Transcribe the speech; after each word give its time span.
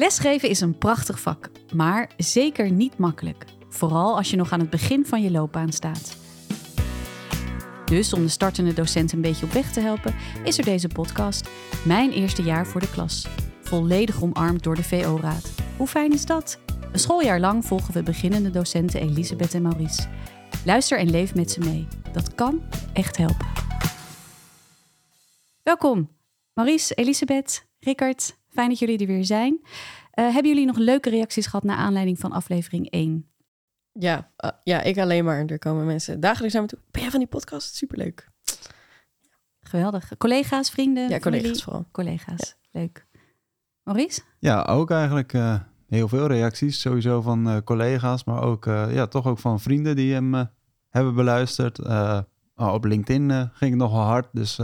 Lesgeven 0.00 0.48
is 0.48 0.60
een 0.60 0.78
prachtig 0.78 1.20
vak, 1.20 1.50
maar 1.74 2.10
zeker 2.16 2.70
niet 2.70 2.98
makkelijk. 2.98 3.44
Vooral 3.68 4.16
als 4.16 4.30
je 4.30 4.36
nog 4.36 4.52
aan 4.52 4.60
het 4.60 4.70
begin 4.70 5.06
van 5.06 5.22
je 5.22 5.30
loopbaan 5.30 5.72
staat. 5.72 6.16
Dus 7.84 8.12
om 8.12 8.22
de 8.22 8.28
startende 8.28 8.72
docent 8.72 9.12
een 9.12 9.20
beetje 9.20 9.46
op 9.46 9.52
weg 9.52 9.72
te 9.72 9.80
helpen, 9.80 10.14
is 10.44 10.58
er 10.58 10.64
deze 10.64 10.88
podcast, 10.88 11.48
Mijn 11.84 12.10
Eerste 12.10 12.42
Jaar 12.42 12.66
voor 12.66 12.80
de 12.80 12.90
Klas. 12.90 13.26
Volledig 13.62 14.22
omarmd 14.22 14.62
door 14.62 14.74
de 14.74 14.82
VO-raad. 14.82 15.52
Hoe 15.76 15.86
fijn 15.86 16.12
is 16.12 16.26
dat? 16.26 16.58
Een 16.92 16.98
schooljaar 16.98 17.40
lang 17.40 17.64
volgen 17.64 17.94
we 17.94 18.02
beginnende 18.02 18.50
docenten 18.50 19.00
Elisabeth 19.00 19.54
en 19.54 19.62
Maurice. 19.62 20.08
Luister 20.64 20.98
en 20.98 21.10
leef 21.10 21.34
met 21.34 21.50
ze 21.50 21.60
mee. 21.60 21.88
Dat 22.12 22.34
kan 22.34 22.62
echt 22.92 23.16
helpen. 23.16 23.46
Welkom, 25.62 26.10
Maurice, 26.52 26.94
Elisabeth, 26.94 27.66
Rickert. 27.80 28.36
Fijn 28.58 28.70
dat 28.70 28.78
jullie 28.78 28.98
er 28.98 29.06
weer 29.06 29.24
zijn. 29.24 29.60
Uh, 29.62 29.68
hebben 30.14 30.46
jullie 30.46 30.66
nog 30.66 30.76
leuke 30.76 31.10
reacties 31.10 31.46
gehad 31.46 31.64
naar 31.64 31.76
aanleiding 31.76 32.18
van 32.18 32.32
aflevering 32.32 32.90
1? 32.90 33.30
Ja, 33.92 34.30
uh, 34.44 34.50
ja, 34.62 34.82
ik 34.82 34.98
alleen 34.98 35.24
maar. 35.24 35.44
Er 35.44 35.58
komen 35.58 35.86
mensen 35.86 36.20
dagelijks 36.20 36.52
naar 36.54 36.62
me 36.62 36.68
toe. 36.68 36.78
Ben 36.90 37.02
jij 37.02 37.10
van 37.10 37.20
die 37.20 37.28
podcast? 37.28 37.74
Superleuk. 37.74 38.28
Geweldig. 39.60 40.12
Collega's, 40.16 40.70
vrienden? 40.70 41.08
Ja, 41.08 41.18
collega's 41.18 41.62
vooral. 41.62 41.86
Collega's, 41.92 42.56
leuk. 42.70 43.06
Maurice? 43.82 44.20
Ja, 44.38 44.62
ook 44.62 44.90
eigenlijk 44.90 45.32
uh, 45.32 45.60
heel 45.86 46.08
veel 46.08 46.26
reacties. 46.26 46.80
Sowieso 46.80 47.20
van 47.20 47.48
uh, 47.48 47.56
collega's, 47.64 48.24
maar 48.24 48.42
ook 48.42 48.64
ja, 48.64 49.06
toch 49.06 49.26
ook 49.26 49.38
van 49.38 49.60
vrienden 49.60 49.96
die 49.96 50.12
hem 50.12 50.34
hebben 50.88 51.14
beluisterd. 51.14 51.84
Oh, 51.86 52.22
op 52.54 52.84
LinkedIn 52.84 53.30
ging 53.30 53.70
het 53.70 53.80
nogal 53.80 54.04
hard. 54.04 54.28
Dus 54.32 54.56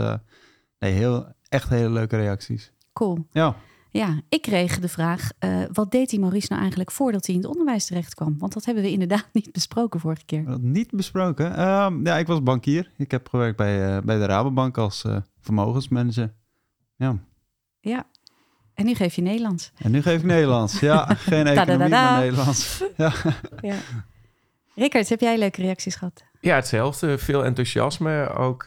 nee, 0.79 0.91
heel, 0.91 1.33
echt 1.49 1.69
hele 1.69 1.89
leuke 1.89 2.15
reacties. 2.15 2.71
Cool. 2.93 3.27
Ja. 3.31 3.55
Ja, 3.95 4.21
ik 4.29 4.41
kreeg 4.41 4.79
de 4.79 4.87
vraag: 4.87 5.29
uh, 5.39 5.63
wat 5.73 5.91
deed 5.91 6.09
die 6.09 6.19
Maurice 6.19 6.47
nou 6.49 6.59
eigenlijk 6.59 6.91
voordat 6.91 7.25
hij 7.25 7.35
in 7.35 7.41
het 7.41 7.49
onderwijs 7.49 7.85
terecht 7.85 8.15
kwam? 8.15 8.35
Want 8.37 8.53
dat 8.53 8.65
hebben 8.65 8.83
we 8.83 8.91
inderdaad 8.91 9.27
niet 9.33 9.51
besproken 9.51 9.99
vorige 9.99 10.25
keer. 10.25 10.45
Dat 10.45 10.61
niet 10.61 10.91
besproken? 10.91 11.51
Uh, 11.51 11.87
ja, 12.03 12.17
ik 12.17 12.27
was 12.27 12.43
bankier. 12.43 12.91
Ik 12.97 13.11
heb 13.11 13.29
gewerkt 13.29 13.57
bij, 13.57 13.95
uh, 13.95 14.01
bij 14.03 14.17
de 14.17 14.25
Rabobank 14.25 14.77
als 14.77 15.03
eh, 15.03 15.17
vermogensmanager. 15.41 16.33
Ja. 16.95 17.17
Ja. 17.79 18.05
En 18.73 18.85
nu 18.85 18.93
geef 18.93 19.15
je 19.15 19.21
Nederlands. 19.21 19.71
En 19.77 19.91
nu 19.91 20.01
geef 20.01 20.19
ik 20.19 20.25
Nederlands. 20.25 20.79
Ja, 20.79 21.05
geen 21.15 21.47
economie, 21.47 21.89
maar 21.89 22.19
Nederlands. 22.19 22.83
Ja. 22.97 23.13
ja. 23.61 23.75
Rickert, 24.75 25.09
heb 25.09 25.19
jij 25.19 25.37
leuke 25.37 25.61
reacties 25.61 25.95
gehad? 25.95 26.23
Ja, 26.41 26.55
hetzelfde. 26.55 27.17
Veel 27.17 27.45
enthousiasme, 27.45 28.29
ook 28.29 28.65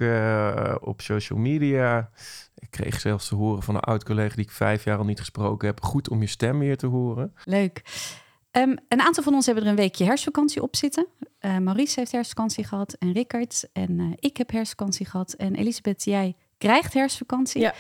op 0.81 1.01
social 1.01 1.39
media. 1.39 2.11
Ik 2.59 2.71
kreeg 2.71 3.01
zelfs 3.01 3.29
te 3.29 3.35
horen 3.35 3.63
van 3.63 3.75
een 3.75 3.81
oud-collega 3.81 4.35
die 4.35 4.45
ik 4.45 4.51
vijf 4.51 4.85
jaar 4.85 4.99
al 4.99 5.05
niet 5.05 5.19
gesproken 5.19 5.69
heb. 5.69 5.83
Goed 5.83 6.09
om 6.09 6.21
je 6.21 6.27
stem 6.27 6.59
weer 6.59 6.77
te 6.77 6.87
horen. 6.87 7.35
Leuk. 7.45 7.83
Um, 8.53 8.77
een 8.89 9.01
aantal 9.01 9.23
van 9.23 9.35
ons 9.35 9.47
hebben 9.47 9.65
er 9.65 9.71
een 9.71 9.77
weekje 9.77 10.05
herfstvakantie 10.05 10.63
op 10.63 10.77
zitten. 10.77 11.07
Uh, 11.41 11.59
Maurice 11.59 11.99
heeft 11.99 12.13
herfstvakantie 12.13 12.65
gehad 12.65 12.93
en 12.93 13.13
Rickard. 13.13 13.69
En 13.73 13.99
uh, 13.99 14.13
ik 14.17 14.37
heb 14.37 14.51
herfstvakantie 14.51 15.07
gehad. 15.07 15.33
En 15.33 15.55
Elisabeth, 15.55 16.05
jij 16.05 16.37
krijgt 16.59 16.95
herfstvakantie. 16.95 17.61
Ja. 17.61 17.75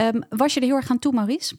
Um, 0.00 0.22
was 0.28 0.54
je 0.54 0.60
er 0.60 0.66
heel 0.66 0.76
erg 0.76 0.90
aan 0.90 0.98
toe, 0.98 1.12
Maurice? 1.12 1.58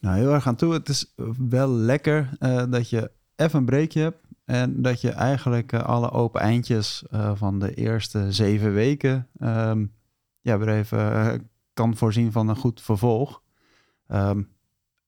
Nou, 0.00 0.18
heel 0.18 0.32
erg 0.32 0.46
aan 0.46 0.56
toe. 0.56 0.72
Het 0.72 0.88
is 0.88 1.14
wel 1.48 1.68
lekker 1.68 2.30
uh, 2.40 2.64
dat 2.68 2.90
je 2.90 3.10
even 3.36 3.58
een 3.58 3.64
breekje 3.64 4.00
hebt. 4.00 4.22
En 4.44 4.82
dat 4.82 5.00
je 5.00 5.10
eigenlijk 5.10 5.74
alle 5.74 6.10
open 6.10 6.40
eindjes 6.40 7.04
van 7.34 7.58
de 7.58 7.74
eerste 7.74 8.32
zeven 8.32 8.72
weken... 8.72 9.28
Um, 9.38 9.92
ja, 10.40 10.58
weer 10.58 10.68
even 10.68 11.50
kan 11.74 11.96
voorzien 11.96 12.32
van 12.32 12.48
een 12.48 12.56
goed 12.56 12.82
vervolg. 12.82 13.42
Um, 14.08 14.52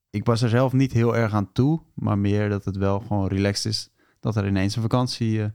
ik 0.09 0.25
was 0.25 0.41
er 0.41 0.49
zelf 0.49 0.73
niet 0.73 0.91
heel 0.91 1.15
erg 1.15 1.33
aan 1.33 1.51
toe, 1.51 1.81
maar 1.93 2.17
meer 2.17 2.49
dat 2.49 2.65
het 2.65 2.77
wel 2.77 2.99
gewoon 2.99 3.27
relaxed 3.27 3.71
is 3.71 3.89
dat 4.19 4.35
er 4.35 4.47
ineens 4.47 4.75
een 4.75 4.81
vakantie 4.81 5.37
uh, 5.37 5.45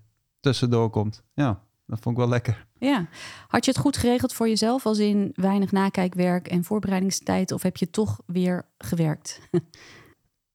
tussendoor 0.40 0.90
komt. 0.90 1.22
Ja, 1.34 1.62
dat 1.86 1.98
vond 2.00 2.16
ik 2.16 2.20
wel 2.20 2.30
lekker. 2.30 2.66
Ja, 2.78 3.08
had 3.48 3.64
je 3.64 3.70
het 3.70 3.80
goed 3.80 3.96
geregeld 3.96 4.32
voor 4.32 4.48
jezelf, 4.48 4.86
als 4.86 4.98
in 4.98 5.30
weinig 5.34 5.72
nakijkwerk 5.72 6.48
en 6.48 6.64
voorbereidingstijd, 6.64 7.52
of 7.52 7.62
heb 7.62 7.76
je 7.76 7.90
toch 7.90 8.20
weer 8.26 8.66
gewerkt? 8.78 9.40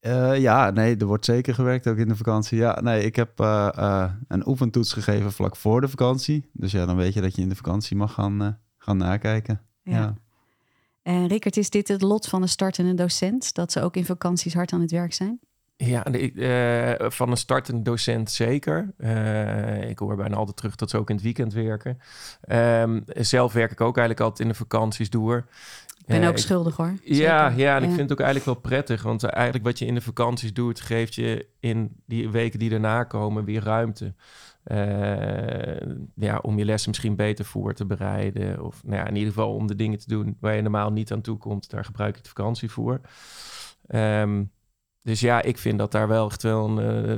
uh, 0.02 0.38
ja, 0.48 0.70
nee, 0.70 0.98
er 0.98 1.06
wordt 1.06 1.26
zeker 1.26 1.54
gewerkt 1.54 1.88
ook 1.88 1.98
in 1.98 2.08
de 2.08 2.16
vakantie. 2.16 2.58
Ja, 2.58 2.82
nee, 2.82 3.04
ik 3.04 3.16
heb 3.16 3.40
uh, 3.40 4.12
een 4.28 4.48
oefentoets 4.48 4.94
gegeven 4.94 5.32
vlak 5.32 5.56
voor 5.56 5.82
de 5.82 5.88
vakantie. 5.88 6.50
Dus 6.54 6.72
ja, 6.72 6.86
dan 6.86 6.96
weet 6.96 7.14
je 7.14 7.22
dat 7.22 7.36
je 7.36 7.42
in 7.42 7.50
de 7.50 7.56
vakantie 7.56 7.98
mag 7.98 8.14
gaan, 8.14 8.60
gaan 8.78 8.98
nakijken. 8.98 9.62
ja. 9.84 9.98
ja. 9.98 10.16
En 11.08 11.28
Rickert, 11.28 11.58
is 11.58 11.70
dit 11.70 11.88
het 11.88 12.02
lot 12.02 12.28
van 12.28 12.42
een 12.42 12.50
startende 12.50 12.94
docent? 12.94 13.54
Dat 13.54 13.72
ze 13.72 13.82
ook 13.82 13.96
in 13.96 14.06
vakanties 14.06 14.54
hard 14.54 14.74
aan 14.74 14.82
het 14.82 14.92
werk 14.92 15.14
zijn? 15.14 15.40
Ja, 15.78 16.06
uh, 16.12 17.10
van 17.10 17.32
een 17.32 17.38
startende 17.38 17.82
docent 17.82 18.32
zeker. 18.32 18.94
Uh, 18.98 19.90
ik 19.90 20.00
hoor 20.00 20.16
bijna 20.16 20.36
altijd 20.36 20.58
terug 20.58 20.76
dat 20.76 20.90
ze 20.90 20.98
ook 20.98 21.10
in 21.10 21.16
het 21.16 21.24
weekend 21.24 21.54
werken. 21.54 22.00
Um, 22.52 23.04
zelf 23.06 23.54
werk 23.54 23.72
ik 23.72 23.82
ook 23.82 23.98
eigenlijk 23.98 24.20
altijd 24.20 24.48
in 24.48 24.54
de 24.54 24.60
vakanties 24.60 25.10
door. 25.10 25.48
Ik 25.98 26.06
ben 26.06 26.24
ook 26.24 26.38
schuldig 26.38 26.76
hoor. 26.76 26.94
Ja, 27.04 27.54
ja, 27.56 27.76
en 27.76 27.84
ik 27.84 27.90
vind 27.90 28.02
het 28.02 28.12
ook 28.12 28.26
eigenlijk 28.26 28.46
wel 28.46 28.72
prettig. 28.72 29.04
Want 29.04 29.24
eigenlijk 29.24 29.66
wat 29.66 29.80
je 29.80 29.86
in 29.86 29.94
de 29.94 30.02
vakanties 30.02 30.54
doet, 30.54 30.80
geeft 30.80 31.16
je 31.16 31.48
in 31.60 32.02
die 32.06 32.30
weken 32.30 32.60
die 32.60 32.70
daarna 32.70 33.04
komen 33.04 33.46
weer 33.46 33.64
ruimte. 33.64 34.14
Uh, 34.72 35.96
ja, 36.16 36.38
om 36.38 36.58
je 36.58 36.66
lessen 36.66 36.90
misschien 36.90 37.16
beter 37.16 37.46
voor 37.46 37.74
te 37.74 37.86
bereiden. 37.86 38.64
Of 38.64 38.84
nou 38.84 38.96
ja, 38.96 39.08
in 39.08 39.16
ieder 39.16 39.34
geval 39.34 39.54
om 39.54 39.68
de 39.68 39.76
dingen 39.76 40.00
te 40.00 40.08
doen 40.08 40.38
waar 40.40 40.56
je 40.56 40.62
normaal 40.62 40.92
niet 40.92 41.12
aan 41.12 41.22
toe 41.22 41.38
komt. 41.38 41.70
Daar 41.70 41.86
gebruik 41.86 42.18
ik 42.18 42.24
de 42.24 42.30
vakantie 42.30 42.72
voor. 42.72 43.02
Um, 43.88 44.52
dus 45.02 45.20
ja, 45.20 45.42
ik 45.42 45.58
vind 45.58 45.78
dat 45.78 45.92
daar 45.92 46.08
wel 46.08 46.30
echt 46.30 46.44
wel 46.44 46.68
een, 46.68 46.78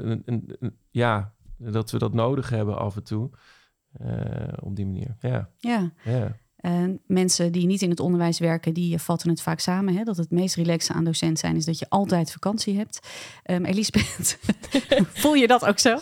een, 0.10 0.22
een, 0.26 0.56
een 0.60 0.78
ja, 0.90 1.34
dat 1.58 1.92
we 1.92 1.98
dat 1.98 2.14
nodig 2.14 2.50
hebben 2.50 2.78
af 2.78 2.96
en 2.96 3.04
toe. 3.04 3.30
Uh, 4.02 4.48
op 4.60 4.76
die 4.76 4.86
manier. 4.86 5.16
Ja. 5.20 5.50
Ja. 5.58 5.92
ja. 6.04 6.36
En 6.56 7.02
mensen 7.06 7.52
die 7.52 7.66
niet 7.66 7.82
in 7.82 7.90
het 7.90 8.00
onderwijs 8.00 8.40
werken, 8.40 8.74
die 8.74 8.98
vatten 8.98 9.30
het 9.30 9.42
vaak 9.42 9.60
samen. 9.60 9.96
Hè? 9.96 10.04
Dat 10.04 10.18
het 10.18 10.32
meest 10.32 10.56
relaxe 10.56 10.94
aan 10.94 11.04
docent 11.04 11.40
zijn 11.40 11.56
is 11.56 11.66
dat 11.66 11.80
je 11.80 11.90
altijd 11.90 12.32
vakantie 12.32 12.78
hebt. 12.78 13.08
Um, 13.44 13.66
Elisabeth, 13.66 14.40
voel 15.22 15.34
je 15.34 15.48
dat 15.48 15.66
ook 15.66 15.80
zo? 15.80 15.98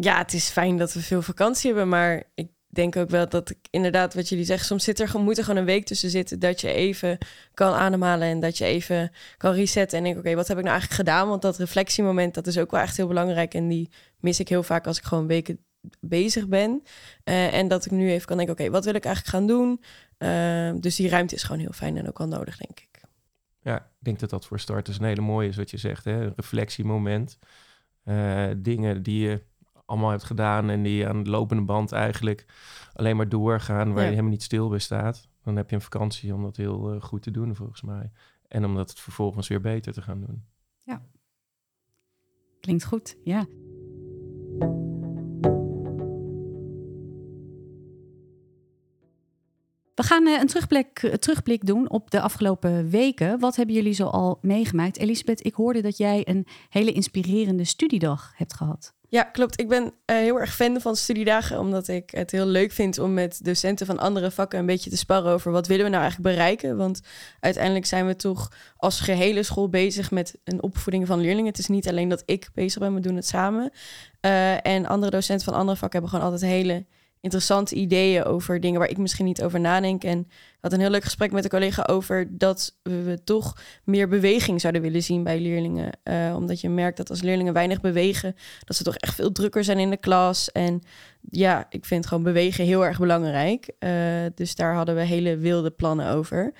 Ja, 0.00 0.18
het 0.18 0.32
is 0.32 0.48
fijn 0.48 0.76
dat 0.76 0.92
we 0.92 1.00
veel 1.00 1.22
vakantie 1.22 1.66
hebben, 1.70 1.88
maar 1.88 2.22
ik 2.34 2.48
denk 2.68 2.96
ook 2.96 3.10
wel 3.10 3.28
dat 3.28 3.50
ik 3.50 3.58
inderdaad 3.70 4.14
wat 4.14 4.28
jullie 4.28 4.44
zeggen, 4.44 4.66
soms 4.66 4.84
zit 4.84 5.00
er, 5.00 5.20
moet 5.20 5.38
er 5.38 5.44
gewoon 5.44 5.60
een 5.60 5.66
week 5.66 5.84
tussen 5.84 6.10
zitten 6.10 6.38
dat 6.38 6.60
je 6.60 6.72
even 6.72 7.18
kan 7.54 7.72
ademhalen 7.72 8.28
en 8.28 8.40
dat 8.40 8.58
je 8.58 8.64
even 8.64 9.10
kan 9.36 9.52
resetten 9.52 9.98
en 9.98 10.04
denk, 10.04 10.18
oké, 10.18 10.34
wat 10.34 10.48
heb 10.48 10.58
ik 10.58 10.64
nou 10.64 10.76
eigenlijk 10.76 11.08
gedaan? 11.08 11.28
Want 11.28 11.42
dat 11.42 11.56
reflectiemoment, 11.56 12.34
dat 12.34 12.46
is 12.46 12.58
ook 12.58 12.70
wel 12.70 12.80
echt 12.80 12.96
heel 12.96 13.06
belangrijk 13.06 13.54
en 13.54 13.68
die 13.68 13.90
mis 14.20 14.40
ik 14.40 14.48
heel 14.48 14.62
vaak 14.62 14.86
als 14.86 14.98
ik 14.98 15.04
gewoon 15.04 15.26
weken 15.26 15.58
bezig 16.00 16.48
ben. 16.48 16.82
Uh, 17.24 17.54
en 17.54 17.68
dat 17.68 17.84
ik 17.84 17.90
nu 17.90 18.10
even 18.10 18.26
kan 18.26 18.36
denken, 18.36 18.54
oké, 18.54 18.70
wat 18.70 18.84
wil 18.84 18.94
ik 18.94 19.04
eigenlijk 19.04 19.36
gaan 19.36 19.46
doen? 19.46 19.82
Uh, 20.18 20.80
dus 20.80 20.96
die 20.96 21.08
ruimte 21.08 21.34
is 21.34 21.42
gewoon 21.42 21.60
heel 21.60 21.72
fijn 21.72 21.96
en 21.96 22.08
ook 22.08 22.18
wel 22.18 22.28
nodig, 22.28 22.56
denk 22.56 22.80
ik. 22.80 23.00
Ja, 23.60 23.76
ik 23.76 24.04
denk 24.04 24.18
dat 24.18 24.30
dat 24.30 24.46
voor 24.46 24.60
starters 24.60 24.98
een 24.98 25.04
hele 25.04 25.20
mooie 25.20 25.48
is 25.48 25.56
wat 25.56 25.70
je 25.70 25.76
zegt, 25.76 26.04
hè? 26.04 26.12
Een 26.12 26.32
reflectiemoment. 26.36 27.38
Uh, 28.04 28.46
dingen 28.56 29.02
die 29.02 29.28
je 29.28 29.42
allemaal 29.88 30.10
hebt 30.10 30.24
gedaan 30.24 30.70
en 30.70 30.82
die 30.82 31.06
aan 31.06 31.22
de 31.22 31.30
lopende 31.30 31.62
band 31.62 31.92
eigenlijk 31.92 32.46
alleen 32.92 33.16
maar 33.16 33.28
doorgaan, 33.28 33.88
waar 33.88 33.96
ja. 33.96 34.02
je 34.02 34.08
helemaal 34.08 34.30
niet 34.30 34.42
stil 34.42 34.68
bij 34.68 34.78
staat. 34.78 35.28
Dan 35.42 35.56
heb 35.56 35.68
je 35.68 35.74
een 35.74 35.82
vakantie 35.82 36.34
om 36.34 36.42
dat 36.42 36.56
heel 36.56 36.94
uh, 36.94 37.02
goed 37.02 37.22
te 37.22 37.30
doen, 37.30 37.54
volgens 37.54 37.82
mij. 37.82 38.10
En 38.48 38.64
om 38.64 38.74
dat 38.74 38.94
vervolgens 38.94 39.48
weer 39.48 39.60
beter 39.60 39.92
te 39.92 40.02
gaan 40.02 40.20
doen. 40.20 40.44
Ja. 40.82 41.02
Klinkt 42.60 42.84
goed, 42.84 43.16
ja. 43.24 43.46
We 49.94 50.04
gaan 50.04 50.26
uh, 50.26 50.40
een 50.40 50.46
terugblik, 50.46 51.02
uh, 51.02 51.12
terugblik 51.12 51.66
doen 51.66 51.90
op 51.90 52.10
de 52.10 52.20
afgelopen 52.20 52.88
weken. 52.90 53.38
Wat 53.38 53.56
hebben 53.56 53.74
jullie 53.74 53.92
zo 53.92 54.06
al 54.06 54.38
meegemaakt? 54.42 54.98
Elisabeth, 54.98 55.44
ik 55.46 55.54
hoorde 55.54 55.80
dat 55.80 55.96
jij 55.96 56.28
een 56.28 56.46
hele 56.68 56.92
inspirerende 56.92 57.64
studiedag 57.64 58.32
hebt 58.36 58.54
gehad. 58.54 58.96
Ja, 59.10 59.22
klopt. 59.22 59.60
Ik 59.60 59.68
ben 59.68 59.84
uh, 59.84 59.90
heel 60.16 60.40
erg 60.40 60.54
fan 60.54 60.80
van 60.80 60.96
studiedagen, 60.96 61.58
omdat 61.58 61.88
ik 61.88 62.10
het 62.10 62.30
heel 62.30 62.46
leuk 62.46 62.72
vind 62.72 62.98
om 62.98 63.14
met 63.14 63.44
docenten 63.44 63.86
van 63.86 63.98
andere 63.98 64.30
vakken 64.30 64.58
een 64.58 64.66
beetje 64.66 64.90
te 64.90 64.96
sparren 64.96 65.32
over 65.32 65.52
wat 65.52 65.66
willen 65.66 65.84
we 65.84 65.90
nou 65.90 66.02
eigenlijk 66.02 66.34
bereiken. 66.34 66.76
Want 66.76 67.00
uiteindelijk 67.40 67.86
zijn 67.86 68.06
we 68.06 68.16
toch 68.16 68.52
als 68.76 69.00
gehele 69.00 69.42
school 69.42 69.68
bezig 69.68 70.10
met 70.10 70.38
een 70.44 70.62
opvoeding 70.62 71.06
van 71.06 71.20
leerlingen. 71.20 71.50
Het 71.50 71.58
is 71.58 71.66
niet 71.66 71.88
alleen 71.88 72.08
dat 72.08 72.22
ik 72.26 72.48
bezig 72.54 72.80
ben, 72.80 72.94
we 72.94 73.00
doen 73.00 73.16
het 73.16 73.26
samen. 73.26 73.70
Uh, 74.20 74.66
en 74.66 74.86
andere 74.86 75.10
docenten 75.10 75.44
van 75.44 75.54
andere 75.54 75.78
vakken 75.78 76.00
hebben 76.00 76.18
gewoon 76.18 76.32
altijd 76.32 76.52
hele 76.52 76.86
interessante 77.20 77.74
ideeën 77.74 78.24
over 78.24 78.60
dingen 78.60 78.80
waar 78.80 78.90
ik 78.90 78.98
misschien 78.98 79.24
niet 79.24 79.42
over 79.42 79.60
nadenk. 79.60 80.04
En 80.04 80.18
ik 80.18 80.58
had 80.60 80.72
een 80.72 80.80
heel 80.80 80.90
leuk 80.90 81.04
gesprek 81.04 81.32
met 81.32 81.44
een 81.44 81.50
collega 81.50 81.82
over 81.90 82.38
dat 82.38 82.76
we 82.82 83.20
toch 83.24 83.56
meer 83.84 84.08
beweging 84.08 84.60
zouden 84.60 84.82
willen 84.82 85.02
zien 85.02 85.22
bij 85.22 85.40
leerlingen. 85.40 85.98
Uh, 86.04 86.34
omdat 86.36 86.60
je 86.60 86.68
merkt 86.68 86.96
dat 86.96 87.10
als 87.10 87.22
leerlingen 87.22 87.52
weinig 87.52 87.80
bewegen, 87.80 88.34
dat 88.64 88.76
ze 88.76 88.82
toch 88.82 88.96
echt 88.96 89.14
veel 89.14 89.32
drukker 89.32 89.64
zijn 89.64 89.78
in 89.78 89.90
de 89.90 89.96
klas. 89.96 90.52
En 90.52 90.82
ja, 91.30 91.66
ik 91.70 91.84
vind 91.84 92.06
gewoon 92.06 92.22
bewegen 92.22 92.64
heel 92.64 92.84
erg 92.84 92.98
belangrijk. 92.98 93.72
Uh, 93.80 93.90
dus 94.34 94.54
daar 94.54 94.74
hadden 94.74 94.94
we 94.94 95.02
hele 95.02 95.36
wilde 95.36 95.70
plannen 95.70 96.08
over. 96.10 96.52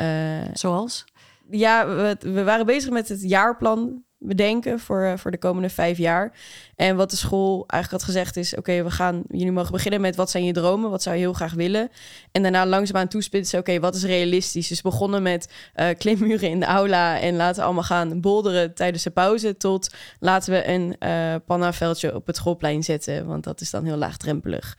Uh, 0.00 0.40
Zoals? 0.52 1.04
ja, 1.50 1.86
we, 1.86 2.16
we 2.20 2.44
waren 2.44 2.66
bezig 2.66 2.90
met 2.90 3.08
het 3.08 3.22
jaarplan 3.22 4.02
bedenken 4.22 4.78
voor, 4.78 5.02
eh, 5.02 5.16
voor 5.16 5.30
de 5.30 5.38
komende 5.38 5.68
vijf 5.68 5.98
jaar. 5.98 6.32
En 6.76 6.96
wat 6.96 7.10
de 7.10 7.16
school 7.16 7.64
eigenlijk 7.66 8.02
had 8.02 8.14
gezegd 8.14 8.36
is... 8.36 8.56
oké, 8.56 8.82
we 8.82 8.90
gaan 8.90 9.22
jullie 9.28 9.52
mogen 9.52 9.72
beginnen 9.72 10.00
met 10.00 10.16
wat 10.16 10.30
zijn 10.30 10.44
je 10.44 10.52
dromen? 10.52 10.90
Wat 10.90 11.02
zou 11.02 11.16
je 11.16 11.22
heel 11.22 11.32
graag 11.32 11.52
willen? 11.52 11.90
En 12.32 12.42
daarna 12.42 12.66
langzaamaan 12.66 13.08
toespitsen, 13.08 13.58
oké, 13.58 13.80
wat 13.80 13.94
is 13.94 14.04
realistisch? 14.04 14.68
Dus 14.68 14.82
begonnen 14.82 15.22
met 15.22 15.52
uh, 15.76 15.88
klimmuren 15.98 16.48
in 16.48 16.60
de 16.60 16.66
aula... 16.66 17.20
en 17.20 17.36
laten 17.36 17.56
we 17.56 17.64
allemaal 17.64 17.82
gaan 17.82 18.20
bolderen 18.20 18.74
tijdens 18.74 19.02
de 19.02 19.10
pauze... 19.10 19.56
tot 19.56 19.94
laten 20.18 20.52
we 20.52 20.68
een 20.68 20.96
uh, 20.98 21.34
pannaveldje 21.46 22.14
op 22.14 22.26
het 22.26 22.36
schoolplein 22.36 22.82
zetten... 22.82 23.26
want 23.26 23.44
dat 23.44 23.60
is 23.60 23.70
dan 23.70 23.84
heel 23.84 23.96
laagdrempelig. 23.96 24.78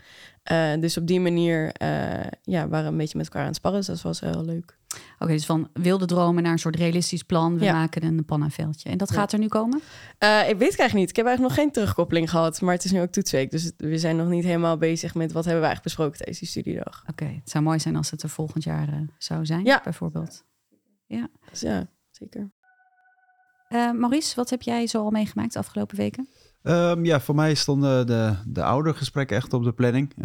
Dus 0.80 0.98
op 0.98 1.08
die 1.08 1.20
manier 1.20 1.72
ja, 2.44 2.68
waren 2.68 2.86
we 2.86 2.92
een 2.92 2.98
beetje 2.98 3.18
met 3.18 3.26
elkaar 3.26 3.42
aan 3.42 3.48
het 3.48 3.56
sparren. 3.56 3.80
Dus 3.80 3.88
dat 3.88 4.02
was 4.02 4.20
heel 4.20 4.46
leuk. 4.46 4.78
Oké, 5.20 5.32
dus 5.32 5.46
van 5.46 5.70
wilde 5.74 6.06
dromen 6.06 6.44
naar 6.44 6.52
een 6.52 6.60
soort 6.60 6.76
realistisch 6.76 7.24
plan. 7.24 7.60
We 7.60 7.66
maken 7.66 8.04
een 8.04 8.26
pannaveldje. 8.26 8.90
En 8.90 8.98
dat 8.98 9.12
gaat 9.12 9.32
er 9.32 9.40
nu 9.40 9.48
komen? 9.48 9.82
Uh, 10.24 10.50
ik 10.50 10.58
weet 10.58 10.72
het 10.72 10.80
eigenlijk 10.80 10.94
niet. 10.94 11.10
Ik 11.10 11.16
heb 11.16 11.26
eigenlijk 11.26 11.56
nog 11.56 11.64
geen 11.64 11.72
terugkoppeling 11.72 12.30
gehad. 12.30 12.62
Maar 12.62 12.74
het 12.74 12.84
is 12.84 12.92
nu 12.92 13.02
ook 13.02 13.12
toetsweek. 13.12 13.52
Dus 13.52 13.72
we 13.78 13.98
zijn 13.98 14.16
nog 14.16 14.28
niet 14.28 14.44
helemaal 14.44 14.78
bezig 14.78 15.16
met 15.16 15.32
wat 15.32 15.46
hebben 15.46 15.62
we 15.62 15.68
eigenlijk 15.68 15.84
besproken 15.84 16.18
tijdens 16.18 16.40
die 16.40 16.48
studiedag. 16.48 17.04
Oké, 17.10 17.26
het 17.26 17.50
zou 17.50 17.64
mooi 17.64 17.80
zijn 17.80 17.96
als 17.96 18.12
het 18.12 18.24
er 18.24 18.30
volgend 18.30 18.64
jaar 18.64 18.90
uh, 18.90 19.02
zou 19.18 19.46
zijn, 19.46 19.66
ja. 19.66 19.82
bijvoorbeeld. 19.84 20.44
Ja, 21.06 21.30
dus 21.50 21.60
ja 21.60 21.88
zeker. 22.12 22.52
Uh, 23.70 23.92
Maurice, 23.92 24.36
wat 24.36 24.50
heb 24.50 24.62
jij 24.62 24.88
zo 24.88 25.04
al 25.04 25.10
meegemaakt 25.10 25.54
de 25.54 25.60
afgelopen 25.60 25.98
weken? 25.98 26.28
Um, 26.64 27.06
ja, 27.06 27.20
voor 27.20 27.36
mij 27.36 27.54
stonden 27.54 28.08
de, 28.08 28.36
de 28.46 28.64
oudergesprekken 28.64 29.38
echt 29.38 29.54
op 29.54 29.64
de 29.64 29.72
planning. 29.72 30.14
Uh, 30.18 30.24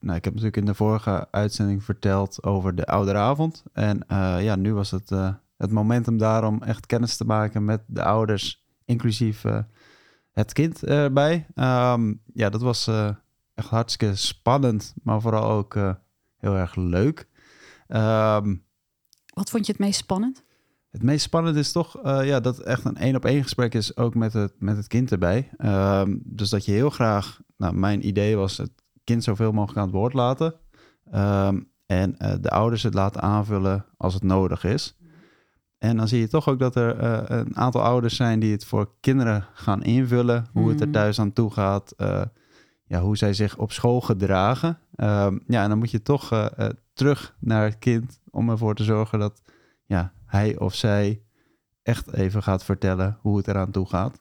nou, 0.00 0.16
ik 0.16 0.24
heb 0.24 0.24
natuurlijk 0.24 0.56
in 0.56 0.64
de 0.64 0.74
vorige 0.74 1.28
uitzending 1.30 1.84
verteld 1.84 2.42
over 2.42 2.74
de 2.74 2.86
ouderavond. 2.86 3.62
En 3.72 4.04
uh, 4.08 4.42
ja, 4.42 4.56
nu 4.56 4.74
was 4.74 4.90
het 4.90 5.10
uh, 5.10 5.34
het 5.56 5.70
momentum 5.70 6.18
daar 6.18 6.44
om 6.44 6.62
echt 6.62 6.86
kennis 6.86 7.16
te 7.16 7.24
maken 7.24 7.64
met 7.64 7.82
de 7.86 8.02
ouders, 8.02 8.64
inclusief 8.84 9.44
het 10.32 10.52
kind 10.52 10.84
erbij. 10.84 11.46
Um, 11.54 12.20
ja, 12.34 12.50
dat 12.50 12.60
was 12.60 12.90
echt 13.54 13.68
hartstikke 13.68 14.16
spannend, 14.16 14.94
maar 15.02 15.20
vooral 15.20 15.50
ook 15.50 15.74
heel 16.36 16.56
erg 16.56 16.74
leuk. 16.74 17.28
Um, 17.88 18.64
Wat 19.34 19.50
vond 19.50 19.66
je 19.66 19.72
het 19.72 19.80
meest 19.80 19.98
spannend? 19.98 20.44
Het 20.90 21.02
meest 21.02 21.22
spannende 21.22 21.58
is 21.58 21.72
toch 21.72 22.04
uh, 22.04 22.26
ja, 22.26 22.40
dat 22.40 22.56
het 22.56 22.66
echt 22.66 22.84
een 22.84 22.96
één 22.96 23.16
op 23.16 23.24
één 23.24 23.42
gesprek 23.42 23.74
is, 23.74 23.96
ook 23.96 24.14
met 24.14 24.32
het, 24.32 24.52
met 24.58 24.76
het 24.76 24.86
kind 24.86 25.12
erbij. 25.12 25.50
Um, 25.58 26.22
dus 26.24 26.50
dat 26.50 26.64
je 26.64 26.72
heel 26.72 26.90
graag, 26.90 27.40
nou, 27.56 27.74
mijn 27.74 28.06
idee 28.06 28.36
was 28.36 28.56
het 28.56 28.70
kind 29.04 29.24
zoveel 29.24 29.52
mogelijk 29.52 29.78
aan 29.78 29.86
het 29.86 29.94
woord 29.94 30.12
laten. 30.12 30.54
Um, 31.14 31.68
en 31.86 32.14
uh, 32.18 32.32
de 32.40 32.50
ouders 32.50 32.82
het 32.82 32.94
laten 32.94 33.22
aanvullen 33.22 33.84
als 33.96 34.14
het 34.14 34.22
nodig 34.22 34.64
is. 34.64 34.98
En 35.78 35.96
dan 35.96 36.08
zie 36.08 36.20
je 36.20 36.28
toch 36.28 36.48
ook 36.48 36.58
dat 36.58 36.76
er 36.76 37.02
uh, 37.02 37.20
een 37.38 37.56
aantal 37.56 37.82
ouders 37.82 38.16
zijn 38.16 38.40
die 38.40 38.52
het 38.52 38.64
voor 38.64 38.90
kinderen 39.00 39.46
gaan 39.52 39.82
invullen. 39.82 40.46
Hoe 40.52 40.68
het 40.68 40.80
er 40.80 40.86
Mhm. 40.86 40.94
thuis 40.94 41.20
aan 41.20 41.32
toe 41.32 41.50
gaat. 41.50 41.94
ja, 42.84 43.00
hoe 43.00 43.16
zij 43.16 43.32
zich 43.32 43.56
op 43.56 43.72
school 43.72 44.00
gedragen. 44.00 44.78
Um, 44.96 45.42
ja, 45.46 45.62
en 45.62 45.68
dan 45.68 45.78
moet 45.78 45.90
je 45.90 46.02
toch 46.02 46.50
terug 46.92 47.36
naar 47.40 47.64
het 47.64 47.78
kind 47.78 48.20
om 48.30 48.50
ervoor 48.50 48.74
te 48.74 48.84
zorgen 48.84 49.18
dat 49.18 49.42
ja, 49.84 50.12
hij 50.30 50.58
of 50.58 50.74
zij 50.74 51.22
echt 51.82 52.12
even 52.12 52.42
gaat 52.42 52.64
vertellen 52.64 53.18
hoe 53.20 53.36
het 53.36 53.48
eraan 53.48 53.70
toe 53.70 53.86
gaat. 53.86 54.20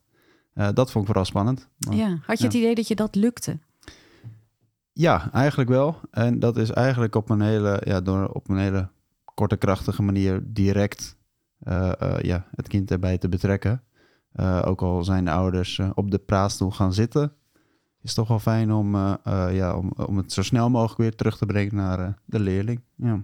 Uh, 0.56 0.70
dat 0.74 0.92
vond 0.92 1.04
ik 1.04 1.06
vooral 1.06 1.26
spannend. 1.26 1.70
Maar, 1.78 1.96
ja, 1.96 2.08
had 2.08 2.38
je 2.38 2.44
ja. 2.44 2.50
het 2.50 2.54
idee 2.54 2.76
dat 2.76 2.88
je 2.88 2.96
dat 2.96 3.16
lukte? 3.16 3.60
Ja, 4.94 5.32
eigenlijk 5.32 5.70
wel. 5.70 6.00
En 6.12 6.40
dat 6.40 6.58
is 6.58 6.72
eigenlijk 6.72 7.16
op 7.16 7.30
een 7.30 7.42
hele, 7.42 7.82
ja, 7.86 8.02
door 8.02 8.28
op 8.28 8.50
een 8.50 8.58
hele 8.58 8.90
korte, 9.34 9.58
krachtige 9.58 10.02
manier 10.02 10.42
direct 10.46 11.18
uh, 11.64 11.92
uh, 12.02 12.20
ja, 12.22 12.46
het 12.56 12.68
kind 12.68 12.92
erbij 12.92 13.18
te 13.18 13.30
betrekken. 13.30 13.84
Ook 14.64 14.82
al 14.82 15.04
zijn 15.04 15.26
de 15.26 15.32
ouders 15.32 15.82
op 15.94 16.12
de 16.12 16.18
praatstoel 16.18 16.72
gaan 16.72 16.94
zitten, 16.94 17.34
is 18.02 18.10
het 18.10 18.16
toch 18.16 18.28
wel 18.28 18.40
fijn 18.40 18.72
om, 18.72 18.96
ja, 19.52 19.76
om, 19.76 19.92
om 20.06 20.18
het 20.18 20.32
zo 20.32 20.42
snel 20.42 20.70
mogelijk 20.70 21.00
weer 21.00 21.16
terug 21.16 21.38
te 21.38 21.46
brengen 21.46 21.76
naar 21.76 22.20
de 22.26 22.40
leerling. 22.40 22.82
Ja. 22.96 23.24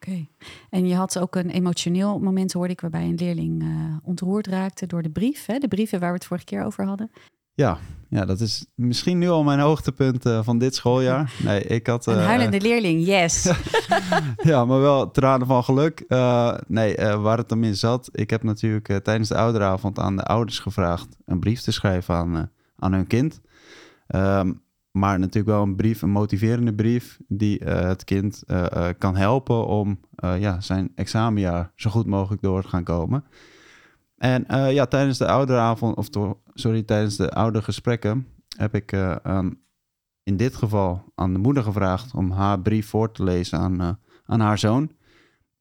Oké. 0.00 0.10
Okay. 0.10 0.28
En 0.70 0.86
je 0.86 0.94
had 0.94 1.18
ook 1.18 1.36
een 1.36 1.50
emotioneel 1.50 2.18
moment, 2.18 2.52
hoorde 2.52 2.72
ik, 2.72 2.80
waarbij 2.80 3.04
een 3.04 3.14
leerling 3.14 3.62
uh, 3.62 3.96
ontroerd 4.02 4.46
raakte 4.46 4.86
door 4.86 5.02
de 5.02 5.10
brief. 5.10 5.46
Hè? 5.46 5.58
De 5.58 5.68
brieven 5.68 6.00
waar 6.00 6.08
we 6.08 6.14
het 6.14 6.26
vorige 6.26 6.46
keer 6.46 6.64
over 6.64 6.86
hadden. 6.86 7.10
Ja, 7.54 7.78
ja 8.08 8.24
dat 8.24 8.40
is 8.40 8.66
misschien 8.74 9.18
nu 9.18 9.28
al 9.28 9.42
mijn 9.42 9.58
hoogtepunt 9.58 10.26
uh, 10.26 10.42
van 10.42 10.58
dit 10.58 10.74
schooljaar. 10.74 11.32
Nee, 11.44 11.62
ik 11.62 11.86
had... 11.86 12.06
Uh, 12.06 12.14
een 12.14 12.20
huilende 12.20 12.60
leerling, 12.68 13.06
yes. 13.06 13.52
ja, 14.36 14.64
maar 14.64 14.80
wel 14.80 15.10
tranen 15.10 15.46
van 15.46 15.64
geluk. 15.64 16.04
Uh, 16.08 16.56
nee, 16.66 16.96
waar 16.96 17.38
het 17.38 17.52
om 17.52 17.64
in 17.64 17.76
zat, 17.76 18.08
ik 18.12 18.30
heb 18.30 18.42
natuurlijk 18.42 19.00
tijdens 19.02 19.28
de 19.28 19.36
ouderavond 19.36 19.98
aan 19.98 20.16
de 20.16 20.24
ouders 20.24 20.58
gevraagd 20.58 21.08
een 21.26 21.40
brief 21.40 21.60
te 21.60 21.72
schrijven 21.72 22.14
aan, 22.14 22.50
aan 22.76 22.92
hun 22.92 23.06
kind. 23.06 23.40
Um, 24.14 24.62
maar 24.90 25.18
natuurlijk 25.18 25.54
wel 25.54 25.62
een 25.62 25.76
brief, 25.76 26.02
een 26.02 26.10
motiverende 26.10 26.74
brief, 26.74 27.18
die 27.28 27.64
uh, 27.64 27.80
het 27.80 28.04
kind 28.04 28.42
uh, 28.46 28.64
uh, 28.74 28.88
kan 28.98 29.16
helpen 29.16 29.66
om 29.66 30.00
ja, 30.38 30.60
zijn 30.60 30.92
examenjaar 30.94 31.72
zo 31.74 31.90
goed 31.90 32.06
mogelijk 32.06 32.42
door 32.42 32.62
te 32.62 32.68
gaan 32.68 32.84
komen. 32.84 33.24
En 34.16 34.44
ja, 34.72 34.86
tijdens 34.86 35.18
de 35.18 35.26
ouderavond, 35.26 35.96
of 35.96 36.08
sorry, 36.54 36.82
tijdens 36.82 37.16
de 37.16 37.30
oude 37.30 37.62
gesprekken 37.62 38.26
heb 38.56 38.74
ik 38.74 38.92
in 40.22 40.36
dit 40.36 40.56
geval 40.56 41.04
aan 41.14 41.32
de 41.32 41.38
moeder 41.38 41.62
gevraagd 41.62 42.14
om 42.14 42.30
haar 42.30 42.60
brief 42.60 42.88
voor 42.88 43.12
te 43.12 43.24
lezen 43.24 43.58
aan, 43.58 43.98
aan 44.24 44.40
haar 44.40 44.58
zoon. 44.58 44.92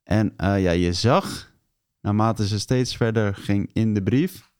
En 0.03 0.33
ja, 0.37 0.71
je 0.71 0.93
zag, 0.93 1.51
naarmate 2.01 2.47
ze 2.47 2.59
steeds 2.59 2.97
verder 2.97 3.35
ging 3.35 3.69
in 3.73 3.93
de 3.93 4.03
brief, 4.03 4.51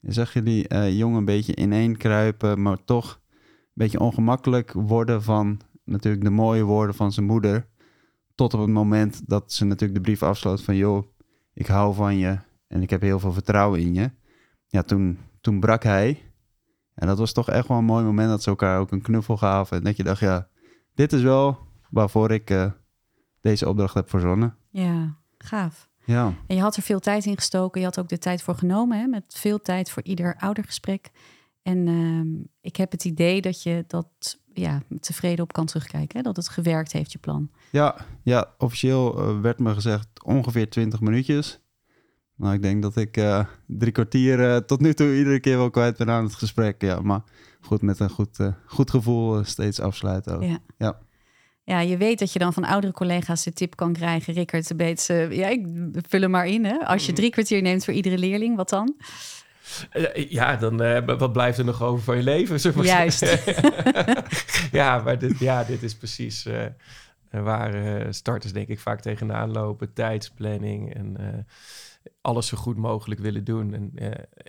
zag 0.00 0.32
je 0.32 0.42
die 0.42 0.94
jongen 0.96 1.18
een 1.18 1.24
beetje 1.24 1.56
ineenkruipen, 1.56 2.62
maar 2.62 2.84
toch 2.84 3.20
beetje 3.74 4.00
ongemakkelijk 4.00 4.72
worden 4.72 5.22
van 5.22 5.60
natuurlijk 5.84 6.24
de 6.24 6.30
mooie 6.30 6.62
woorden 6.62 6.94
van 6.94 7.12
zijn 7.12 7.26
moeder. 7.26 7.66
Tot 8.34 8.54
op 8.54 8.60
het 8.60 8.70
moment 8.70 9.28
dat 9.28 9.52
ze 9.52 9.64
natuurlijk 9.64 9.94
de 9.94 10.04
brief 10.04 10.22
afsloot 10.22 10.62
van 10.62 10.76
joh, 10.76 11.06
ik 11.54 11.66
hou 11.66 11.94
van 11.94 12.16
je 12.16 12.38
en 12.66 12.82
ik 12.82 12.90
heb 12.90 13.00
heel 13.00 13.18
veel 13.18 13.32
vertrouwen 13.32 13.80
in 13.80 13.94
je. 13.94 14.10
Ja, 14.66 14.82
toen, 14.82 15.18
toen 15.40 15.60
brak 15.60 15.82
hij. 15.82 16.22
En 16.94 17.06
dat 17.06 17.18
was 17.18 17.32
toch 17.32 17.48
echt 17.48 17.68
wel 17.68 17.78
een 17.78 17.84
mooi 17.84 18.04
moment 18.04 18.28
dat 18.28 18.42
ze 18.42 18.50
elkaar 18.50 18.80
ook 18.80 18.92
een 18.92 19.02
knuffel 19.02 19.36
gaven. 19.36 19.76
En 19.76 19.84
dat 19.84 19.96
je 19.96 20.02
dacht, 20.02 20.20
ja, 20.20 20.48
dit 20.94 21.12
is 21.12 21.22
wel 21.22 21.58
waarvoor 21.90 22.30
ik 22.30 22.50
uh, 22.50 22.70
deze 23.40 23.68
opdracht 23.68 23.94
heb 23.94 24.10
verzonnen. 24.10 24.56
Ja, 24.70 25.16
gaaf. 25.38 25.88
Ja. 26.04 26.32
En 26.46 26.56
je 26.56 26.62
had 26.62 26.76
er 26.76 26.82
veel 26.82 27.00
tijd 27.00 27.24
in 27.24 27.36
gestoken. 27.36 27.80
Je 27.80 27.86
had 27.86 27.98
ook 27.98 28.08
de 28.08 28.18
tijd 28.18 28.42
voor 28.42 28.54
genomen, 28.54 28.98
hè? 28.98 29.06
met 29.06 29.24
veel 29.28 29.60
tijd 29.60 29.90
voor 29.90 30.02
ieder 30.02 30.36
oudergesprek. 30.38 31.10
En 31.64 31.86
uh, 31.86 32.44
ik 32.60 32.76
heb 32.76 32.90
het 32.90 33.04
idee 33.04 33.40
dat 33.40 33.62
je 33.62 33.84
dat 33.86 34.38
ja, 34.52 34.82
tevreden 35.00 35.44
op 35.44 35.52
kan 35.52 35.66
terugkijken. 35.66 36.16
Hè? 36.16 36.22
Dat 36.22 36.36
het 36.36 36.48
gewerkt 36.48 36.92
heeft, 36.92 37.12
je 37.12 37.18
plan. 37.18 37.50
Ja, 37.70 37.96
ja 38.22 38.54
officieel 38.58 39.18
uh, 39.18 39.40
werd 39.40 39.58
me 39.58 39.74
gezegd 39.74 40.08
ongeveer 40.24 40.70
20 40.70 41.00
minuutjes. 41.00 41.60
Nou, 42.36 42.54
ik 42.54 42.62
denk 42.62 42.82
dat 42.82 42.96
ik 42.96 43.16
uh, 43.16 43.44
drie 43.66 43.92
kwartier 43.92 44.40
uh, 44.40 44.56
tot 44.56 44.80
nu 44.80 44.94
toe 44.94 45.16
iedere 45.16 45.40
keer 45.40 45.56
wel 45.56 45.70
kwijt 45.70 45.96
ben 45.96 46.10
aan 46.10 46.24
het 46.24 46.34
gesprek. 46.34 46.82
Ja, 46.82 47.00
maar 47.00 47.22
goed, 47.60 47.82
met 47.82 48.00
een 48.00 48.10
goed, 48.10 48.38
goed 48.66 48.90
gevoel 48.90 49.44
steeds 49.44 49.80
afsluiten 49.80 50.34
ook. 50.34 50.42
Ja. 50.42 50.58
ja. 50.78 50.98
Ja, 51.66 51.80
je 51.80 51.96
weet 51.96 52.18
dat 52.18 52.32
je 52.32 52.38
dan 52.38 52.52
van 52.52 52.64
oudere 52.64 52.92
collega's 52.92 53.44
de 53.44 53.52
tip 53.52 53.76
kan 53.76 53.92
krijgen. 53.92 54.34
Rickert, 54.34 54.76
Beets, 54.76 55.06
ja, 55.06 55.48
ik 55.48 55.66
vul 56.08 56.20
hem 56.20 56.30
maar 56.30 56.46
in. 56.46 56.64
Hè? 56.64 56.86
Als 56.86 57.06
je 57.06 57.12
drie 57.12 57.30
kwartier 57.30 57.62
neemt 57.62 57.84
voor 57.84 57.94
iedere 57.94 58.18
leerling, 58.18 58.56
wat 58.56 58.68
dan? 58.68 58.96
Ja, 60.28 60.56
dan 60.56 60.82
uh, 60.82 60.98
wat 61.18 61.32
blijft 61.32 61.58
er 61.58 61.64
nog 61.64 61.82
over 61.82 62.04
van 62.04 62.16
je 62.16 62.22
leven? 62.22 62.60
Zeg 62.60 62.74
maar. 62.74 62.84
Juist. 62.84 63.20
ja, 64.72 64.98
maar 64.98 65.18
dit, 65.18 65.38
ja, 65.38 65.64
dit 65.64 65.82
is 65.82 65.96
precies 65.96 66.46
uh, 66.46 66.64
waar 67.30 67.74
uh, 67.74 68.06
starters 68.10 68.52
denk 68.52 68.68
ik 68.68 68.80
vaak 68.80 69.00
tegenaan 69.00 69.50
lopen. 69.50 69.92
Tijdsplanning 69.92 70.94
en 70.94 71.46
alles 72.20 72.46
zo 72.46 72.56
goed 72.56 72.76
mogelijk 72.76 73.20
willen 73.20 73.44
doen. 73.44 73.74
En 73.74 73.92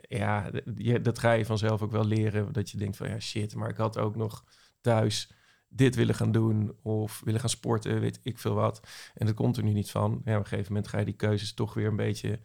ja, 0.07 0.50
je, 0.75 1.01
dat 1.01 1.19
ga 1.19 1.31
je 1.31 1.45
vanzelf 1.45 1.81
ook 1.81 1.91
wel 1.91 2.05
leren. 2.05 2.51
Dat 2.51 2.72
je 2.72 2.77
denkt 2.77 2.98
van 2.98 3.10
ja 3.10 3.19
shit, 3.19 3.55
maar 3.55 3.69
ik 3.69 3.77
had 3.77 3.98
ook 3.98 4.15
nog 4.15 4.43
thuis 4.81 5.29
dit 5.75 5.95
willen 5.95 6.15
gaan 6.15 6.31
doen 6.31 6.75
of 6.81 7.22
willen 7.24 7.39
gaan 7.39 7.50
sporten, 7.50 8.00
weet 8.00 8.19
ik 8.24 8.39
veel 8.39 8.53
wat. 8.53 8.88
En 9.13 9.25
dat 9.25 9.36
komt 9.36 9.57
er 9.57 9.63
nu 9.63 9.74
niet 9.74 9.91
van. 9.91 10.22
Ja, 10.25 10.34
op 10.34 10.43
een 10.43 10.48
gegeven 10.48 10.74
moment 10.74 10.91
ga 10.91 11.00
je 11.00 11.05
die 11.05 11.13
keuzes 11.13 11.53
toch 11.53 11.74
weer 11.74 11.88
een 11.88 11.95
beetje 11.95 12.39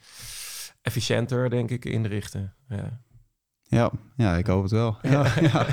efficiënter, 0.83 1.51
denk 1.51 1.71
ik, 1.71 1.85
inrichten. 1.85 2.55
Ja, 2.69 3.01
ja, 3.63 3.91
ja 4.17 4.37
ik 4.37 4.47
hoop 4.47 4.63
het 4.63 4.73
wel. 4.73 4.97
Ja, 5.03 5.33
ja. 5.53 5.67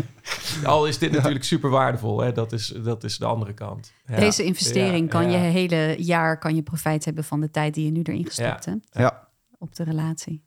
Al 0.63 0.87
is 0.87 0.97
dit 0.97 1.11
natuurlijk 1.11 1.43
super 1.43 1.69
waardevol, 1.69 2.21
hè? 2.21 2.31
Dat, 2.31 2.51
is, 2.51 2.67
dat 2.67 3.03
is 3.03 3.17
de 3.17 3.25
andere 3.25 3.53
kant. 3.53 3.93
Deze 4.05 4.43
investering 4.43 5.09
kan 5.09 5.31
je 5.31 5.37
hele 5.37 5.95
jaar 5.97 6.39
kan 6.39 6.55
je 6.55 6.63
profijt 6.63 7.05
hebben 7.05 7.23
van 7.23 7.39
de 7.39 7.49
tijd 7.49 7.73
die 7.73 7.85
je 7.85 7.91
nu 7.91 8.01
erin 8.01 8.25
gestopt 8.25 8.65
hebt. 8.65 8.87
Ja. 8.91 9.27
Op 9.57 9.75
de 9.75 9.83
relatie. 9.83 10.45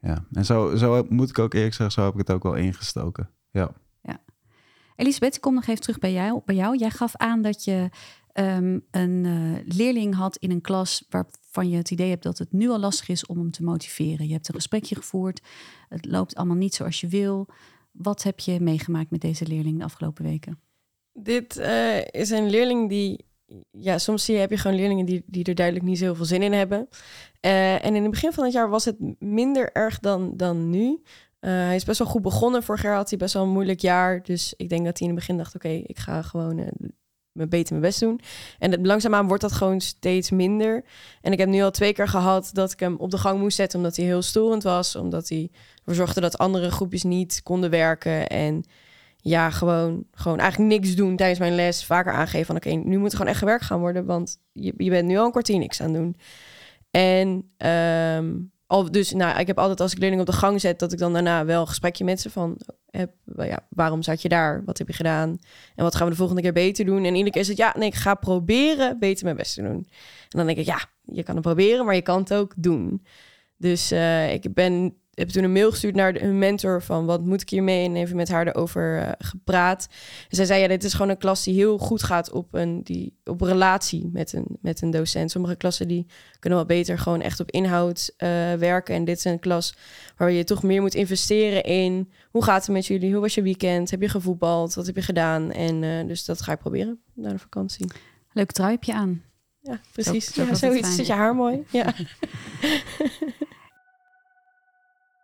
Ja, 0.00 0.24
en 0.32 0.44
zo, 0.44 0.76
zo 0.76 1.06
moet 1.08 1.28
ik 1.28 1.38
ook 1.38 1.54
eerlijk 1.54 1.74
zeggen, 1.74 1.94
zo 1.94 2.04
heb 2.04 2.12
ik 2.12 2.18
het 2.18 2.30
ook 2.30 2.42
wel 2.42 2.54
ingestoken. 2.54 3.30
Ja. 3.50 3.70
ja. 4.02 4.18
Elisabeth, 4.96 5.34
ik 5.34 5.40
kom 5.40 5.54
nog 5.54 5.66
even 5.66 5.80
terug 5.80 5.98
bij 5.98 6.12
jou. 6.12 6.40
Bij 6.44 6.54
jou. 6.54 6.78
Jij 6.78 6.90
gaf 6.90 7.16
aan 7.16 7.42
dat 7.42 7.64
je 7.64 7.88
um, 8.34 8.84
een 8.90 9.24
uh, 9.24 9.58
leerling 9.64 10.14
had 10.14 10.36
in 10.36 10.50
een 10.50 10.60
klas 10.60 11.06
waar 11.08 11.26
waarvan 11.52 11.72
je 11.72 11.76
het 11.78 11.90
idee 11.90 12.08
hebt 12.08 12.22
dat 12.22 12.38
het 12.38 12.52
nu 12.52 12.68
al 12.68 12.78
lastig 12.78 13.08
is 13.08 13.26
om 13.26 13.38
hem 13.38 13.50
te 13.50 13.62
motiveren. 13.62 14.26
Je 14.26 14.32
hebt 14.32 14.48
een 14.48 14.54
gesprekje 14.54 14.94
gevoerd, 14.94 15.40
het 15.88 16.06
loopt 16.06 16.34
allemaal 16.34 16.56
niet 16.56 16.74
zoals 16.74 17.00
je 17.00 17.08
wil. 17.08 17.46
Wat 17.92 18.22
heb 18.22 18.40
je 18.40 18.60
meegemaakt 18.60 19.10
met 19.10 19.20
deze 19.20 19.46
leerling 19.46 19.78
de 19.78 19.84
afgelopen 19.84 20.24
weken? 20.24 20.60
Dit 21.12 21.58
uh, 21.58 22.04
is 22.04 22.30
een 22.30 22.50
leerling 22.50 22.88
die 22.88 23.24
ja, 23.70 23.98
soms 23.98 24.24
zie 24.24 24.34
je, 24.34 24.40
heb 24.40 24.50
je 24.50 24.56
gewoon 24.56 24.76
leerlingen 24.76 25.06
die, 25.06 25.22
die 25.26 25.44
er 25.44 25.54
duidelijk 25.54 25.86
niet 25.86 25.98
zo 25.98 26.04
heel 26.04 26.14
veel 26.14 26.24
zin 26.24 26.42
in 26.42 26.52
hebben. 26.52 26.88
Uh, 27.40 27.84
en 27.84 27.94
in 27.94 28.02
het 28.02 28.10
begin 28.10 28.32
van 28.32 28.44
het 28.44 28.52
jaar 28.52 28.68
was 28.68 28.84
het 28.84 28.96
minder 29.18 29.72
erg 29.72 29.98
dan, 29.98 30.36
dan 30.36 30.70
nu. 30.70 30.86
Uh, 31.40 31.50
hij 31.50 31.74
is 31.74 31.84
best 31.84 31.98
wel 31.98 32.08
goed 32.08 32.22
begonnen. 32.22 32.62
Vorig 32.62 32.82
jaar 32.82 32.94
had 32.94 33.08
hij 33.08 33.18
best 33.18 33.34
wel 33.34 33.42
een 33.42 33.48
moeilijk 33.48 33.80
jaar. 33.80 34.22
Dus 34.22 34.54
ik 34.56 34.68
denk 34.68 34.84
dat 34.84 34.98
hij 34.98 35.08
in 35.08 35.14
het 35.14 35.24
begin 35.24 35.36
dacht: 35.36 35.54
oké, 35.54 35.68
ik 35.68 35.98
ga 35.98 36.22
gewoon 36.22 36.58
beter 37.32 37.72
mijn 37.72 37.86
best 37.86 38.00
doen. 38.00 38.20
En 38.58 38.70
het, 38.70 38.86
langzaamaan 38.86 39.26
wordt 39.26 39.42
dat 39.42 39.52
gewoon 39.52 39.80
steeds 39.80 40.30
minder. 40.30 40.84
En 41.20 41.32
ik 41.32 41.38
heb 41.38 41.48
nu 41.48 41.62
al 41.62 41.70
twee 41.70 41.92
keer 41.92 42.08
gehad 42.08 42.50
dat 42.52 42.72
ik 42.72 42.80
hem 42.80 42.96
op 42.96 43.10
de 43.10 43.18
gang 43.18 43.38
moest 43.38 43.56
zetten, 43.56 43.78
omdat 43.78 43.96
hij 43.96 44.04
heel 44.04 44.22
storend 44.22 44.62
was. 44.62 44.96
Omdat 44.96 45.28
hij 45.28 45.50
ervoor 45.78 45.94
zorgde 45.94 46.20
dat 46.20 46.38
andere 46.38 46.70
groepjes 46.70 47.02
niet 47.02 47.40
konden 47.42 47.70
werken. 47.70 48.26
En 48.28 48.64
ja, 49.16 49.50
gewoon, 49.50 50.04
gewoon 50.12 50.38
eigenlijk 50.38 50.72
niks 50.72 50.94
doen 50.94 51.16
tijdens 51.16 51.38
mijn 51.38 51.54
les. 51.54 51.84
Vaker 51.84 52.12
aangeven 52.12 52.46
van 52.46 52.56
oké, 52.56 52.70
nu 52.70 52.98
moet 52.98 53.10
er 53.10 53.16
gewoon 53.16 53.30
echt 53.30 53.38
gewerkt 53.38 53.64
gaan 53.64 53.80
worden. 53.80 54.04
Want 54.04 54.38
je, 54.52 54.74
je 54.76 54.90
bent 54.90 55.08
nu 55.08 55.16
al 55.16 55.24
een 55.24 55.30
kwartier 55.30 55.58
niks 55.58 55.80
aan 55.80 55.92
doen. 55.92 56.16
En 56.90 57.28
um, 58.18 58.51
dus 58.90 59.12
nou, 59.12 59.38
ik 59.38 59.46
heb 59.46 59.58
altijd 59.58 59.80
als 59.80 59.92
ik 59.92 59.98
leerling 59.98 60.20
op 60.20 60.26
de 60.26 60.32
gang 60.32 60.60
zet, 60.60 60.78
dat 60.78 60.92
ik 60.92 60.98
dan 60.98 61.12
daarna 61.12 61.44
wel 61.44 61.60
een 61.60 61.68
gesprekje 61.68 62.04
met 62.04 62.20
ze 62.20 62.30
van 62.30 62.60
heb, 62.90 63.10
ja, 63.36 63.66
waarom 63.68 64.02
zat 64.02 64.22
je 64.22 64.28
daar? 64.28 64.64
Wat 64.64 64.78
heb 64.78 64.86
je 64.86 64.92
gedaan? 64.92 65.38
En 65.74 65.84
wat 65.84 65.94
gaan 65.94 66.04
we 66.04 66.10
de 66.10 66.18
volgende 66.18 66.42
keer 66.42 66.52
beter 66.52 66.84
doen? 66.84 67.04
En 67.04 67.14
iedere 67.14 67.30
keer 67.30 67.40
is 67.40 67.48
het 67.48 67.56
ja, 67.56 67.74
nee, 67.78 67.88
ik 67.88 67.94
ga 67.94 68.14
proberen 68.14 68.98
beter 68.98 69.24
mijn 69.24 69.36
best 69.36 69.54
te 69.54 69.62
doen. 69.62 69.86
En 70.28 70.38
dan 70.38 70.46
denk 70.46 70.58
ik, 70.58 70.64
ja, 70.64 70.80
je 71.02 71.22
kan 71.22 71.34
het 71.34 71.44
proberen, 71.44 71.84
maar 71.84 71.94
je 71.94 72.02
kan 72.02 72.18
het 72.18 72.34
ook 72.34 72.52
doen. 72.56 73.06
Dus 73.56 73.92
uh, 73.92 74.32
ik 74.32 74.54
ben 74.54 74.96
heb 75.22 75.32
toen 75.32 75.44
een 75.44 75.52
mail 75.52 75.70
gestuurd 75.70 75.94
naar 75.94 76.14
hun 76.14 76.38
mentor 76.38 76.82
van 76.82 77.06
wat 77.06 77.24
moet 77.24 77.40
ik 77.40 77.50
hiermee 77.50 77.84
en 77.84 77.96
even 77.96 78.16
met 78.16 78.28
haar 78.28 78.46
erover 78.46 78.98
uh, 78.98 79.08
gepraat. 79.18 79.88
En 80.28 80.36
zij 80.36 80.44
zei 80.44 80.60
ja, 80.60 80.68
dit 80.68 80.84
is 80.84 80.92
gewoon 80.92 81.08
een 81.08 81.18
klas 81.18 81.44
die 81.44 81.54
heel 81.54 81.78
goed 81.78 82.02
gaat 82.02 82.30
op 82.30 82.54
een 82.54 82.82
die 82.82 83.16
op 83.24 83.40
relatie 83.40 84.10
met 84.12 84.32
een 84.32 84.46
met 84.60 84.82
een 84.82 84.90
docent. 84.90 85.30
Sommige 85.30 85.56
klassen 85.56 85.88
die 85.88 86.06
kunnen 86.38 86.58
wel 86.58 86.68
beter 86.68 86.98
gewoon 86.98 87.20
echt 87.20 87.40
op 87.40 87.50
inhoud 87.50 88.10
uh, 88.18 88.28
werken 88.52 88.94
en 88.94 89.04
dit 89.04 89.16
is 89.16 89.24
een 89.24 89.38
klas 89.38 89.74
waar 90.16 90.30
je 90.30 90.44
toch 90.44 90.62
meer 90.62 90.80
moet 90.80 90.94
investeren 90.94 91.62
in 91.62 92.12
hoe 92.30 92.44
gaat 92.44 92.66
het 92.66 92.74
met 92.74 92.86
jullie, 92.86 93.12
hoe 93.12 93.20
was 93.20 93.34
je 93.34 93.42
weekend, 93.42 93.90
heb 93.90 94.00
je 94.00 94.08
gevoetbald, 94.08 94.74
wat 94.74 94.86
heb 94.86 94.94
je 94.94 95.02
gedaan 95.02 95.52
en 95.52 95.82
uh, 95.82 96.06
dus 96.06 96.24
dat 96.24 96.42
ga 96.42 96.52
ik 96.52 96.58
proberen 96.58 97.00
na 97.14 97.28
de 97.28 97.38
vakantie. 97.38 97.86
Leuk 98.32 98.52
truipje 98.52 98.94
aan. 98.94 99.22
Ja, 99.60 99.80
precies. 99.92 100.26
Zo, 100.26 100.42
zo 100.44 100.48
ja, 100.48 100.54
zoiets 100.54 100.94
zit 100.94 101.06
je 101.06 101.12
haar 101.12 101.34
mooi. 101.34 101.64
Ja. 101.70 101.94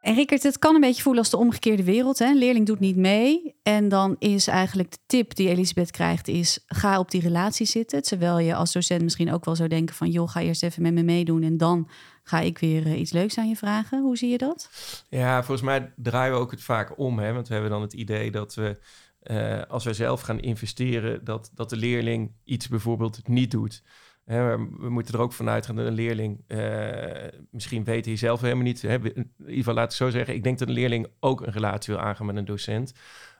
En 0.08 0.14
Rickert, 0.14 0.42
het 0.42 0.58
kan 0.58 0.74
een 0.74 0.80
beetje 0.80 1.02
voelen 1.02 1.22
als 1.22 1.30
de 1.30 1.36
omgekeerde 1.36 1.84
wereld. 1.84 2.18
Hè? 2.18 2.26
Een 2.26 2.38
leerling 2.38 2.66
doet 2.66 2.80
niet 2.80 2.96
mee. 2.96 3.54
En 3.62 3.88
dan 3.88 4.16
is 4.18 4.46
eigenlijk 4.46 4.90
de 4.90 4.98
tip 5.06 5.34
die 5.34 5.48
Elisabeth 5.48 5.90
krijgt, 5.90 6.28
is 6.28 6.64
ga 6.66 6.98
op 6.98 7.10
die 7.10 7.20
relatie 7.20 7.66
zitten. 7.66 8.02
Terwijl 8.02 8.38
je 8.38 8.54
als 8.54 8.72
docent 8.72 9.02
misschien 9.02 9.32
ook 9.32 9.44
wel 9.44 9.56
zou 9.56 9.68
denken 9.68 9.94
van, 9.94 10.10
joh, 10.10 10.28
ga 10.28 10.40
eerst 10.40 10.62
even 10.62 10.82
met 10.82 10.92
me 10.92 11.02
meedoen 11.02 11.42
en 11.42 11.56
dan 11.56 11.88
ga 12.22 12.40
ik 12.40 12.58
weer 12.58 12.86
uh, 12.86 12.98
iets 13.00 13.12
leuks 13.12 13.38
aan 13.38 13.48
je 13.48 13.56
vragen. 13.56 14.02
Hoe 14.02 14.16
zie 14.16 14.30
je 14.30 14.38
dat? 14.38 14.70
Ja, 15.08 15.36
volgens 15.42 15.66
mij 15.66 15.92
draaien 15.96 16.34
we 16.34 16.40
ook 16.40 16.50
het 16.50 16.62
vaak 16.62 16.98
om. 16.98 17.18
Hè? 17.18 17.32
Want 17.32 17.48
we 17.48 17.52
hebben 17.52 17.72
dan 17.72 17.82
het 17.82 17.92
idee 17.92 18.30
dat 18.30 18.54
we, 18.54 18.78
uh, 19.22 19.62
als 19.68 19.84
wij 19.84 19.94
zelf 19.94 20.20
gaan 20.20 20.40
investeren, 20.40 21.24
dat, 21.24 21.50
dat 21.54 21.70
de 21.70 21.76
leerling 21.76 22.32
iets 22.44 22.68
bijvoorbeeld 22.68 23.28
niet 23.28 23.50
doet 23.50 23.82
we 24.28 24.88
moeten 24.88 25.14
er 25.14 25.20
ook 25.20 25.32
vanuit 25.32 25.66
gaan 25.66 25.76
dat 25.76 25.86
een 25.86 25.92
leerling, 25.92 26.44
uh, 26.48 27.28
misschien 27.50 27.84
weet 27.84 28.04
hij 28.04 28.16
zelf 28.16 28.40
helemaal 28.40 28.62
niet. 28.62 28.82
Hè, 28.82 28.94
in 28.94 29.32
ieder 29.38 29.54
geval 29.54 29.74
laat 29.74 29.90
ik 29.90 29.96
zo 29.96 30.10
zeggen, 30.10 30.34
ik 30.34 30.42
denk 30.42 30.58
dat 30.58 30.68
een 30.68 30.74
leerling 30.74 31.06
ook 31.20 31.40
een 31.40 31.52
relatie 31.52 31.94
wil 31.94 32.02
aangaan 32.02 32.26
met 32.26 32.36
een 32.36 32.44
docent. 32.44 32.92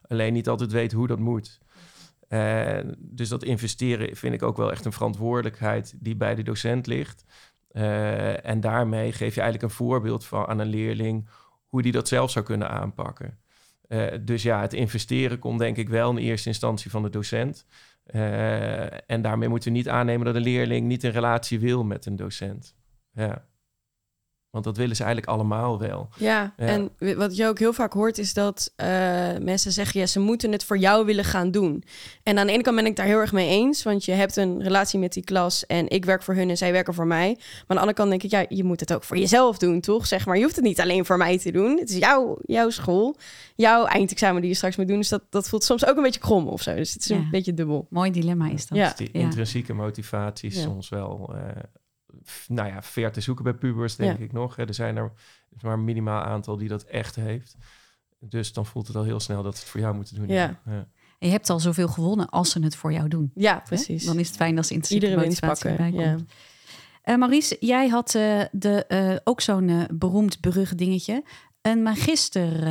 Alleen 0.07 0.33
niet 0.33 0.49
altijd 0.49 0.73
weet 0.73 0.92
hoe 0.92 1.07
dat 1.07 1.18
moet. 1.18 1.59
Uh, 2.28 2.78
dus 2.99 3.28
dat 3.28 3.45
investeren 3.45 4.16
vind 4.16 4.35
ik 4.35 4.42
ook 4.42 4.57
wel 4.57 4.71
echt 4.71 4.85
een 4.85 4.92
verantwoordelijkheid 4.92 5.95
die 6.00 6.16
bij 6.16 6.35
de 6.35 6.42
docent 6.42 6.87
ligt. 6.87 7.25
Uh, 7.73 8.47
en 8.47 8.61
daarmee 8.61 9.12
geef 9.12 9.35
je 9.35 9.40
eigenlijk 9.40 9.62
een 9.62 9.76
voorbeeld 9.76 10.25
van 10.25 10.47
aan 10.47 10.59
een 10.59 10.66
leerling 10.66 11.28
hoe 11.66 11.83
die 11.83 11.92
dat 11.92 12.09
zelf 12.09 12.30
zou 12.30 12.45
kunnen 12.45 12.71
aanpakken. 12.71 13.38
dus 14.21 14.42
ja, 14.42 14.61
het 14.61 14.73
investeren 14.73 15.38
komt 15.38 15.59
denk 15.59 15.76
ik 15.76 15.88
wel 15.88 16.11
in 16.11 16.16
eerste 16.16 16.49
instantie 16.49 16.90
van 16.90 17.02
de 17.02 17.11
docent. 17.11 17.66
Uh, 18.14 19.10
en 19.10 19.22
daarmee 19.22 19.48
moeten 19.48 19.72
we 19.72 19.76
niet 19.76 19.88
aannemen 19.88 20.26
dat 20.26 20.34
een 20.34 20.42
leerling 20.42 20.86
niet 20.86 21.02
een 21.02 21.10
relatie 21.10 21.60
wil 21.60 21.84
met 21.84 22.06
een 22.06 22.16
docent. 22.16 22.76
Ja. 23.12 23.44
Want 24.58 24.70
dat 24.70 24.82
willen 24.82 24.96
ze 24.96 25.04
eigenlijk 25.04 25.32
allemaal 25.32 25.78
wel. 25.78 26.08
Ja, 26.16 26.52
en 26.56 26.90
wat 26.98 27.36
je 27.36 27.46
ook 27.46 27.58
heel 27.58 27.72
vaak 27.72 27.92
hoort 27.92 28.18
is 28.18 28.34
dat 28.34 28.72
uh, 28.76 28.86
mensen 29.40 29.72
zeggen... 29.72 30.00
ja, 30.00 30.06
ze 30.06 30.20
moeten 30.20 30.52
het 30.52 30.64
voor 30.64 30.78
jou 30.78 31.04
willen 31.04 31.24
gaan 31.24 31.50
doen. 31.50 31.84
En 32.22 32.38
aan 32.38 32.46
de 32.46 32.52
ene 32.52 32.62
kant 32.62 32.76
ben 32.76 32.86
ik 32.86 32.96
daar 32.96 33.06
heel 33.06 33.18
erg 33.18 33.32
mee 33.32 33.48
eens... 33.48 33.82
want 33.82 34.04
je 34.04 34.12
hebt 34.12 34.36
een 34.36 34.62
relatie 34.62 34.98
met 34.98 35.12
die 35.12 35.24
klas 35.24 35.66
en 35.66 35.88
ik 35.88 36.04
werk 36.04 36.22
voor 36.22 36.34
hun 36.34 36.50
en 36.50 36.56
zij 36.56 36.72
werken 36.72 36.94
voor 36.94 37.06
mij. 37.06 37.34
Maar 37.36 37.46
aan 37.66 37.66
de 37.66 37.80
andere 37.80 37.94
kant 37.94 38.10
denk 38.10 38.22
ik, 38.22 38.30
ja, 38.30 38.46
je 38.48 38.64
moet 38.64 38.80
het 38.80 38.94
ook 38.94 39.04
voor 39.04 39.18
jezelf 39.18 39.58
doen, 39.58 39.80
toch? 39.80 40.06
Zeg 40.06 40.26
maar, 40.26 40.36
je 40.36 40.42
hoeft 40.42 40.56
het 40.56 40.64
niet 40.64 40.80
alleen 40.80 41.04
voor 41.04 41.16
mij 41.16 41.38
te 41.38 41.52
doen. 41.52 41.78
Het 41.78 41.90
is 41.90 41.96
jouw, 41.96 42.38
jouw 42.42 42.70
school, 42.70 43.16
jouw 43.54 43.84
eindexamen 43.84 44.40
die 44.40 44.50
je 44.50 44.56
straks 44.56 44.76
moet 44.76 44.88
doen. 44.88 44.98
Dus 44.98 45.08
dat, 45.08 45.22
dat 45.30 45.48
voelt 45.48 45.64
soms 45.64 45.86
ook 45.86 45.96
een 45.96 46.02
beetje 46.02 46.20
krom 46.20 46.48
of 46.48 46.62
zo. 46.62 46.74
Dus 46.74 46.92
het 46.92 47.02
is 47.02 47.08
een 47.08 47.28
beetje 47.30 47.54
dubbel. 47.54 47.86
Mooi 47.90 48.10
dilemma 48.10 48.50
is 48.50 48.66
dat. 48.66 48.78
Ja. 48.78 48.88
Dus 48.88 48.96
die 48.96 49.10
intrinsieke 49.12 49.72
motivatie 49.72 50.50
is 50.50 50.62
soms 50.62 50.88
wel... 50.88 51.30
Uh, 51.34 51.40
nou 52.49 52.68
ja, 52.68 52.82
ver 52.82 53.12
te 53.12 53.20
zoeken 53.20 53.44
bij 53.44 53.54
pubers, 53.54 53.97
denk 53.97 54.18
ik 54.18 54.32
nog. 54.32 54.58
Er 54.58 54.75
zijn 54.75 54.97
er 54.97 55.12
maar 55.61 55.73
een 55.73 55.85
minimaal 55.85 56.23
aantal 56.23 56.56
die 56.56 56.68
dat 56.68 56.82
echt 56.82 57.14
heeft. 57.14 57.56
Dus 58.20 58.52
dan 58.52 58.66
voelt 58.66 58.87
het 58.87 58.97
al 58.97 59.02
heel 59.02 59.20
snel 59.20 59.42
dat 59.42 59.54
ze 59.54 59.61
het 59.61 59.70
voor 59.70 59.80
jou 59.80 59.94
moeten 59.94 60.14
doen. 60.14 60.28
Ja. 60.28 60.61
ja. 60.66 60.88
En 61.18 61.26
je 61.26 61.32
hebt 61.32 61.50
al 61.50 61.61
zoveel 61.61 61.88
gewonnen 61.88 62.28
als 62.28 62.50
ze 62.50 62.62
het 62.62 62.76
voor 62.76 62.92
jou 62.92 63.08
doen. 63.08 63.30
Ja, 63.35 63.62
precies. 63.64 64.04
Dan 64.04 64.18
is 64.18 64.26
het 64.26 64.37
fijn 64.37 64.56
als 64.56 64.70
intrinsieke 64.70 65.06
Iedere 65.06 65.26
motivatie 65.26 65.68
pakken, 65.68 65.92
bij 65.92 66.04
komt. 66.04 66.25
Ja. 67.04 67.12
Uh, 67.12 67.18
Maurice, 67.18 67.56
jij 67.61 67.88
had 67.88 68.14
uh, 68.14 68.42
de, 68.52 68.85
uh, 68.88 69.16
ook 69.25 69.40
zo'n 69.40 69.87
beroemd 69.92 70.40
berucht 70.40 70.78
dingetje. 70.78 71.25
Een 71.62 71.82
magister... 71.82 72.62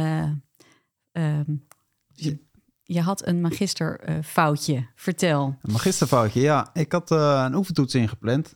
Ehm, 1.12 1.56
je, 2.14 2.46
je 2.84 3.02
had 3.02 3.28
een 3.28 3.42
magisterfoutje. 3.42 4.88
Vertel. 4.96 5.58
Een 5.62 5.72
magisterfoutje, 5.72 6.42
ja. 6.42 6.70
Ik 6.74 6.92
had 6.92 7.12
een 7.12 7.56
oefentoets 7.56 7.96
ingepland. 7.96 8.56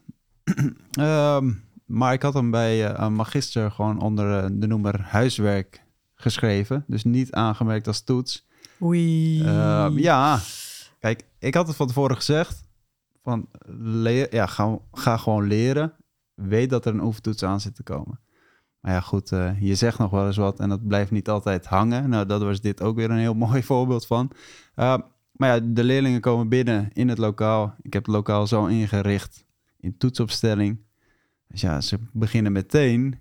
Um, 0.99 1.63
maar 1.99 2.13
ik 2.13 2.21
had 2.21 2.33
hem 2.33 2.51
bij 2.51 2.91
uh, 2.91 2.93
een 2.97 3.15
magister 3.15 3.71
gewoon 3.71 4.01
onder 4.01 4.43
uh, 4.43 4.49
de 4.51 4.67
noemer 4.67 5.01
huiswerk 5.01 5.83
geschreven. 6.15 6.83
Dus 6.87 7.03
niet 7.03 7.31
aangemerkt 7.31 7.87
als 7.87 8.01
toets. 8.01 8.47
Oei. 8.81 9.41
Uh, 9.43 9.87
ja, 9.95 10.39
kijk, 10.99 11.23
ik 11.39 11.53
had 11.53 11.67
het 11.67 11.75
van 11.75 11.87
tevoren 11.87 12.15
gezegd. 12.15 12.63
Van 13.23 13.49
leer, 13.79 14.35
ja, 14.35 14.45
ga, 14.45 14.77
ga 14.91 15.17
gewoon 15.17 15.47
leren. 15.47 15.93
Weet 16.33 16.69
dat 16.69 16.85
er 16.85 16.93
een 16.93 17.03
oefentoets 17.03 17.43
aan 17.43 17.61
zit 17.61 17.75
te 17.75 17.83
komen. 17.83 18.19
Maar 18.79 18.91
ja, 18.91 18.99
goed, 18.99 19.31
uh, 19.31 19.61
je 19.61 19.75
zegt 19.75 19.97
nog 19.97 20.11
wel 20.11 20.25
eens 20.25 20.37
wat 20.37 20.59
en 20.59 20.69
dat 20.69 20.87
blijft 20.87 21.11
niet 21.11 21.29
altijd 21.29 21.65
hangen. 21.65 22.09
Nou, 22.09 22.25
dat 22.25 22.41
was 22.41 22.61
dit 22.61 22.81
ook 22.81 22.95
weer 22.95 23.11
een 23.11 23.17
heel 23.17 23.33
mooi 23.47 23.63
voorbeeld 23.63 24.05
van. 24.05 24.31
Uh, 24.75 24.97
maar 25.31 25.55
ja, 25.55 25.59
de 25.63 25.83
leerlingen 25.83 26.21
komen 26.21 26.49
binnen 26.49 26.89
in 26.93 27.09
het 27.09 27.17
lokaal. 27.17 27.75
Ik 27.81 27.93
heb 27.93 28.05
het 28.05 28.13
lokaal 28.13 28.47
zo 28.47 28.65
ingericht 28.65 29.45
in 29.81 29.97
toetsopstelling. 29.97 30.79
Dus 31.47 31.61
ja, 31.61 31.81
ze 31.81 31.97
beginnen 32.13 32.51
meteen. 32.51 33.19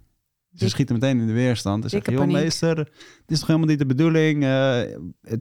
Ze 0.55 0.69
schieten 0.69 0.95
meteen 0.95 1.21
in 1.21 1.27
de 1.27 1.33
weerstand. 1.33 1.83
Ze 1.83 1.89
zeggen, 1.89 2.13
joh 2.13 2.27
meester, 2.27 2.75
dit 2.77 2.91
is 3.27 3.39
toch 3.39 3.47
helemaal 3.47 3.69
niet 3.69 3.79
de 3.79 3.87
bedoeling? 3.87 4.43
Uh, 4.43 4.81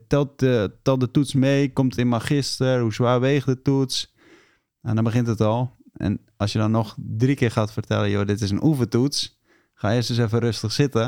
telt, 0.06 0.42
uh, 0.42 0.64
telt 0.82 1.00
de 1.00 1.10
toets 1.10 1.34
mee? 1.34 1.72
Komt 1.72 1.90
het 1.90 2.00
in 2.00 2.08
magister? 2.08 2.80
Hoe 2.80 2.92
zwaar 2.92 3.20
weegt 3.20 3.46
de 3.46 3.62
toets? 3.62 4.14
En 4.14 4.20
nou, 4.80 4.94
dan 4.94 5.04
begint 5.04 5.26
het 5.26 5.40
al. 5.40 5.76
En 5.92 6.20
als 6.36 6.52
je 6.52 6.58
dan 6.58 6.70
nog 6.70 6.96
drie 6.98 7.34
keer 7.34 7.50
gaat 7.50 7.72
vertellen, 7.72 8.10
joh, 8.10 8.26
dit 8.26 8.40
is 8.40 8.50
een 8.50 8.64
oefentoets. 8.64 9.40
Ga 9.74 9.94
eerst 9.94 10.10
eens 10.10 10.18
even 10.18 10.38
rustig 10.38 10.72
zitten. 10.72 11.04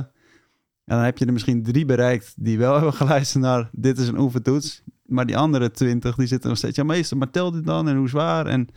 En 0.85 0.97
dan 0.97 1.05
heb 1.05 1.19
je 1.19 1.27
er 1.27 1.33
misschien 1.33 1.63
drie 1.63 1.85
bereikt 1.85 2.35
die 2.37 2.59
wel 2.59 2.75
hebben 2.77 2.95
geluisterd 2.95 3.45
naar 3.45 3.71
dit 3.73 3.99
is 3.99 4.09
een 4.09 4.19
oefentoets. 4.19 4.83
Maar 5.03 5.27
die 5.27 5.37
andere 5.37 5.71
twintig, 5.71 6.17
die 6.17 6.27
zitten 6.27 6.49
nog 6.49 6.59
steeds, 6.59 6.77
ja 6.77 6.85
meester, 6.85 7.17
maar 7.17 7.31
tel 7.31 7.51
dit 7.51 7.65
dan 7.65 7.89
en 7.89 7.97
hoe 7.97 8.09
zwaar? 8.09 8.47
En 8.47 8.69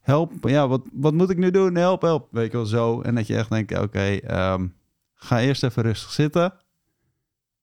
help, 0.00 0.48
ja, 0.48 0.68
wat, 0.68 0.82
wat 0.92 1.12
moet 1.12 1.30
ik 1.30 1.36
nu 1.36 1.50
doen? 1.50 1.74
Help, 1.74 2.02
help. 2.02 2.28
Weet 2.30 2.50
je 2.50 2.56
wel, 2.56 2.66
zo. 2.66 3.00
En 3.00 3.14
dat 3.14 3.26
je 3.26 3.36
echt 3.36 3.50
denkt, 3.50 3.78
oké, 3.78 4.00
ehm, 4.00 4.66
ga 5.14 5.40
eerst 5.40 5.62
even 5.62 5.82
rustig 5.82 6.10
zitten. 6.10 6.52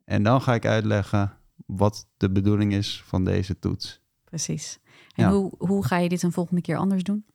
En 0.05 0.23
dan 0.23 0.41
ga 0.41 0.53
ik 0.53 0.65
uitleggen 0.65 1.37
wat 1.65 2.07
de 2.17 2.31
bedoeling 2.31 2.73
is 2.73 3.03
van 3.05 3.23
deze 3.23 3.59
toets. 3.59 4.01
Precies. 4.23 4.79
En 5.15 5.29
hoe, 5.29 5.51
hoe 5.57 5.85
ga 5.85 5.97
je 5.97 6.09
dit 6.09 6.23
een 6.23 6.31
volgende 6.31 6.61
keer 6.61 6.77
anders 6.77 7.03
doen? 7.03 7.25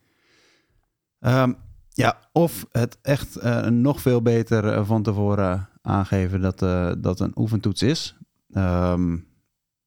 Um, 1.21 1.56
ja, 1.88 2.18
of 2.32 2.66
het 2.71 2.99
echt 3.02 3.44
uh, 3.44 3.66
nog 3.66 4.00
veel 4.00 4.23
beter 4.23 4.64
uh, 4.64 4.87
van 4.87 5.02
tevoren 5.02 5.68
aangeven 5.82 6.40
dat, 6.40 6.62
uh, 6.62 6.92
dat 6.99 7.21
een 7.21 7.32
oefentoets 7.35 7.82
is. 7.82 8.16
Um, 8.54 9.26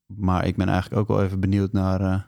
maar 0.05 0.45
ik 0.45 0.55
ben 0.55 0.69
eigenlijk 0.69 1.01
ook 1.01 1.17
wel 1.17 1.23
even 1.23 1.39
benieuwd 1.39 1.71
naar 1.71 2.27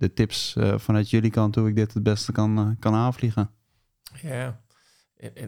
de 0.00 0.12
tips 0.12 0.54
uh, 0.56 0.78
vanuit 0.78 1.10
jullie 1.10 1.30
kant 1.30 1.54
hoe 1.54 1.68
ik 1.68 1.74
dit 1.74 1.94
het 1.94 2.02
beste 2.02 2.32
kan, 2.32 2.58
uh, 2.58 2.70
kan 2.78 2.94
aanvliegen. 2.94 3.50
Ja, 4.22 4.60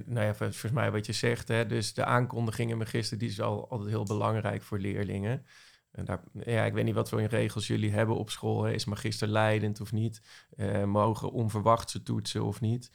nou 0.04 0.26
ja, 0.26 0.34
volgens 0.34 0.70
mij 0.70 0.90
wat 0.90 1.06
je 1.06 1.12
zegt, 1.12 1.48
hè, 1.48 1.66
dus 1.66 1.94
de 1.94 2.04
aankondiging 2.04 2.70
in 2.70 2.78
magister, 2.78 3.18
die 3.18 3.28
is 3.28 3.40
al 3.40 3.70
altijd 3.70 3.90
heel 3.90 4.04
belangrijk 4.04 4.62
voor 4.62 4.78
leerlingen. 4.78 5.46
En 5.90 6.04
daar, 6.04 6.24
ja, 6.32 6.64
ik 6.64 6.72
weet 6.72 6.84
niet 6.84 6.94
wat 6.94 7.08
voor 7.08 7.22
regels 7.22 7.66
jullie 7.66 7.90
hebben 7.90 8.16
op 8.16 8.30
school. 8.30 8.68
Is 8.68 8.84
magister 8.84 9.28
leidend 9.28 9.80
of 9.80 9.92
niet? 9.92 10.22
Uh, 10.56 10.84
mogen 10.84 11.32
onverwachte 11.32 12.02
toetsen 12.02 12.44
of 12.44 12.60
niet? 12.60 12.90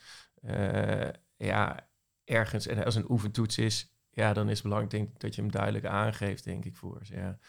Ja, 1.38 1.90
ergens, 2.24 2.68
en 2.68 2.86
als 2.86 2.96
een 2.96 3.12
oefentoets 3.12 3.58
is, 3.58 3.96
ja, 4.10 4.34
dan 4.34 4.50
is 4.50 4.54
het 4.54 4.64
belangrijk 4.64 4.92
denk 4.92 5.20
dat 5.20 5.36
je 5.36 5.42
hem 5.42 5.52
duidelijk 5.52 5.86
aangeeft, 5.86 6.44
denk 6.44 6.66
ik, 6.66 6.76
voor. 6.76 7.02
Ja. 7.04 7.40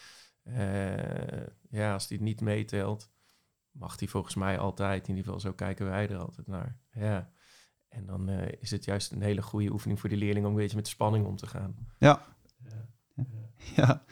Ja, 1.70 1.92
als 1.92 2.06
die 2.06 2.20
niet 2.20 2.40
meetelt, 2.40 3.10
mag 3.78 3.96
die 3.96 4.10
volgens 4.10 4.34
mij 4.34 4.58
altijd, 4.58 5.02
in 5.02 5.16
ieder 5.16 5.24
geval 5.24 5.40
zo 5.40 5.52
kijken 5.52 5.86
wij 5.86 6.08
er 6.08 6.18
altijd 6.18 6.46
naar. 6.46 6.78
Ja. 6.90 7.30
En 7.88 8.06
dan 8.06 8.30
uh, 8.30 8.48
is 8.60 8.70
het 8.70 8.84
juist 8.84 9.12
een 9.12 9.22
hele 9.22 9.42
goede 9.42 9.72
oefening 9.72 10.00
voor 10.00 10.08
die 10.08 10.18
leerling 10.18 10.46
om 10.46 10.52
een 10.52 10.58
beetje 10.58 10.76
met 10.76 10.84
de 10.84 10.90
spanning 10.90 11.26
om 11.26 11.36
te 11.36 11.46
gaan. 11.46 11.74
Ja. 11.98 12.22
Ja, 12.64 13.24
ja. 13.76 14.04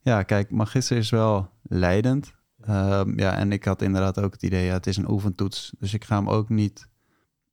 ja 0.00 0.22
kijk, 0.22 0.50
magister 0.50 0.96
is 0.96 1.10
wel 1.10 1.50
leidend. 1.62 2.38
Um, 2.68 3.18
ja, 3.18 3.36
en 3.36 3.52
ik 3.52 3.64
had 3.64 3.82
inderdaad 3.82 4.20
ook 4.20 4.32
het 4.32 4.42
idee, 4.42 4.64
ja, 4.64 4.72
het 4.72 4.86
is 4.86 4.96
een 4.96 5.10
oefentoets. 5.10 5.72
Dus 5.78 5.94
ik 5.94 6.04
ga 6.04 6.16
hem 6.16 6.28
ook 6.28 6.48
niet 6.48 6.88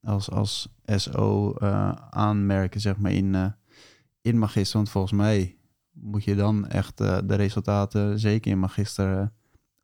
als, 0.02 0.32
als 0.32 0.76
SO 0.86 1.54
uh, 1.58 1.92
aanmerken, 2.10 2.82
zeg 2.82 2.98
maar, 2.98 3.12
in, 3.12 3.34
uh, 3.34 3.48
in 4.22 4.40
magister. 4.40 4.78
Want 4.78 4.90
volgens 4.90 5.14
mij 5.14 5.58
moet 5.92 6.24
je 6.24 6.36
dan 6.36 6.68
echt 6.68 7.02
uh, 7.02 7.18
de 7.24 7.36
resultaten 7.36 8.20
zeker 8.20 8.52
in 8.52 8.60
magister 8.60 9.34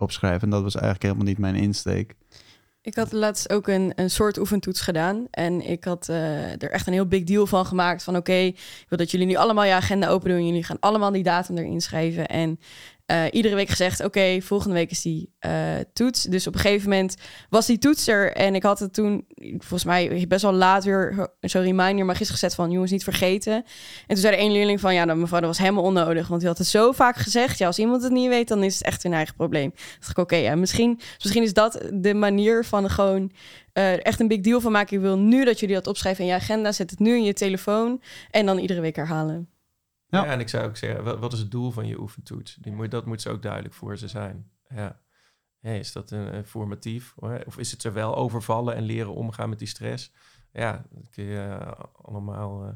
opschrijven. 0.04 0.42
En 0.42 0.50
dat 0.50 0.62
was 0.62 0.76
eigenlijk 0.76 1.04
helemaal 1.04 1.26
niet 1.26 1.38
mijn 1.38 1.56
insteek. 1.56 2.16
Ik 2.82 2.96
had 2.96 3.12
laatst 3.12 3.52
ook 3.52 3.68
een, 3.68 3.92
een 3.96 4.10
soort 4.10 4.38
oefentoets 4.38 4.82
gedaan. 4.82 5.28
En 5.32 5.70
ik 5.70 5.84
had 5.84 6.08
uh, 6.10 6.52
er 6.52 6.72
echt 6.72 6.88
een 6.88 6.94
heel 6.94 7.08
big 7.08 7.24
deal 7.24 7.48
van 7.48 7.66
gemaakt. 7.66 8.04
Van 8.04 8.16
oké, 8.16 8.34
ik 8.34 8.86
wil 8.90 8.98
dat 8.98 9.12
jullie 9.12 9.28
nu 9.28 9.36
allemaal 9.36 9.64
je 9.64 9.74
agenda 9.74 10.08
open 10.08 10.30
doen. 10.30 10.46
Jullie 10.46 10.64
gaan 10.64 10.80
allemaal 10.80 11.12
die 11.12 11.24
datum 11.24 11.58
erin 11.58 11.82
schrijven. 11.82 12.28
En 12.28 12.60
uh, 13.12 13.24
iedere 13.32 13.56
week 13.56 13.70
gezegd: 13.70 14.04
Oké, 14.04 14.42
volgende 14.42 14.76
week 14.76 14.92
is 14.92 15.02
die 15.02 15.34
uh, 15.46 15.52
toets. 15.94 16.24
Dus 16.24 16.48
op 16.48 16.54
een 16.54 16.60
gegeven 16.60 16.90
moment 16.90 17.16
was 17.50 17.66
die 17.66 17.78
toets 17.78 18.08
er. 18.08 18.34
En 18.34 18.56
ik 18.56 18.64
had 18.64 18.80
het 18.80 18.94
toen, 18.94 19.26
volgens 19.58 19.84
mij, 19.84 20.26
best 20.28 20.42
wel 20.42 20.54
laat 20.54 20.84
weer 20.84 21.30
zo'n 21.40 21.62
reminder 21.62 22.06
maar 22.06 22.16
gisteren 22.16 22.42
gezet 22.42 22.56
van: 22.56 22.72
Jongens, 22.72 22.92
niet 22.92 23.04
vergeten. 23.04 23.54
En 23.54 23.64
toen 24.08 24.18
zei 24.18 24.34
er 24.34 24.40
één 24.40 24.52
leerling 24.52 24.80
van: 24.80 24.94
Ja, 24.94 25.06
nou, 25.06 25.20
mevrouw, 25.20 25.40
dat 25.40 25.50
was 25.50 25.58
helemaal 25.58 25.84
onnodig. 25.84 26.28
Want 26.28 26.40
die 26.40 26.50
had 26.50 26.58
het 26.58 26.68
zo 26.68 26.92
vaak 26.92 27.16
gezegd. 27.16 27.58
Ja, 27.58 27.68
als 27.68 27.80
iemand 27.80 28.04
het 28.04 28.12
niet 28.12 28.30
weet, 28.30 28.48
dan 28.48 28.64
is 28.64 28.74
het 28.74 28.84
echt 28.84 29.04
hun 29.04 29.14
eigen 29.14 29.36
probleem. 29.36 29.70
Toen 29.72 29.96
dacht 30.00 30.12
ik: 30.12 30.18
Oké, 30.18 30.36
ja, 30.36 30.56
misschien, 30.56 31.00
misschien 31.18 31.44
is 31.44 31.54
dat 31.54 31.90
de 31.94 32.14
manier 32.14 32.66
van 32.66 32.90
gewoon. 32.90 33.32
Uh, 33.74 34.06
echt 34.06 34.20
een 34.20 34.28
big 34.28 34.40
deal 34.40 34.62
van 34.62 34.72
maken. 34.72 34.96
Ik 34.96 35.02
wil 35.02 35.18
nu 35.18 35.46
dat 35.46 35.60
jullie 35.60 35.76
dat 35.76 35.88
opschrijven 35.88 36.24
in 36.24 36.30
je 36.30 36.36
agenda. 36.36 36.72
Zet 36.72 36.90
het 36.90 37.00
nu 37.00 37.16
in 37.16 37.24
je 37.24 37.34
telefoon. 37.34 38.02
En 38.30 38.46
dan 38.46 38.58
iedere 38.58 38.82
week 38.82 38.96
herhalen. 38.96 39.53
Ja. 40.14 40.24
ja. 40.24 40.32
en 40.32 40.40
ik 40.40 40.50
zou 40.50 40.68
ook 40.68 40.78
zeggen, 40.78 41.04
wat, 41.04 41.20
wat, 41.20 41.34
is 41.34 41.40
het 41.40 41.52
doel 41.52 41.72
van 41.72 41.88
je 41.88 42.00
oefentoets? 42.00 42.56
Die 42.56 42.74
moet, 42.74 42.92
dat 42.92 43.06
moet 43.06 43.22
ze 43.22 43.30
ook 43.30 43.42
duidelijk 43.42 43.74
voor 43.74 43.98
ze 43.98 44.08
zijn. 44.08 44.52
Ja. 44.70 45.02
Hey, 45.60 45.80
is 45.80 45.92
dat 45.92 46.12
een, 46.12 46.36
een 46.36 46.46
formatief? 46.46 47.14
Of 47.46 47.58
is 47.58 47.72
het 47.72 47.84
er 47.84 47.94
wel 47.94 48.16
overvallen 48.16 48.76
en 48.76 48.84
leren 48.84 49.14
omgaan 49.14 49.50
met 49.50 49.60
die 49.60 49.68
stress? 49.68 50.12
Ja, 50.52 50.72
daar 50.72 51.10
kun 51.12 51.24
je 51.24 51.36
uh, 51.36 51.72
allemaal 52.02 52.64
uh, 52.64 52.70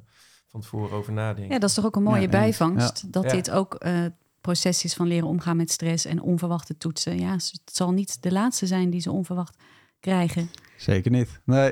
van 0.48 0.62
tevoren 0.62 0.98
over 0.98 1.14
nadenken. 1.14 1.54
Ja, 1.54 1.60
dat 1.60 1.70
is 1.70 1.76
toch 1.76 1.86
ook 1.86 1.96
een 1.96 2.04
mooie 2.04 2.22
ja, 2.22 2.28
bijvangst. 2.28 3.02
Ja. 3.02 3.08
Dat 3.12 3.30
dit 3.30 3.52
ook 3.52 3.84
uh, 3.86 4.06
proces 4.42 4.84
is 4.84 4.94
van 4.94 5.08
leren 5.08 5.28
omgaan 5.28 5.58
met 5.58 5.72
stress 5.72 6.06
en 6.06 6.22
onverwachte 6.22 6.78
toetsen. 6.78 7.20
Ja, 7.20 7.32
het 7.32 7.62
zal 7.66 7.92
niet 7.92 8.22
de 8.22 8.32
laatste 8.32 8.68
zijn 8.68 8.90
die 8.90 9.02
ze 9.02 9.12
onverwacht 9.12 9.58
krijgen. 10.00 10.50
Zeker 10.78 11.12
niet. 11.12 11.40
Nee. 11.44 11.72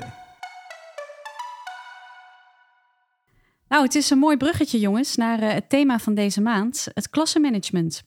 Nou, 3.68 3.82
het 3.82 3.94
is 3.94 4.10
een 4.10 4.18
mooi 4.18 4.36
bruggetje, 4.36 4.78
jongens, 4.78 5.16
naar 5.16 5.42
uh, 5.42 5.52
het 5.52 5.68
thema 5.68 5.98
van 5.98 6.14
deze 6.14 6.40
maand: 6.40 6.86
het 6.94 7.10
klassenmanagement. 7.10 8.02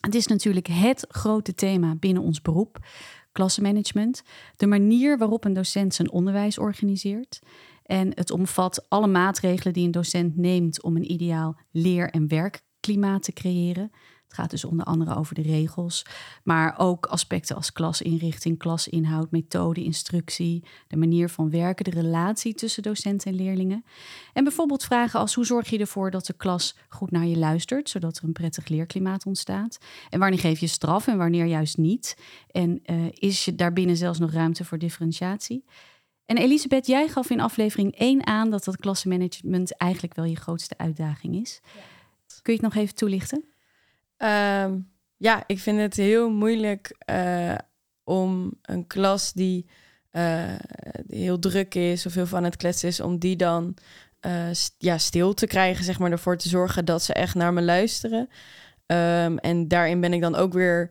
Het 0.00 0.14
is 0.14 0.26
natuurlijk 0.26 0.66
het 0.66 1.04
grote 1.08 1.54
thema 1.54 1.94
binnen 1.94 2.22
ons 2.22 2.42
beroep, 2.42 2.78
klassenmanagement. 3.32 4.22
De 4.56 4.66
manier 4.66 5.18
waarop 5.18 5.44
een 5.44 5.52
docent 5.52 5.94
zijn 5.94 6.10
onderwijs 6.10 6.58
organiseert. 6.58 7.38
En 7.82 8.10
het 8.14 8.30
omvat 8.30 8.86
alle 8.88 9.06
maatregelen 9.06 9.72
die 9.72 9.84
een 9.84 9.90
docent 9.90 10.36
neemt 10.36 10.82
om 10.82 10.96
een 10.96 11.12
ideaal 11.12 11.56
leer- 11.70 12.10
en 12.10 12.28
werkklimaat 12.28 13.22
te 13.22 13.32
creëren. 13.32 13.90
Het 14.36 14.44
gaat 14.44 14.60
dus 14.60 14.70
onder 14.70 14.86
andere 14.86 15.14
over 15.14 15.34
de 15.34 15.42
regels, 15.42 16.06
maar 16.42 16.74
ook 16.78 17.06
aspecten 17.06 17.56
als 17.56 17.72
klasinrichting, 17.72 18.58
klasinhoud, 18.58 19.30
methode, 19.30 19.82
instructie, 19.82 20.64
de 20.88 20.96
manier 20.96 21.28
van 21.28 21.50
werken, 21.50 21.84
de 21.84 21.90
relatie 21.90 22.54
tussen 22.54 22.82
docenten 22.82 23.30
en 23.30 23.36
leerlingen. 23.36 23.84
En 24.32 24.44
bijvoorbeeld 24.44 24.84
vragen 24.84 25.20
als 25.20 25.34
hoe 25.34 25.44
zorg 25.44 25.70
je 25.70 25.78
ervoor 25.78 26.10
dat 26.10 26.26
de 26.26 26.32
klas 26.32 26.76
goed 26.88 27.10
naar 27.10 27.26
je 27.26 27.38
luistert, 27.38 27.88
zodat 27.88 28.16
er 28.16 28.24
een 28.24 28.32
prettig 28.32 28.68
leerklimaat 28.68 29.26
ontstaat? 29.26 29.78
En 30.10 30.18
wanneer 30.18 30.38
geef 30.38 30.60
je 30.60 30.66
straf 30.66 31.06
en 31.06 31.18
wanneer 31.18 31.44
juist 31.44 31.76
niet? 31.76 32.16
En 32.50 32.82
uh, 32.86 33.06
is 33.10 33.44
je 33.44 33.54
daarbinnen 33.54 33.96
zelfs 33.96 34.18
nog 34.18 34.32
ruimte 34.32 34.64
voor 34.64 34.78
differentiatie? 34.78 35.64
En 36.26 36.36
Elisabeth, 36.36 36.86
jij 36.86 37.08
gaf 37.08 37.30
in 37.30 37.40
aflevering 37.40 37.94
1 37.94 38.26
aan 38.26 38.50
dat 38.50 38.64
dat 38.64 38.76
klassenmanagement 38.76 39.76
eigenlijk 39.76 40.14
wel 40.14 40.24
je 40.24 40.36
grootste 40.36 40.78
uitdaging 40.78 41.40
is. 41.40 41.60
Ja. 41.74 41.80
Kun 42.42 42.54
je 42.54 42.60
het 42.60 42.74
nog 42.74 42.82
even 42.82 42.94
toelichten? 42.94 43.44
Um, 44.18 44.90
ja, 45.16 45.44
ik 45.46 45.58
vind 45.58 45.80
het 45.80 45.96
heel 45.96 46.30
moeilijk 46.30 46.96
uh, 47.10 47.54
om 48.04 48.52
een 48.62 48.86
klas 48.86 49.32
die, 49.32 49.66
die, 51.06 51.18
heel 51.18 51.38
druk 51.38 51.74
is 51.74 52.06
of 52.06 52.14
heel 52.14 52.26
van 52.26 52.44
het 52.44 52.56
kletsen 52.56 52.88
is, 52.88 53.00
om 53.00 53.18
die 53.18 53.36
dan 53.36 53.76
st 54.52 54.74
ja, 54.78 54.98
stil 54.98 55.34
te 55.34 55.46
krijgen, 55.46 55.84
zeg 55.84 55.98
maar, 55.98 56.10
ervoor 56.10 56.36
te 56.36 56.48
zorgen 56.48 56.84
dat 56.84 57.02
ze 57.02 57.12
echt 57.12 57.34
naar 57.34 57.52
me 57.52 57.62
luisteren. 57.62 58.28
Um, 58.86 59.38
en 59.38 59.68
daarin 59.68 60.00
ben 60.00 60.12
ik 60.12 60.20
dan 60.20 60.34
ook 60.34 60.52
weer 60.52 60.90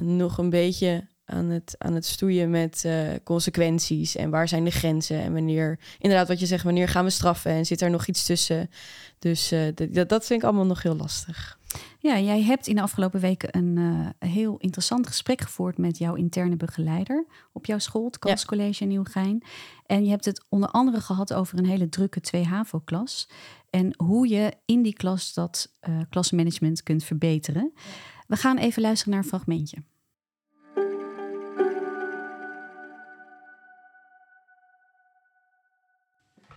nog 0.00 0.38
een 0.38 0.50
beetje 0.50 1.06
aan 1.24 1.48
het, 1.48 1.74
aan 1.78 1.94
het 1.94 2.06
stoeien 2.06 2.50
met 2.50 2.88
consequenties 3.24 4.16
en 4.16 4.30
waar 4.30 4.48
zijn 4.48 4.64
de 4.64 4.70
grenzen 4.70 5.20
en 5.20 5.32
wanneer, 5.32 5.78
inderdaad 5.98 6.28
wat 6.28 6.40
je 6.40 6.46
zegt, 6.46 6.64
wanneer 6.64 6.88
gaan 6.88 7.04
we 7.04 7.10
straffen 7.10 7.50
en 7.50 7.66
zit 7.66 7.80
er 7.80 7.90
nog 7.90 8.06
iets 8.06 8.24
tussen. 8.24 8.70
Dus 9.18 9.52
dat, 9.74 10.08
dat 10.08 10.26
vind 10.26 10.42
ik 10.42 10.48
allemaal 10.48 10.66
nog 10.66 10.82
heel 10.82 10.96
lastig. 10.96 11.58
Ja, 11.98 12.18
jij 12.18 12.42
hebt 12.42 12.66
in 12.66 12.74
de 12.74 12.82
afgelopen 12.82 13.20
weken 13.20 13.56
een 13.56 13.76
uh, 13.76 14.30
heel 14.30 14.56
interessant 14.56 15.06
gesprek 15.06 15.40
gevoerd 15.40 15.78
met 15.78 15.98
jouw 15.98 16.14
interne 16.14 16.56
begeleider 16.56 17.26
op 17.52 17.66
jouw 17.66 17.78
school, 17.78 18.04
het 18.04 18.18
Kanscollege 18.18 18.82
in 18.82 18.88
Nieuwegein. 18.88 19.42
En 19.86 20.04
je 20.04 20.10
hebt 20.10 20.24
het 20.24 20.44
onder 20.48 20.68
andere 20.68 21.00
gehad 21.00 21.32
over 21.32 21.58
een 21.58 21.66
hele 21.66 21.88
drukke 21.88 22.20
2 22.20 22.44
HAVO-klas 22.44 23.28
en 23.70 23.94
hoe 23.96 24.28
je 24.28 24.52
in 24.64 24.82
die 24.82 24.94
klas 24.94 25.34
dat 25.34 25.72
klassenmanagement 26.08 26.82
kunt 26.82 27.04
verbeteren. 27.04 27.72
We 28.26 28.36
gaan 28.36 28.58
even 28.58 28.82
luisteren 28.82 29.14
naar 29.14 29.22
een 29.22 29.28
fragmentje. 29.28 29.76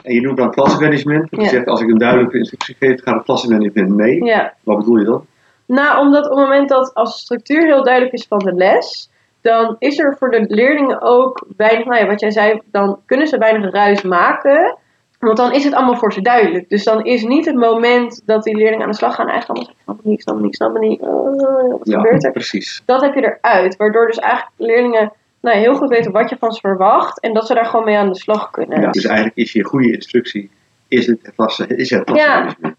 En 0.04 0.14
je 0.14 0.22
noemt 0.22 0.38
dan 0.38 0.52
klassenmanagement. 0.52 1.28
Je 1.30 1.48
zegt 1.48 1.68
als 1.68 1.82
ik 1.82 1.90
een 1.90 1.98
duidelijke 1.98 2.38
instructie 2.38 2.76
geef, 2.80 3.04
gaat 3.04 3.16
het 3.16 3.24
klassenmanagement 3.24 3.90
mee. 3.90 4.24
Ja. 4.24 4.54
Wat 4.64 4.78
bedoel 4.78 4.98
je 4.98 5.06
dan? 5.06 5.26
Nou, 5.66 6.00
omdat 6.00 6.24
op 6.24 6.38
het 6.38 6.40
moment 6.40 6.70
dat 6.70 6.94
als 6.94 7.14
de 7.14 7.20
structuur 7.20 7.66
heel 7.66 7.84
duidelijk 7.84 8.14
is 8.14 8.26
van 8.28 8.40
de 8.40 8.54
les, 8.54 9.10
dan 9.42 9.76
is 9.80 10.00
er 10.00 10.16
voor 10.20 10.32
de 10.32 10.46
leerlingen 10.48 11.02
ook 11.02 11.46
weinig, 11.58 11.86
nou 11.86 12.00
ja, 12.00 12.08
wat 12.08 12.20
jij 12.20 12.32
zei, 12.32 12.62
dan 12.72 13.00
kunnen 13.06 13.28
ze 13.28 13.38
weinig 13.38 13.72
ruis 13.72 14.02
maken. 14.02 14.78
Want 15.20 15.38
dan 15.38 15.54
is 15.54 15.64
het 15.64 15.74
allemaal 15.74 15.96
voor 15.96 16.14
ze 16.14 16.22
duidelijk. 16.22 16.70
Dus 16.70 16.84
dan 16.84 17.04
is 17.04 17.24
niet 17.24 17.46
het 17.46 17.56
moment 17.56 18.22
dat 18.26 18.44
die 18.44 18.56
leerlingen 18.56 18.86
aan 18.86 18.92
de 18.92 18.98
slag 18.98 19.16
gaan 19.16 19.28
eigenlijk 19.28 19.60
allemaal 19.60 19.76
zeggen, 19.76 19.84
snap 19.84 20.12
niet, 20.12 20.22
snap 20.22 20.40
niet, 20.40 20.56
snap 20.56 20.80
niet. 20.80 21.02
Uh, 21.02 21.70
wat 21.70 21.80
ja, 21.84 22.00
gebeurt 22.00 22.24
er? 22.24 22.32
precies. 22.32 22.82
Dat 22.86 23.02
heb 23.02 23.14
je 23.14 23.38
eruit. 23.42 23.78
Waardoor 23.78 24.06
dus 24.06 24.18
eigenlijk 24.18 24.54
leerlingen 24.58 25.12
nou, 25.44 25.58
heel 25.58 25.76
goed 25.76 25.90
weten 25.90 26.12
wat 26.12 26.30
je 26.30 26.38
van 26.40 26.52
ze 26.52 26.60
verwacht 26.60 27.20
en 27.20 27.34
dat 27.34 27.48
ze 27.48 27.54
daar 27.54 27.66
gewoon 27.66 27.86
mee 27.86 27.98
aan 27.98 28.12
de 28.12 28.20
slag 28.20 28.50
kunnen. 28.50 28.82
Ja, 28.82 28.92
dus 28.92 29.06
eigenlijk 29.06 29.38
is 29.38 29.52
je 29.52 29.64
goede 29.64 29.92
instructie, 29.92 30.52
is 30.88 31.08
het 31.08 31.32
klasse, 31.36 31.68
is 31.68 31.90
het 31.90 32.10
Ja. 32.14 32.56
Oké, 32.62 32.76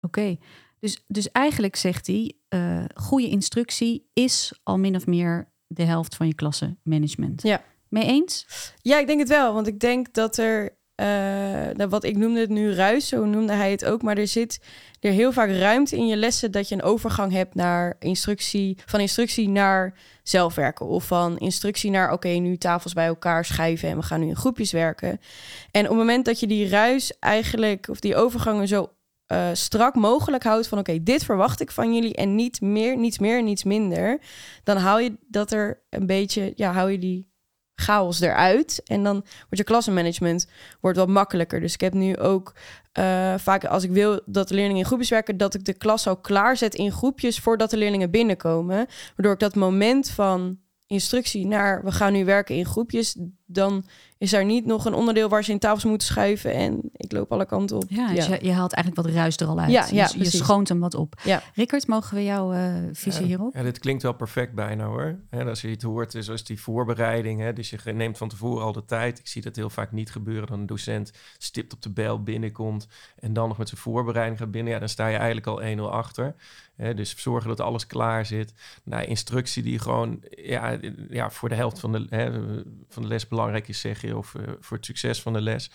okay. 0.00 0.38
dus, 0.80 1.04
dus 1.06 1.30
eigenlijk 1.30 1.76
zegt 1.76 2.06
hij, 2.06 2.32
uh, 2.54 2.84
goede 2.94 3.28
instructie 3.28 4.10
is 4.12 4.60
al 4.62 4.78
min 4.78 4.96
of 4.96 5.06
meer 5.06 5.48
de 5.66 5.84
helft 5.84 6.16
van 6.16 6.26
je 6.26 6.34
klassenmanagement. 6.34 7.42
Ja. 7.42 7.62
Mee 7.88 8.04
eens? 8.04 8.46
Ja, 8.82 8.98
ik 8.98 9.06
denk 9.06 9.18
het 9.18 9.28
wel, 9.28 9.54
want 9.54 9.66
ik 9.66 9.80
denk 9.80 10.14
dat 10.14 10.36
er 10.36 10.76
uh, 10.96 11.86
wat 11.88 12.04
ik 12.04 12.16
noemde 12.16 12.40
het 12.40 12.50
nu 12.50 12.72
ruis, 12.72 13.08
zo 13.08 13.24
noemde 13.24 13.52
hij 13.52 13.70
het 13.70 13.84
ook. 13.84 14.02
Maar 14.02 14.16
er 14.16 14.26
zit 14.26 14.60
er 15.00 15.12
heel 15.12 15.32
vaak 15.32 15.50
ruimte 15.50 15.96
in 15.96 16.06
je 16.06 16.16
lessen 16.16 16.50
dat 16.50 16.68
je 16.68 16.74
een 16.74 16.82
overgang 16.82 17.32
hebt 17.32 17.54
naar 17.54 17.96
instructie, 17.98 18.78
van 18.86 19.00
instructie 19.00 19.48
naar 19.48 19.94
zelfwerken. 20.22 20.86
Of 20.86 21.06
van 21.06 21.38
instructie 21.38 21.90
naar 21.90 22.12
oké, 22.12 22.28
nu 22.28 22.56
tafels 22.56 22.92
bij 22.92 23.06
elkaar 23.06 23.44
schrijven 23.44 23.88
en 23.88 23.96
we 23.96 24.02
gaan 24.02 24.20
nu 24.20 24.26
in 24.26 24.36
groepjes 24.36 24.72
werken. 24.72 25.20
En 25.70 25.82
op 25.82 25.88
het 25.88 25.98
moment 25.98 26.24
dat 26.24 26.40
je 26.40 26.46
die 26.46 26.68
ruis 26.68 27.18
eigenlijk, 27.18 27.88
of 27.88 28.00
die 28.00 28.16
overgangen 28.16 28.68
zo 28.68 28.90
uh, 29.32 29.48
strak 29.52 29.94
mogelijk 29.94 30.42
houdt 30.42 30.68
van 30.68 30.78
oké, 30.78 31.02
dit 31.02 31.24
verwacht 31.24 31.60
ik 31.60 31.70
van 31.70 31.94
jullie 31.94 32.14
en 32.14 32.34
niet 32.34 32.60
meer, 32.60 32.96
niets 32.96 33.18
meer, 33.18 33.42
niets 33.42 33.64
minder. 33.64 34.20
Dan 34.64 34.76
hou 34.76 35.02
je 35.02 35.16
dat 35.28 35.52
er 35.52 35.82
een 35.90 36.06
beetje, 36.06 36.52
ja, 36.56 36.72
hou 36.72 36.90
je 36.90 36.98
die 36.98 37.31
chaos 37.82 38.20
eruit. 38.20 38.82
En 38.84 39.02
dan 39.02 39.14
wordt 39.14 39.56
je 39.56 39.64
klassenmanagement 39.64 40.46
wordt 40.80 40.98
wat 40.98 41.08
makkelijker. 41.08 41.60
Dus 41.60 41.74
ik 41.74 41.80
heb 41.80 41.92
nu 41.92 42.18
ook 42.18 42.54
uh, 42.98 43.34
vaak 43.38 43.64
als 43.64 43.84
ik 43.84 43.90
wil 43.90 44.20
dat 44.26 44.48
de 44.48 44.54
leerlingen 44.54 44.80
in 44.80 44.86
groepjes 44.86 45.10
werken, 45.10 45.36
dat 45.36 45.54
ik 45.54 45.64
de 45.64 45.72
klas 45.72 46.06
al 46.06 46.16
klaarzet 46.16 46.74
in 46.74 46.92
groepjes 46.92 47.38
voordat 47.38 47.70
de 47.70 47.76
leerlingen 47.76 48.10
binnenkomen. 48.10 48.86
Waardoor 49.16 49.32
ik 49.34 49.40
dat 49.40 49.54
moment 49.54 50.10
van 50.10 50.58
instructie 50.86 51.46
naar 51.46 51.84
we 51.84 51.92
gaan 51.92 52.12
nu 52.12 52.24
werken 52.24 52.54
in 52.54 52.66
groepjes, 52.66 53.16
dan 53.54 53.84
is 54.22 54.32
er 54.32 54.44
niet 54.44 54.66
nog 54.66 54.84
een 54.84 54.94
onderdeel 54.94 55.28
waar 55.28 55.44
ze 55.44 55.50
in 55.50 55.58
tafels 55.58 55.84
moeten 55.84 56.06
schuiven 56.06 56.54
en 56.54 56.80
ik 56.96 57.12
loop 57.12 57.32
alle 57.32 57.46
kanten 57.46 57.76
op. 57.76 57.84
Ja, 57.88 58.12
dus 58.12 58.26
Je, 58.26 58.52
haalt 58.52 58.72
eigenlijk 58.72 59.06
wat 59.06 59.14
ruis 59.14 59.36
er 59.36 59.46
al 59.46 59.60
uit. 59.60 59.70
Ja, 59.70 59.86
ja 59.90 60.08
je, 60.12 60.18
je 60.18 60.30
schoont 60.30 60.68
hem 60.68 60.80
wat 60.80 60.94
op. 60.94 61.20
Ja. 61.24 61.42
Rickert, 61.54 61.86
mogen 61.86 62.16
we 62.16 62.24
jouw 62.24 62.54
uh, 62.54 62.74
visie 62.92 63.26
hierop? 63.26 63.54
Ja, 63.54 63.62
dit 63.62 63.78
klinkt 63.78 64.02
wel 64.02 64.12
perfect 64.12 64.54
bijna 64.54 64.84
hoor. 64.84 65.18
En 65.30 65.48
als 65.48 65.60
je 65.60 65.68
het 65.68 65.82
hoort, 65.82 66.16
zoals 66.18 66.44
die 66.44 66.60
voorbereiding, 66.60 67.40
hè, 67.40 67.52
dus 67.52 67.70
je 67.70 67.92
neemt 67.92 68.18
van 68.18 68.28
tevoren 68.28 68.64
al 68.64 68.72
de 68.72 68.84
tijd. 68.84 69.18
Ik 69.18 69.26
zie 69.26 69.42
dat 69.42 69.56
heel 69.56 69.70
vaak 69.70 69.92
niet 69.92 70.10
gebeuren. 70.10 70.46
Dan 70.48 70.60
een 70.60 70.66
docent 70.66 71.12
stipt 71.38 71.72
op 71.72 71.82
de 71.82 71.90
bel 71.90 72.22
binnenkomt 72.22 72.88
en 73.18 73.32
dan 73.32 73.48
nog 73.48 73.58
met 73.58 73.68
zijn 73.68 73.80
voorbereiding 73.80 74.38
gaat 74.38 74.50
binnen. 74.50 74.72
Ja, 74.72 74.78
dan 74.78 74.88
sta 74.88 75.06
je 75.06 75.16
eigenlijk 75.16 75.46
al 75.46 75.90
1-0 75.90 75.92
achter. 75.92 76.34
Hè, 76.76 76.94
dus 76.94 77.14
zorgen 77.16 77.48
dat 77.48 77.60
alles 77.60 77.86
klaar 77.86 78.26
zit. 78.26 78.54
Nou, 78.84 79.04
instructie 79.04 79.62
die 79.62 79.78
gewoon 79.78 80.22
ja, 80.30 80.78
ja, 81.10 81.30
voor 81.30 81.48
de 81.48 81.54
helft 81.54 81.78
van 81.78 81.92
de, 81.92 82.06
hè, 82.08 82.32
van 82.88 83.02
de 83.02 83.08
les 83.08 83.28
belangrijk 83.28 83.41
is, 83.50 83.80
zeg 83.80 84.00
je, 84.00 84.16
of 84.16 84.34
uh, 84.34 84.42
voor 84.60 84.76
het 84.76 84.86
succes 84.86 85.22
van 85.22 85.32
de 85.32 85.40
les. 85.40 85.70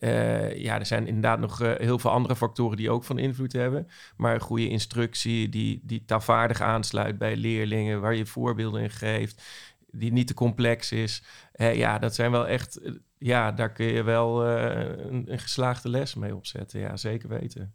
Uh, 0.00 0.56
ja, 0.56 0.78
er 0.78 0.86
zijn 0.86 1.06
inderdaad 1.06 1.38
nog 1.38 1.62
uh, 1.62 1.72
heel 1.76 1.98
veel 1.98 2.10
andere 2.10 2.36
factoren 2.36 2.76
die 2.76 2.90
ook 2.90 3.04
van 3.04 3.18
invloed 3.18 3.52
hebben. 3.52 3.88
Maar 4.16 4.34
een 4.34 4.40
goede 4.40 4.68
instructie 4.68 5.48
die, 5.48 5.80
die 5.84 6.04
taalvaardig 6.04 6.60
aansluit 6.60 7.18
bij 7.18 7.36
leerlingen, 7.36 8.00
waar 8.00 8.14
je 8.14 8.26
voorbeelden 8.26 8.82
in 8.82 8.90
geeft, 8.90 9.42
die 9.90 10.12
niet 10.12 10.26
te 10.26 10.34
complex 10.34 10.92
is. 10.92 11.22
ja, 11.52 11.98
dat 11.98 12.14
zijn 12.14 12.30
wel 12.30 12.46
echt, 12.46 12.80
ja, 13.18 13.52
daar 13.52 13.72
kun 13.72 13.86
je 13.86 14.02
wel 14.02 14.46
een, 14.46 15.32
een, 15.32 15.38
geslaagde 15.38 15.88
les 15.88 16.14
mee 16.14 16.36
opzetten. 16.36 16.80
Ja, 16.80 16.96
zeker 16.96 17.28
weten. 17.28 17.74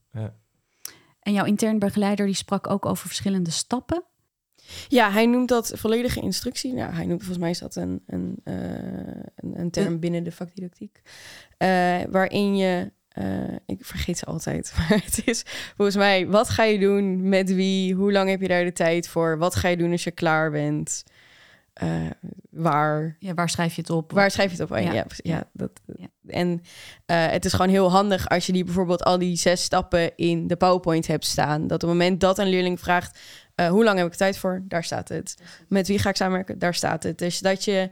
En 1.19 1.34
jouw 1.34 1.45
intern 1.45 1.79
begeleider 1.79 2.25
die 2.25 2.36
sprak 2.36 2.69
ook 2.69 2.86
over 2.86 3.08
verschillende 3.08 3.51
stappen. 3.51 4.03
Ja, 4.88 5.12
hij 5.12 5.26
noemt 5.26 5.49
dat 5.49 5.71
volledige 5.76 6.21
instructie. 6.21 6.73
Nou, 6.73 6.93
hij 6.93 7.06
noemt 7.06 7.19
volgens 7.19 7.39
mij 7.39 7.49
is 7.49 7.60
dat 7.60 7.76
een, 7.76 8.04
een, 8.08 8.41
uh, 8.43 8.56
een, 9.36 9.60
een, 9.60 9.71
term 9.71 9.99
binnen 9.99 10.23
de 10.23 10.32
vakdidactiek. 10.32 11.02
Uh, 11.58 12.02
waarin 12.10 12.58
je, 12.58 12.91
uh, 13.17 13.56
ik 13.65 13.86
vergeet 13.86 14.17
ze 14.17 14.26
altijd, 14.26 14.73
maar 14.78 15.02
het 15.04 15.21
is 15.26 15.43
volgens 15.76 15.97
mij, 15.97 16.28
wat 16.28 16.49
ga 16.49 16.63
je 16.63 16.80
doen, 16.80 17.30
met 17.30 17.54
wie, 17.54 17.93
hoe 17.93 18.12
lang 18.12 18.30
heb 18.30 18.41
je 18.41 18.47
daar 18.47 18.63
de 18.63 18.73
tijd 18.73 19.08
voor, 19.08 19.38
wat 19.38 19.56
ga 19.56 19.67
je 19.67 19.78
doen 19.78 19.91
als 19.91 20.04
je 20.04 20.12
klaar 20.12 20.52
bent, 20.52 21.04
waar... 22.49 23.15
Ja, 23.19 23.34
waar 23.34 23.49
schrijf 23.49 23.76
je 23.76 23.82
het 23.82 23.89
op? 23.89 24.12
Waar 24.12 24.32
schrijf 24.32 24.52
je 24.52 24.62
het 24.62 24.71
op? 24.71 24.78
Ja, 24.78 24.93
ja, 24.93 25.06
ja 25.15 25.49
dat, 25.54 25.71
ja. 25.97 26.08
En 26.28 26.62
het 27.06 27.45
is 27.45 27.52
gewoon 27.52 27.69
heel 27.69 27.91
handig 27.91 28.30
als 28.30 28.45
je 28.45 28.52
die 28.52 28.63
bijvoorbeeld 28.63 29.04
al 29.04 29.17
die 29.17 29.36
zes 29.36 29.63
stappen 29.63 30.15
in 30.15 30.47
de 30.47 30.56
PowerPoint 30.56 31.08
hebt 31.08 31.26
staan. 31.26 31.62
Dat 31.62 31.84
op 31.84 31.89
het 31.89 31.97
moment 31.97 32.19
dat 32.19 32.39
een 32.39 32.49
leerling 32.49 32.80
vraagt, 32.80 33.19
uh, 33.56 33.68
hoe 33.68 33.84
lang 33.84 33.98
heb 33.98 34.08
ik 34.08 34.13
tijd 34.13 34.38
voor? 34.38 34.63
Daar 34.68 34.84
staat 34.84 35.10
het. 35.10 35.38
Met 35.68 35.88
wie 35.88 36.00
ga 36.00 36.10
ik 36.10 36.16
samenwerken? 36.16 36.60
Daar 36.60 36.74
staat 36.74 37.04
het. 37.04 37.18
Dus 37.18 37.39
dat 37.39 37.63
je. 37.63 37.89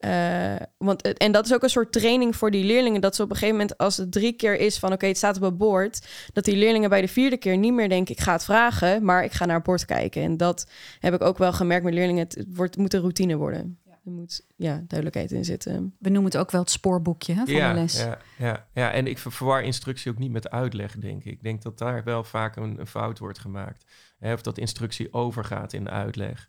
Uh, 0.00 0.54
want, 0.78 1.18
en 1.18 1.32
dat 1.32 1.44
is 1.44 1.54
ook 1.54 1.62
een 1.62 1.68
soort 1.68 1.92
training 1.92 2.36
voor 2.36 2.50
die 2.50 2.64
leerlingen. 2.64 3.00
Dat 3.00 3.14
ze 3.14 3.22
op 3.22 3.30
een 3.30 3.36
gegeven 3.36 3.56
moment, 3.56 3.78
als 3.78 3.96
het 3.96 4.12
drie 4.12 4.32
keer 4.32 4.56
is 4.58 4.78
van 4.78 4.92
oké, 4.92 5.06
het 5.06 5.16
staat 5.16 5.36
op 5.36 5.42
het 5.42 5.58
bord. 5.58 6.06
Dat 6.32 6.44
die 6.44 6.56
leerlingen 6.56 6.90
bij 6.90 7.00
de 7.00 7.08
vierde 7.08 7.36
keer 7.36 7.56
niet 7.56 7.72
meer 7.72 7.88
denken, 7.88 8.14
ik 8.14 8.20
ga 8.20 8.32
het 8.32 8.44
vragen, 8.44 9.04
maar 9.04 9.24
ik 9.24 9.32
ga 9.32 9.44
naar 9.44 9.56
het 9.56 9.64
bord 9.64 9.84
kijken. 9.84 10.22
En 10.22 10.36
dat 10.36 10.70
heb 11.00 11.14
ik 11.14 11.22
ook 11.22 11.38
wel 11.38 11.52
gemerkt 11.52 11.84
met 11.84 11.94
leerlingen. 11.94 12.24
Het, 12.24 12.44
wordt, 12.48 12.76
moet 12.76 12.94
een 12.94 13.00
routine 13.00 13.36
worden. 13.36 13.78
Er 14.04 14.10
moet 14.10 14.44
ja, 14.56 14.74
duidelijkheid 14.86 15.32
in 15.32 15.44
zitten. 15.44 15.94
We 15.98 16.08
noemen 16.08 16.30
het 16.30 16.40
ook 16.40 16.50
wel 16.50 16.60
het 16.60 16.70
spoorboekje 16.70 17.34
hè, 17.34 17.44
van 17.44 17.54
ja, 17.54 17.72
de 17.72 17.80
les. 17.80 17.98
Ja, 17.98 18.18
ja, 18.38 18.66
ja, 18.72 18.92
en 18.92 19.06
ik 19.06 19.18
verwar 19.18 19.62
instructie 19.62 20.10
ook 20.10 20.18
niet 20.18 20.30
met 20.30 20.50
uitleg, 20.50 20.96
denk 20.96 21.24
ik. 21.24 21.32
Ik 21.32 21.42
denk 21.42 21.62
dat 21.62 21.78
daar 21.78 22.04
wel 22.04 22.24
vaak 22.24 22.56
een, 22.56 22.78
een 22.78 22.86
fout 22.86 23.18
wordt 23.18 23.38
gemaakt. 23.38 23.84
Hè, 24.24 24.32
of 24.32 24.42
dat 24.42 24.58
instructie 24.58 25.12
overgaat 25.12 25.72
in 25.72 25.88
uitleg. 25.88 26.48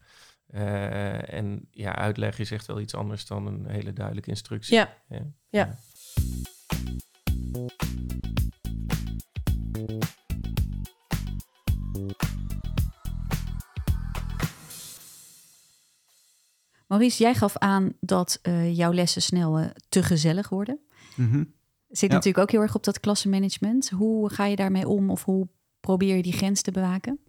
Uh, 0.53 1.33
en 1.33 1.67
ja, 1.71 1.95
uitleg 1.95 2.39
is 2.39 2.51
echt 2.51 2.65
wel 2.65 2.79
iets 2.79 2.95
anders 2.95 3.25
dan 3.25 3.47
een 3.47 3.65
hele 3.67 3.93
duidelijke 3.93 4.29
instructie. 4.29 4.75
Ja. 4.75 4.93
ja. 5.09 5.25
ja. 5.49 5.77
Maurice, 16.88 17.23
jij 17.23 17.35
gaf 17.35 17.57
aan 17.57 17.93
dat 17.99 18.39
uh, 18.43 18.75
jouw 18.75 18.93
lessen 18.93 19.21
snel 19.21 19.59
uh, 19.59 19.65
te 19.89 20.03
gezellig 20.03 20.49
worden. 20.49 20.79
Mm 21.15 21.31
-hmm. 21.31 21.53
Zit 21.88 22.09
ja. 22.09 22.15
natuurlijk 22.15 22.43
ook 22.43 22.51
heel 22.51 22.61
erg 22.61 22.75
op 22.75 22.83
dat 22.83 22.99
klassenmanagement. 22.99 23.89
Hoe 23.89 24.29
ga 24.29 24.45
je 24.45 24.55
daarmee 24.55 24.88
om 24.88 25.09
of 25.09 25.23
hoe 25.23 25.47
probeer 25.79 26.15
je 26.15 26.23
die 26.23 26.33
grens 26.33 26.61
te 26.61 26.71
bewaken? 26.71 27.19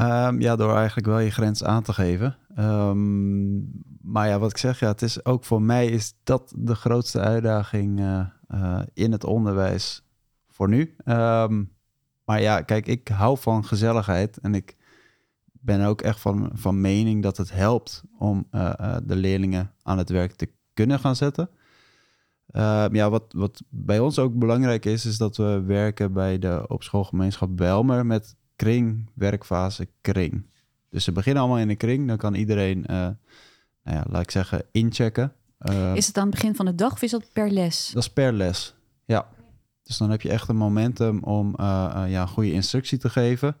Um, 0.00 0.40
ja, 0.40 0.56
door 0.56 0.76
eigenlijk 0.76 1.06
wel 1.06 1.18
je 1.18 1.30
grens 1.30 1.64
aan 1.64 1.82
te 1.82 1.92
geven. 1.92 2.36
Um, 2.58 3.70
maar 4.02 4.28
ja, 4.28 4.38
wat 4.38 4.50
ik 4.50 4.56
zeg, 4.56 4.78
ja, 4.78 4.88
het 4.88 5.02
is 5.02 5.24
ook 5.24 5.44
voor 5.44 5.62
mij 5.62 5.86
is 5.86 6.14
dat 6.24 6.52
de 6.56 6.74
grootste 6.74 7.20
uitdaging 7.20 8.00
uh, 8.00 8.26
uh, 8.48 8.80
in 8.92 9.12
het 9.12 9.24
onderwijs 9.24 10.02
voor 10.48 10.68
nu. 10.68 10.94
Um, 11.04 11.72
maar 12.24 12.40
ja, 12.40 12.60
kijk, 12.60 12.86
ik 12.86 13.08
hou 13.08 13.38
van 13.38 13.64
gezelligheid 13.64 14.38
en 14.38 14.54
ik 14.54 14.76
ben 15.52 15.84
ook 15.84 16.02
echt 16.02 16.20
van, 16.20 16.50
van 16.52 16.80
mening 16.80 17.22
dat 17.22 17.36
het 17.36 17.52
helpt 17.52 18.02
om 18.18 18.46
uh, 18.50 18.96
de 19.04 19.16
leerlingen 19.16 19.72
aan 19.82 19.98
het 19.98 20.08
werk 20.08 20.32
te 20.32 20.50
kunnen 20.72 20.98
gaan 20.98 21.16
zetten. 21.16 21.50
ja, 22.92 23.10
wat, 23.10 23.24
wat 23.36 23.62
bij 23.68 23.98
ons 23.98 24.18
ook 24.18 24.38
belangrijk 24.38 24.84
is, 24.84 25.06
is 25.06 25.18
dat 25.18 25.36
we 25.36 25.62
werken 25.66 26.12
bij 26.12 26.38
de 26.38 26.64
op 26.68 26.82
schoolgemeenschap 26.82 27.56
Belmer 27.56 28.06
met 28.06 28.36
kring, 28.64 29.10
werkfase, 29.14 29.88
kring. 30.00 30.46
Dus 30.90 31.04
ze 31.04 31.12
beginnen 31.12 31.42
allemaal 31.42 31.60
in 31.60 31.68
een 31.68 31.76
kring. 31.76 32.08
Dan 32.08 32.16
kan 32.16 32.34
iedereen, 32.34 32.78
uh, 32.78 32.86
nou 32.86 33.16
ja, 33.82 34.04
laat 34.08 34.22
ik 34.22 34.30
zeggen, 34.30 34.64
inchecken. 34.72 35.32
Uh, 35.58 35.94
is 35.94 36.06
het 36.06 36.16
aan 36.16 36.26
het 36.26 36.34
begin 36.34 36.54
van 36.54 36.66
de 36.66 36.74
dag 36.74 36.92
of 36.92 37.02
is 37.02 37.10
dat 37.10 37.32
per 37.32 37.50
les? 37.50 37.90
Dat 37.94 38.02
is 38.02 38.10
per 38.10 38.32
les, 38.32 38.74
ja. 39.04 39.28
Dus 39.82 39.96
dan 39.96 40.10
heb 40.10 40.20
je 40.20 40.28
echt 40.28 40.48
een 40.48 40.56
momentum 40.56 41.22
om 41.22 41.48
uh, 41.48 42.04
ja, 42.06 42.20
een 42.20 42.28
goede 42.28 42.52
instructie 42.52 42.98
te 42.98 43.10
geven. 43.10 43.56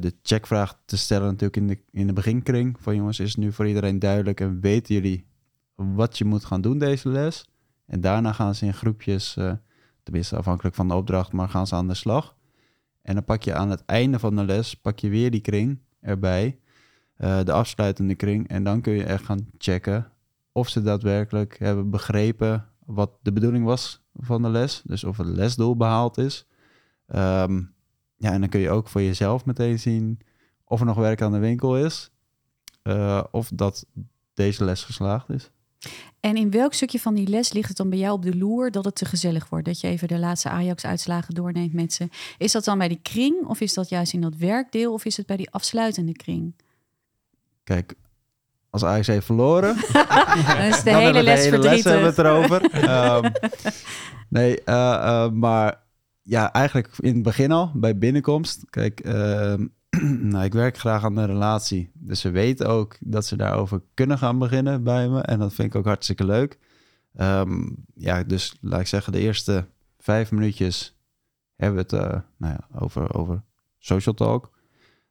de 0.00 0.14
checkvraag 0.22 0.78
te 0.84 0.96
stellen 0.96 1.26
natuurlijk 1.26 1.56
in 1.56 1.66
de, 1.66 1.78
in 1.90 2.06
de 2.06 2.12
beginkring. 2.12 2.76
Van 2.80 2.96
jongens, 2.96 3.20
is 3.20 3.28
het 3.28 3.36
nu 3.36 3.52
voor 3.52 3.66
iedereen 3.66 3.98
duidelijk 3.98 4.40
en 4.40 4.60
weten 4.60 4.94
jullie 4.94 5.26
wat 5.74 6.18
je 6.18 6.24
moet 6.24 6.44
gaan 6.44 6.60
doen 6.60 6.78
deze 6.78 7.08
les? 7.08 7.44
En 7.86 8.00
daarna 8.00 8.32
gaan 8.32 8.54
ze 8.54 8.66
in 8.66 8.74
groepjes, 8.74 9.36
tenminste 10.02 10.36
afhankelijk 10.36 10.74
van 10.74 10.88
de 10.88 10.94
opdracht, 10.94 11.32
maar 11.32 11.48
gaan 11.48 11.66
ze 11.66 11.74
aan 11.74 11.88
de 11.88 11.94
slag. 11.94 12.34
En 13.02 13.14
dan 13.14 13.24
pak 13.24 13.42
je 13.42 13.54
aan 13.54 13.70
het 13.70 13.84
einde 13.84 14.18
van 14.18 14.36
de 14.36 14.44
les, 14.44 14.74
pak 14.74 14.98
je 14.98 15.08
weer 15.08 15.30
die 15.30 15.40
kring 15.40 15.78
erbij, 16.00 16.58
uh, 17.18 17.44
de 17.44 17.52
afsluitende 17.52 18.14
kring. 18.14 18.48
En 18.48 18.64
dan 18.64 18.80
kun 18.80 18.92
je 18.92 19.04
echt 19.04 19.24
gaan 19.24 19.48
checken 19.58 20.12
of 20.52 20.68
ze 20.68 20.82
daadwerkelijk 20.82 21.58
hebben 21.58 21.90
begrepen 21.90 22.68
wat 22.86 23.10
de 23.22 23.32
bedoeling 23.32 23.64
was 23.64 24.02
van 24.14 24.42
de 24.42 24.48
les. 24.48 24.82
Dus 24.84 25.04
of 25.04 25.16
het 25.16 25.26
lesdoel 25.26 25.76
behaald 25.76 26.18
is. 26.18 26.46
Um, 27.14 27.74
ja, 28.16 28.32
en 28.32 28.40
dan 28.40 28.48
kun 28.48 28.60
je 28.60 28.70
ook 28.70 28.88
voor 28.88 29.02
jezelf 29.02 29.44
meteen 29.44 29.78
zien 29.78 30.20
of 30.64 30.80
er 30.80 30.86
nog 30.86 30.96
werk 30.96 31.22
aan 31.22 31.32
de 31.32 31.38
winkel 31.38 31.78
is. 31.78 32.10
Uh, 32.82 33.24
of 33.30 33.50
dat 33.54 33.86
deze 34.34 34.64
les 34.64 34.84
geslaagd 34.84 35.30
is. 35.30 35.50
En 36.20 36.36
in 36.36 36.50
welk 36.50 36.74
stukje 36.74 37.00
van 37.00 37.14
die 37.14 37.28
les 37.28 37.52
ligt 37.52 37.68
het 37.68 37.76
dan 37.76 37.90
bij 37.90 37.98
jou 37.98 38.12
op 38.14 38.22
de 38.22 38.36
loer 38.36 38.70
dat 38.70 38.84
het 38.84 38.94
te 38.94 39.04
gezellig 39.04 39.48
wordt? 39.48 39.66
Dat 39.66 39.80
je 39.80 39.88
even 39.88 40.08
de 40.08 40.18
laatste 40.18 40.48
Ajax-uitslagen 40.48 41.34
doorneemt 41.34 41.72
met 41.72 41.92
ze. 41.92 42.08
Is 42.38 42.52
dat 42.52 42.64
dan 42.64 42.78
bij 42.78 42.88
die 42.88 43.00
kring 43.02 43.46
of 43.46 43.60
is 43.60 43.74
dat 43.74 43.88
juist 43.88 44.12
in 44.12 44.20
dat 44.20 44.36
werkdeel 44.36 44.92
of 44.92 45.04
is 45.04 45.16
het 45.16 45.26
bij 45.26 45.36
die 45.36 45.50
afsluitende 45.50 46.12
kring? 46.12 46.54
Kijk, 47.64 47.94
als 48.70 48.84
Ajax 48.84 49.06
heeft 49.06 49.26
verloren, 49.26 49.76
dan 50.46 50.60
is 50.60 50.82
de 50.82 50.96
hele 50.96 51.22
les 51.22 51.48
verdrietig. 51.48 51.84
hebben 51.84 52.02
we 52.02 52.08
het 52.08 52.18
erover. 52.18 52.62
um, 53.24 53.32
nee, 54.38 54.60
uh, 54.64 54.74
uh, 54.74 55.30
maar 55.30 55.80
ja, 56.22 56.52
eigenlijk 56.52 56.88
in 56.98 57.14
het 57.14 57.22
begin 57.22 57.52
al, 57.52 57.70
bij 57.74 57.98
binnenkomst. 57.98 58.64
Kijk, 58.70 59.06
uh, 59.06 59.54
nou, 60.32 60.44
ik 60.44 60.52
werk 60.52 60.78
graag 60.78 61.04
aan 61.04 61.14
de 61.14 61.24
relatie. 61.24 61.90
Dus 61.94 62.20
ze 62.20 62.30
weten 62.30 62.66
ook 62.66 62.96
dat 63.00 63.26
ze 63.26 63.36
daarover 63.36 63.82
kunnen 63.94 64.18
gaan 64.18 64.38
beginnen 64.38 64.82
bij 64.82 65.08
me. 65.08 65.20
En 65.20 65.38
dat 65.38 65.54
vind 65.54 65.68
ik 65.68 65.74
ook 65.74 65.84
hartstikke 65.84 66.24
leuk. 66.24 66.58
Um, 67.20 67.84
ja, 67.94 68.22
dus 68.22 68.56
laat 68.60 68.80
ik 68.80 68.86
zeggen, 68.86 69.12
de 69.12 69.18
eerste 69.18 69.66
vijf 69.98 70.30
minuutjes 70.30 70.98
hebben 71.56 71.86
we 71.88 71.96
het 71.96 72.04
uh, 72.04 72.20
nou 72.36 72.54
ja, 72.54 72.78
over, 72.78 73.14
over 73.14 73.42
social 73.78 74.14
talk. 74.14 74.50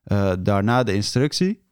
Uh, 0.05 0.33
daarna 0.39 0.83
de 0.83 0.93
instructie. 0.93 1.63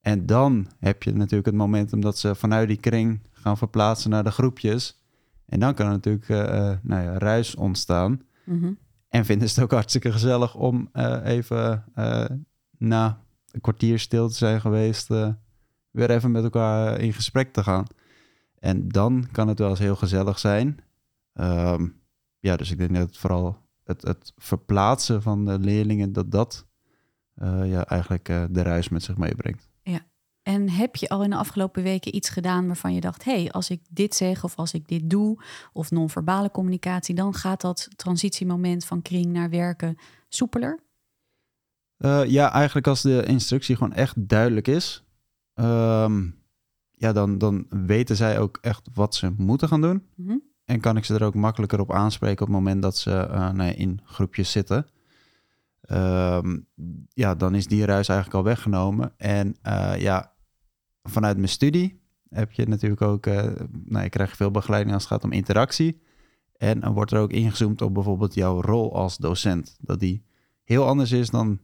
En 0.00 0.26
dan 0.26 0.66
heb 0.78 1.02
je 1.02 1.12
natuurlijk 1.12 1.46
het 1.46 1.54
momentum 1.54 2.00
dat 2.00 2.18
ze 2.18 2.34
vanuit 2.34 2.68
die 2.68 2.76
kring 2.76 3.20
gaan 3.32 3.58
verplaatsen 3.58 4.10
naar 4.10 4.24
de 4.24 4.30
groepjes. 4.30 5.00
En 5.46 5.60
dan 5.60 5.74
kan 5.74 5.86
er 5.86 5.92
natuurlijk 5.92 6.28
uh, 6.28 6.38
nou 6.82 7.02
ja, 7.02 7.18
ruis 7.18 7.54
ontstaan. 7.54 8.22
Mm. 8.44 8.78
En 9.16 9.24
vinden 9.24 9.48
ze 9.48 9.54
het 9.54 9.64
ook 9.64 9.70
hartstikke 9.70 10.12
gezellig 10.12 10.54
om 10.54 10.88
uh, 10.92 11.18
even 11.24 11.84
uh, 11.98 12.24
na 12.78 13.20
een 13.50 13.60
kwartier 13.60 13.98
stil 13.98 14.28
te 14.28 14.34
zijn 14.34 14.60
geweest, 14.60 15.10
uh, 15.10 15.28
weer 15.90 16.10
even 16.10 16.30
met 16.30 16.44
elkaar 16.44 17.00
in 17.00 17.12
gesprek 17.12 17.52
te 17.52 17.62
gaan. 17.62 17.84
En 18.58 18.88
dan 18.88 19.28
kan 19.32 19.48
het 19.48 19.58
wel 19.58 19.70
eens 19.70 19.78
heel 19.78 19.96
gezellig 19.96 20.38
zijn. 20.38 20.78
Ehm, 21.32 21.88
ja, 22.38 22.56
dus 22.56 22.70
ik 22.70 22.78
denk 22.78 22.94
dat 22.94 23.16
vooral 23.16 23.58
het, 23.84 24.02
het 24.02 24.32
verplaatsen 24.36 25.22
van 25.22 25.44
de 25.44 25.58
leerlingen, 25.58 26.12
dat 26.12 26.30
dat 26.30 26.66
ja, 27.64 27.86
eigenlijk 27.86 28.24
de 28.26 28.62
reis 28.62 28.88
met 28.88 29.02
zich 29.02 29.16
meebrengt. 29.16 29.68
En 30.46 30.70
heb 30.70 30.96
je 30.96 31.08
al 31.08 31.24
in 31.24 31.30
de 31.30 31.36
afgelopen 31.36 31.82
weken 31.82 32.14
iets 32.14 32.28
gedaan 32.28 32.66
waarvan 32.66 32.94
je 32.94 33.00
dacht: 33.00 33.24
hé, 33.24 33.32
hey, 33.32 33.50
als 33.50 33.70
ik 33.70 33.80
dit 33.90 34.14
zeg 34.14 34.44
of 34.44 34.56
als 34.56 34.72
ik 34.72 34.88
dit 34.88 35.10
doe, 35.10 35.42
of 35.72 35.90
non-verbale 35.90 36.50
communicatie, 36.50 37.14
dan 37.14 37.34
gaat 37.34 37.60
dat 37.60 37.88
transitiemoment 37.96 38.84
van 38.84 39.02
kring 39.02 39.26
naar 39.26 39.50
werken 39.50 39.96
soepeler? 40.28 40.80
Uh, 41.98 42.24
ja, 42.24 42.52
eigenlijk 42.52 42.86
als 42.86 43.02
de 43.02 43.24
instructie 43.26 43.76
gewoon 43.76 43.92
echt 43.92 44.28
duidelijk 44.28 44.68
is, 44.68 45.04
um, 45.54 46.42
ja, 46.94 47.12
dan, 47.12 47.38
dan 47.38 47.66
weten 47.68 48.16
zij 48.16 48.38
ook 48.38 48.58
echt 48.60 48.88
wat 48.94 49.14
ze 49.14 49.34
moeten 49.36 49.68
gaan 49.68 49.80
doen. 49.80 50.02
Mm 50.14 50.28
-hmm. 50.28 50.42
En 50.64 50.80
kan 50.80 50.96
ik 50.96 51.04
ze 51.04 51.14
er 51.14 51.24
ook 51.24 51.34
makkelijker 51.34 51.80
op 51.80 51.92
aanspreken 51.92 52.46
op 52.46 52.52
het 52.52 52.56
moment 52.56 52.82
dat 52.82 52.96
ze 52.96 53.28
uh, 53.30 53.50
nee, 53.50 53.74
in 53.74 54.00
groepjes 54.04 54.50
zitten. 54.50 54.86
Um, 55.90 56.66
ja, 57.08 57.34
dan 57.34 57.54
is 57.54 57.66
die 57.66 57.84
ruis 57.84 58.08
eigenlijk 58.08 58.38
al 58.38 58.44
weggenomen. 58.44 59.12
En 59.16 59.56
uh, 59.62 59.94
ja, 59.98 60.34
vanuit 61.06 61.36
mijn 61.36 61.48
studie 61.48 62.00
heb 62.30 62.52
je 62.52 62.68
natuurlijk 62.68 63.02
ook, 63.02 63.26
uh, 63.26 63.42
nou, 63.84 64.04
je 64.04 64.10
krijgt 64.10 64.36
veel 64.36 64.50
begeleiding 64.50 64.94
als 64.94 65.02
het 65.02 65.12
gaat 65.12 65.24
om 65.24 65.32
interactie. 65.32 66.00
En 66.56 66.80
dan 66.80 66.92
wordt 66.92 67.10
er 67.10 67.18
ook 67.18 67.30
ingezoomd 67.30 67.82
op 67.82 67.94
bijvoorbeeld 67.94 68.34
jouw 68.34 68.60
rol 68.60 68.94
als 68.94 69.16
docent. 69.16 69.76
Dat 69.80 70.00
die 70.00 70.24
heel 70.64 70.86
anders 70.86 71.12
is 71.12 71.30
dan 71.30 71.58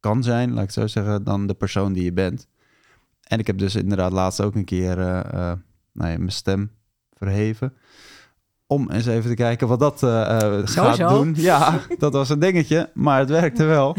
kan 0.00 0.22
zijn, 0.22 0.52
laat 0.52 0.64
ik 0.64 0.70
zo 0.70 0.86
zeggen, 0.86 1.24
dan 1.24 1.46
de 1.46 1.54
persoon 1.54 1.92
die 1.92 2.04
je 2.04 2.12
bent. 2.12 2.48
En 3.22 3.38
ik 3.38 3.46
heb 3.46 3.58
dus 3.58 3.74
inderdaad 3.74 4.12
laatst 4.12 4.42
ook 4.42 4.54
een 4.54 4.64
keer 4.64 4.98
uh, 4.98 5.06
uh, 5.06 5.52
nou 5.92 6.10
ja, 6.10 6.18
mijn 6.18 6.30
stem 6.30 6.70
verheven. 7.12 7.72
Om 8.66 8.90
eens 8.90 9.06
even 9.06 9.30
te 9.30 9.36
kijken 9.36 9.68
wat 9.68 9.80
dat 9.80 9.98
gaat 10.64 10.96
doen. 10.96 11.34
Ja, 11.36 11.80
dat 11.98 12.12
was 12.12 12.28
een 12.28 12.38
dingetje, 12.38 12.90
maar 12.94 13.18
het 13.18 13.28
werkte 13.28 13.64
wel. 13.64 13.96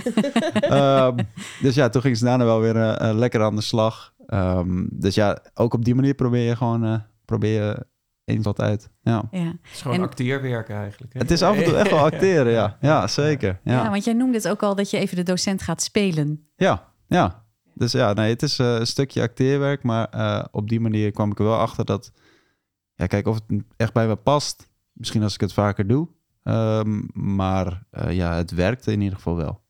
um, 0.71 1.15
dus 1.61 1.75
ja, 1.75 1.89
toen 1.89 2.01
ging 2.01 2.17
ze 2.17 2.25
daarna 2.25 2.45
wel 2.45 2.59
weer 2.59 2.73
lekker 3.13 3.41
aan 3.43 3.55
de 3.55 3.61
slag. 3.61 4.13
Um, 4.33 4.87
dus 4.91 5.15
ja, 5.15 5.39
ook 5.53 5.73
op 5.73 5.85
die 5.85 5.95
manier 5.95 6.13
probeer 6.13 6.47
je 6.47 6.55
gewoon 6.55 7.03
probeer 7.25 7.63
je 7.63 7.85
eens 8.23 8.45
wat 8.45 8.61
uit. 8.61 8.89
Ja. 9.01 9.23
ja. 9.31 9.45
Het 9.45 9.71
is 9.73 9.81
gewoon 9.81 9.97
en... 9.97 10.03
acteerwerk 10.03 10.69
eigenlijk. 10.69 11.13
Hè? 11.13 11.19
Het 11.19 11.31
is 11.31 11.41
af 11.41 11.57
en 11.57 11.63
toe 11.63 11.75
echt 11.75 11.89
wel 11.89 11.99
acteren, 11.99 12.51
ja. 12.51 12.77
Ja, 12.81 13.07
zeker. 13.07 13.59
Ja. 13.63 13.83
ja, 13.83 13.89
want 13.89 14.03
jij 14.03 14.13
noemde 14.13 14.37
het 14.37 14.47
ook 14.47 14.63
al 14.63 14.75
dat 14.75 14.89
je 14.89 14.97
even 14.97 15.15
de 15.15 15.23
docent 15.23 15.61
gaat 15.61 15.81
spelen. 15.81 16.49
Ja, 16.55 16.93
ja. 17.07 17.45
Dus 17.73 17.91
ja, 17.91 18.13
nee, 18.13 18.29
het 18.29 18.43
is 18.43 18.59
uh, 18.59 18.73
een 18.73 18.87
stukje 18.87 19.21
acteerwerk, 19.21 19.83
maar 19.83 20.15
uh, 20.15 20.43
op 20.51 20.69
die 20.69 20.79
manier 20.79 21.11
kwam 21.11 21.31
ik 21.31 21.39
er 21.39 21.45
wel 21.45 21.57
achter 21.57 21.85
dat, 21.85 22.11
ja, 22.95 23.05
kijk 23.05 23.27
of 23.27 23.35
het 23.35 23.63
echt 23.77 23.93
bij 23.93 24.07
me 24.07 24.15
past. 24.15 24.69
Misschien 24.91 25.23
als 25.23 25.33
ik 25.33 25.41
het 25.41 25.53
vaker 25.53 25.87
doe, 25.87 26.07
um, 26.43 27.09
maar 27.13 27.83
uh, 27.91 28.11
ja, 28.11 28.35
het 28.35 28.51
werkte 28.51 28.91
in 28.91 29.01
ieder 29.01 29.15
geval 29.15 29.35
wel. 29.35 29.65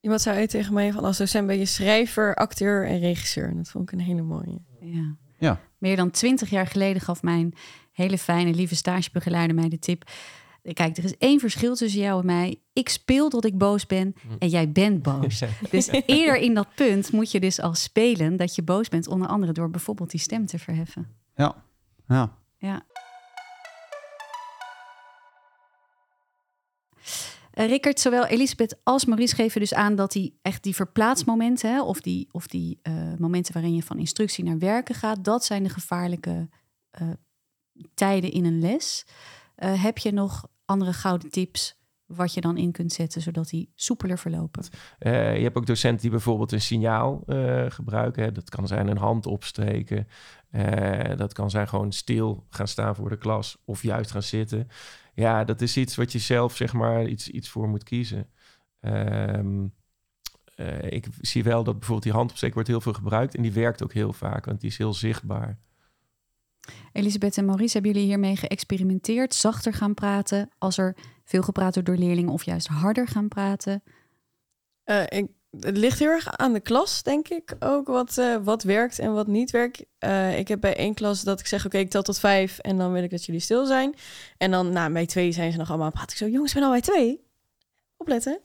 Iemand 0.00 0.20
zei 0.20 0.46
tegen 0.46 0.74
mij 0.74 0.92
van 0.92 1.04
als 1.04 1.18
docent 1.18 1.46
ben 1.46 1.58
je 1.58 1.66
schrijver, 1.66 2.34
acteur 2.34 2.86
en 2.86 2.98
regisseur. 2.98 3.54
Dat 3.56 3.68
vond 3.68 3.92
ik 3.92 3.98
een 3.98 4.04
hele 4.04 4.22
mooie. 4.22 4.58
Ja. 4.80 5.16
ja. 5.38 5.60
Meer 5.78 5.96
dan 5.96 6.10
twintig 6.10 6.50
jaar 6.50 6.66
geleden 6.66 7.02
gaf 7.02 7.22
mijn 7.22 7.54
hele 7.92 8.18
fijne, 8.18 8.54
lieve 8.54 8.76
stagebegeleider 8.76 9.54
mij 9.54 9.68
de 9.68 9.78
tip. 9.78 10.10
Kijk, 10.72 10.96
er 10.96 11.04
is 11.04 11.16
één 11.16 11.40
verschil 11.40 11.74
tussen 11.74 12.00
jou 12.00 12.20
en 12.20 12.26
mij. 12.26 12.60
Ik 12.72 12.88
speel 12.88 13.28
tot 13.28 13.44
ik 13.44 13.58
boos 13.58 13.86
ben 13.86 14.14
en 14.38 14.48
jij 14.48 14.72
bent 14.72 15.02
boos. 15.02 15.42
Dus 15.70 15.88
eerder 16.06 16.36
in 16.36 16.54
dat 16.54 16.74
punt 16.74 17.12
moet 17.12 17.30
je 17.30 17.40
dus 17.40 17.60
al 17.60 17.74
spelen 17.74 18.36
dat 18.36 18.54
je 18.54 18.62
boos 18.62 18.88
bent. 18.88 19.08
Onder 19.08 19.28
andere 19.28 19.52
door 19.52 19.70
bijvoorbeeld 19.70 20.10
die 20.10 20.20
stem 20.20 20.46
te 20.46 20.58
verheffen. 20.58 21.08
Ja, 21.34 21.54
ja. 22.08 22.38
ja. 22.58 22.82
Rickert, 27.66 28.00
zowel 28.00 28.26
Elisabeth 28.26 28.80
als 28.82 29.04
Maurice 29.04 29.34
geven 29.34 29.60
dus 29.60 29.74
aan 29.74 29.96
dat 29.96 30.12
die 30.12 30.38
echt 30.42 30.62
die 30.62 30.74
verplaatsmomenten, 30.74 31.70
hè, 31.70 31.82
of 31.82 32.00
die, 32.00 32.28
of 32.32 32.46
die 32.46 32.80
uh, 32.82 32.94
momenten 33.18 33.52
waarin 33.52 33.74
je 33.74 33.82
van 33.82 33.98
instructie 33.98 34.44
naar 34.44 34.58
werken 34.58 34.94
gaat, 34.94 35.24
dat 35.24 35.44
zijn 35.44 35.62
de 35.62 35.68
gevaarlijke 35.68 36.48
uh, 37.02 37.08
tijden 37.94 38.32
in 38.32 38.44
een 38.44 38.60
les. 38.60 39.06
heb 39.56 39.98
je 39.98 40.12
nog 40.12 40.48
andere 40.64 40.92
gouden 40.92 41.30
tips 41.30 41.77
wat 42.08 42.34
je 42.34 42.40
dan 42.40 42.56
in 42.56 42.72
kunt 42.72 42.92
zetten, 42.92 43.22
zodat 43.22 43.48
die 43.48 43.72
soepeler 43.74 44.18
verlopen? 44.18 44.64
je 44.98 45.08
hebt 45.42 45.56
ook 45.56 45.66
docenten 45.66 46.00
die 46.00 46.10
bijvoorbeeld 46.10 46.52
een 46.52 46.60
signaal 46.60 47.22
gebruiken. 47.68 48.22
Hè. 48.22 48.32
Dat 48.32 48.50
kan 48.50 48.66
zijn 48.66 48.88
een 48.88 48.98
hand 48.98 49.26
opsteken. 49.26 50.08
dat 51.16 51.32
kan 51.32 51.50
zijn 51.50 51.68
gewoon 51.68 51.92
stil 51.92 52.46
gaan 52.48 52.68
staan 52.68 52.94
voor 52.94 53.08
de 53.08 53.18
klas 53.18 53.58
of 53.64 53.82
juist 53.82 54.10
gaan 54.10 54.22
zitten 54.22 54.68
ja, 55.18 55.44
dat 55.44 55.60
is 55.60 55.76
iets 55.76 55.96
wat 55.96 56.12
je 56.12 56.18
zelf 56.18 56.56
zeg 56.56 56.72
maar 56.72 57.06
iets, 57.06 57.28
iets 57.28 57.48
voor 57.48 57.68
moet 57.68 57.82
kiezen. 57.82 58.26
Um, 58.80 59.74
uh, 60.56 60.82
ik 60.82 61.06
zie 61.20 61.44
wel 61.44 61.64
dat 61.64 61.74
bijvoorbeeld 61.74 62.02
die 62.02 62.12
handopsteek 62.12 62.54
wordt 62.54 62.68
heel 62.68 62.80
veel 62.80 62.92
gebruikt 62.92 63.34
en 63.34 63.42
die 63.42 63.52
werkt 63.52 63.82
ook 63.82 63.92
heel 63.92 64.12
vaak, 64.12 64.44
want 64.44 64.60
die 64.60 64.70
is 64.70 64.78
heel 64.78 64.94
zichtbaar. 64.94 65.58
Elisabeth 66.92 67.38
en 67.38 67.44
Maurice, 67.44 67.72
hebben 67.72 67.92
jullie 67.92 68.06
hiermee 68.06 68.36
geëxperimenteerd? 68.36 69.34
Zachter 69.34 69.72
gaan 69.72 69.94
praten 69.94 70.48
als 70.58 70.78
er 70.78 70.96
veel 71.28 71.42
gepraat 71.42 71.74
wordt 71.74 71.88
door 71.88 71.98
leerlingen 71.98 72.32
of 72.32 72.44
juist 72.44 72.66
harder 72.66 73.06
gaan 73.06 73.28
praten? 73.28 73.82
Uh, 74.84 75.02
ik 75.08 75.26
het 75.50 75.76
ligt 75.76 75.98
heel 75.98 76.08
erg 76.08 76.36
aan 76.36 76.52
de 76.52 76.60
klas, 76.60 77.02
denk 77.02 77.28
ik 77.28 77.56
ook, 77.58 77.86
wat, 77.86 78.16
uh, 78.18 78.36
wat 78.42 78.62
werkt 78.62 78.98
en 78.98 79.12
wat 79.12 79.26
niet 79.26 79.50
werkt. 79.50 79.84
Uh, 80.04 80.38
ik 80.38 80.48
heb 80.48 80.60
bij 80.60 80.76
één 80.76 80.94
klas 80.94 81.22
dat 81.22 81.40
ik 81.40 81.46
zeg, 81.46 81.66
oké, 81.66 81.78
ik 81.78 81.90
tel 81.90 82.02
tot 82.02 82.18
vijf 82.18 82.58
en 82.58 82.78
dan 82.78 82.92
wil 82.92 83.02
ik 83.02 83.10
dat 83.10 83.24
jullie 83.24 83.40
stil 83.40 83.66
zijn. 83.66 83.94
En 84.36 84.50
dan, 84.50 84.72
nou, 84.72 84.92
bij 84.92 85.06
twee 85.06 85.32
zijn 85.32 85.52
ze 85.52 85.58
nog 85.58 85.68
allemaal 85.68 85.90
praat 85.90 86.10
ik 86.10 86.16
zo, 86.16 86.28
jongens, 86.28 86.52
we 86.52 86.60
nou 86.60 86.72
bij 86.72 86.80
twee. 86.80 87.27
Opletten. 88.00 88.40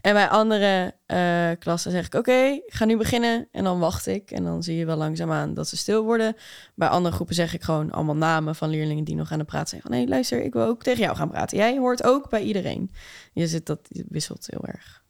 En 0.00 0.12
bij 0.12 0.28
andere 0.28 0.94
uh, 1.06 1.50
klassen 1.58 1.90
zeg 1.90 2.06
ik, 2.06 2.14
oké, 2.14 2.30
okay, 2.30 2.62
ik 2.66 2.74
ga 2.74 2.84
nu 2.84 2.96
beginnen. 2.96 3.48
En 3.52 3.64
dan 3.64 3.78
wacht 3.78 4.06
ik. 4.06 4.30
En 4.30 4.44
dan 4.44 4.62
zie 4.62 4.76
je 4.76 4.84
wel 4.84 4.96
langzaamaan 4.96 5.54
dat 5.54 5.68
ze 5.68 5.76
stil 5.76 6.04
worden. 6.04 6.36
Bij 6.74 6.88
andere 6.88 7.14
groepen 7.14 7.34
zeg 7.34 7.54
ik 7.54 7.62
gewoon 7.62 7.90
allemaal 7.90 8.16
namen 8.16 8.54
van 8.54 8.68
leerlingen 8.70 9.04
die 9.04 9.14
nog 9.14 9.32
aan 9.32 9.38
de 9.38 9.44
praat 9.44 9.68
zijn. 9.68 9.80
Van, 9.80 9.90
nee, 9.90 10.08
luister, 10.08 10.42
ik 10.42 10.52
wil 10.52 10.64
ook 10.64 10.82
tegen 10.82 11.02
jou 11.02 11.16
gaan 11.16 11.30
praten. 11.30 11.58
Jij 11.58 11.78
hoort 11.78 12.04
ook 12.04 12.30
bij 12.30 12.42
iedereen. 12.42 12.92
Je 13.32 13.46
zit, 13.46 13.66
dat 13.66 13.88
wisselt 14.08 14.46
heel 14.50 14.64
erg. 14.64 15.02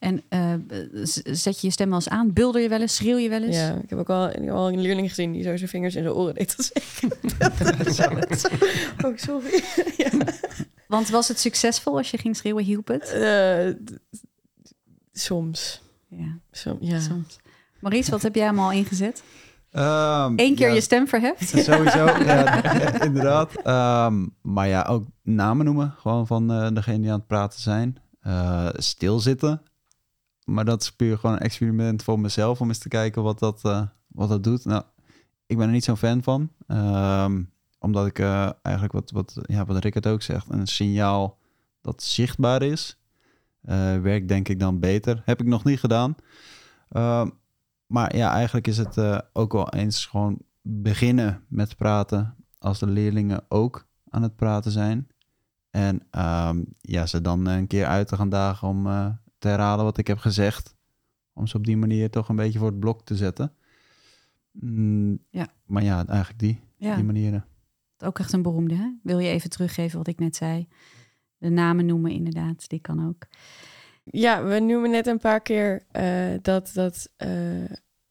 En 0.00 0.22
uh, 0.30 0.54
zet 1.24 1.60
je 1.60 1.66
je 1.66 1.72
stem 1.72 1.86
wel 1.86 1.96
eens 1.96 2.08
aan? 2.08 2.32
Bulder 2.32 2.62
je 2.62 2.68
wel 2.68 2.80
eens? 2.80 2.94
Schreeuw 2.94 3.16
je 3.16 3.28
wel 3.28 3.42
eens? 3.42 3.56
Ja, 3.56 3.74
ik 3.82 3.90
heb 3.90 3.98
ook 3.98 4.10
al, 4.10 4.28
ik 4.28 4.34
heb 4.34 4.50
al 4.50 4.68
een 4.68 4.80
leerling 4.80 5.08
gezien 5.08 5.32
die 5.32 5.42
zo 5.42 5.56
zijn 5.56 5.68
vingers 5.68 5.94
in 5.94 6.02
zijn 6.02 6.14
oren 6.14 6.34
deed. 6.34 6.56
oh, 9.04 9.16
sorry. 9.16 9.62
ja. 9.96 10.10
Want 10.90 11.08
was 11.08 11.28
het 11.28 11.38
succesvol 11.38 11.96
als 11.96 12.10
je 12.10 12.18
ging 12.18 12.36
schreeuwen? 12.36 12.64
Hielp 12.64 12.88
het? 12.88 13.12
Uh, 13.16 13.94
soms. 15.12 15.82
Ja. 16.08 16.38
Som, 16.50 16.76
ja. 16.80 17.00
soms. 17.00 17.38
Maurice, 17.80 18.10
wat 18.10 18.22
heb 18.22 18.34
jij 18.34 18.44
allemaal 18.44 18.72
ingezet? 18.72 19.22
Um, 19.72 20.38
Eén 20.38 20.54
keer 20.54 20.68
ja, 20.68 20.74
je 20.74 20.80
stem 20.80 21.08
verheft? 21.08 21.48
Sowieso, 21.48 22.04
ja, 22.28 22.62
inderdaad. 23.08 23.66
Um, 24.06 24.34
maar 24.42 24.68
ja, 24.68 24.82
ook 24.82 25.06
namen 25.22 25.64
noemen. 25.64 25.94
Gewoon 25.98 26.26
van 26.26 26.52
uh, 26.52 26.68
degene 26.72 27.00
die 27.00 27.10
aan 27.10 27.18
het 27.18 27.26
praten 27.26 27.60
zijn. 27.60 27.96
Uh, 28.22 28.68
stilzitten. 28.72 29.62
Maar 30.44 30.64
dat 30.64 30.82
is 30.82 30.92
puur 30.92 31.18
gewoon 31.18 31.36
een 31.36 31.42
experiment 31.42 32.02
voor 32.02 32.20
mezelf 32.20 32.60
om 32.60 32.68
eens 32.68 32.78
te 32.78 32.88
kijken 32.88 33.22
wat 33.22 33.38
dat, 33.38 33.60
uh, 33.66 33.82
wat 34.08 34.28
dat 34.28 34.44
doet. 34.44 34.64
Nou, 34.64 34.82
ik 35.46 35.56
ben 35.56 35.66
er 35.66 35.72
niet 35.72 35.84
zo'n 35.84 35.96
fan 35.96 36.22
van. 36.22 36.50
Um, 36.66 37.52
omdat 37.90 38.06
ik 38.06 38.18
uh, 38.18 38.50
eigenlijk 38.62 38.94
wat, 38.94 39.10
wat, 39.10 39.38
ja, 39.42 39.64
wat 39.64 39.82
Rickert 39.82 40.06
ook 40.06 40.22
zegt, 40.22 40.50
een 40.50 40.66
signaal 40.66 41.38
dat 41.80 42.02
zichtbaar 42.02 42.62
is, 42.62 42.98
uh, 43.64 44.00
werkt 44.00 44.28
denk 44.28 44.48
ik 44.48 44.60
dan 44.60 44.80
beter. 44.80 45.22
Heb 45.24 45.40
ik 45.40 45.46
nog 45.46 45.64
niet 45.64 45.80
gedaan. 45.80 46.14
Uh, 46.92 47.26
maar 47.86 48.16
ja, 48.16 48.32
eigenlijk 48.32 48.66
is 48.66 48.76
het 48.76 49.24
ook 49.32 49.52
wel 49.52 49.68
eens 49.68 50.06
gewoon 50.06 50.38
beginnen 50.62 51.44
met 51.48 51.76
praten 51.76 52.34
als 52.58 52.78
de 52.78 52.86
leerlingen 52.86 53.44
ook 53.48 53.86
aan 54.08 54.22
het 54.22 54.36
praten 54.36 54.70
zijn. 54.70 55.08
En 55.70 55.94
um, 55.94 56.66
ja, 56.80 57.06
ze 57.06 57.20
dan 57.20 57.46
een 57.46 57.66
keer 57.66 57.86
uit 57.86 58.08
te 58.08 58.16
gaan 58.16 58.28
dagen 58.28 58.68
om 58.68 58.84
te 59.38 59.48
herhalen 59.48 59.84
wat 59.84 59.98
ik 59.98 60.06
heb 60.06 60.18
gezegd. 60.18 60.74
Om 61.32 61.46
ze 61.46 61.56
op 61.56 61.64
die 61.64 61.76
manier 61.76 62.10
toch 62.10 62.28
een 62.28 62.36
beetje 62.36 62.58
voor 62.58 62.68
het 62.68 62.80
blok 62.80 63.04
te 63.04 63.16
zetten. 63.16 63.52
Mm, 64.52 65.18
ja. 65.30 65.46
Maar 65.66 65.82
ja, 65.82 66.06
eigenlijk 66.06 66.38
die, 66.38 66.60
ja. 66.76 66.94
die 66.94 67.04
manieren. 67.04 67.44
Ook 68.04 68.18
echt 68.18 68.32
een 68.32 68.42
beroemde. 68.42 68.74
Hè? 68.74 68.88
Wil 69.02 69.18
je 69.18 69.28
even 69.28 69.50
teruggeven 69.50 69.98
wat 69.98 70.06
ik 70.08 70.18
net 70.18 70.36
zei? 70.36 70.68
De 71.36 71.48
namen 71.48 71.86
noemen 71.86 72.10
inderdaad, 72.10 72.68
die 72.68 72.80
kan 72.80 73.08
ook. 73.08 73.26
Ja, 74.04 74.44
we 74.44 74.58
noemen 74.58 74.90
net 74.90 75.06
een 75.06 75.18
paar 75.18 75.40
keer 75.40 75.82
uh, 75.92 76.38
dat, 76.42 76.70
dat 76.74 77.08
uh, 77.18 77.28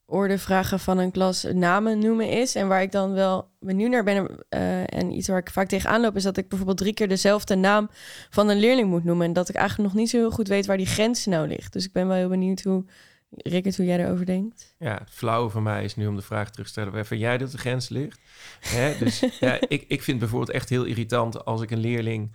ordevragen 0.04 0.80
van 0.80 0.98
een 0.98 1.10
klas 1.10 1.46
namen 1.52 1.98
noemen 1.98 2.30
is. 2.30 2.54
En 2.54 2.68
waar 2.68 2.82
ik 2.82 2.92
dan 2.92 3.12
wel 3.12 3.50
benieuwd 3.58 3.90
naar 3.90 4.04
ben 4.04 4.44
uh, 4.50 4.94
en 4.94 5.12
iets 5.12 5.28
waar 5.28 5.38
ik 5.38 5.50
vaak 5.50 5.68
tegenaan 5.68 6.00
loop... 6.00 6.16
is 6.16 6.22
dat 6.22 6.36
ik 6.36 6.48
bijvoorbeeld 6.48 6.78
drie 6.78 6.94
keer 6.94 7.08
dezelfde 7.08 7.54
naam 7.54 7.88
van 8.30 8.48
een 8.48 8.58
leerling 8.58 8.88
moet 8.88 9.04
noemen. 9.04 9.26
En 9.26 9.32
dat 9.32 9.48
ik 9.48 9.54
eigenlijk 9.54 9.88
nog 9.88 10.00
niet 10.00 10.10
zo 10.10 10.16
heel 10.16 10.30
goed 10.30 10.48
weet 10.48 10.66
waar 10.66 10.76
die 10.76 10.86
grens 10.86 11.26
nou 11.26 11.48
ligt. 11.48 11.72
Dus 11.72 11.84
ik 11.84 11.92
ben 11.92 12.06
wel 12.06 12.16
heel 12.16 12.28
benieuwd 12.28 12.62
hoe 12.62 12.84
Rickert, 13.30 13.76
hoe 13.76 13.86
jij 13.86 13.98
erover 13.98 14.26
denkt? 14.26 14.74
Ja, 14.78 14.94
het 14.98 15.10
flauwe 15.10 15.50
van 15.50 15.62
mij 15.62 15.84
is 15.84 15.96
nu 15.96 16.06
om 16.06 16.16
de 16.16 16.22
vraag 16.22 16.50
terug 16.50 16.66
te 16.66 16.72
stellen... 16.72 16.92
waar 16.92 17.06
vind 17.06 17.20
jij 17.20 17.38
dat 17.38 17.50
de 17.50 17.58
grens 17.58 17.88
ligt? 17.88 18.20
Hè? 18.60 18.98
Dus 18.98 19.20
ja, 19.40 19.58
ik, 19.68 19.84
ik 19.88 20.02
vind 20.02 20.18
bijvoorbeeld 20.18 20.50
echt 20.50 20.68
heel 20.68 20.84
irritant... 20.84 21.44
als 21.44 21.62
ik 21.62 21.70
een 21.70 21.78
leerling 21.78 22.32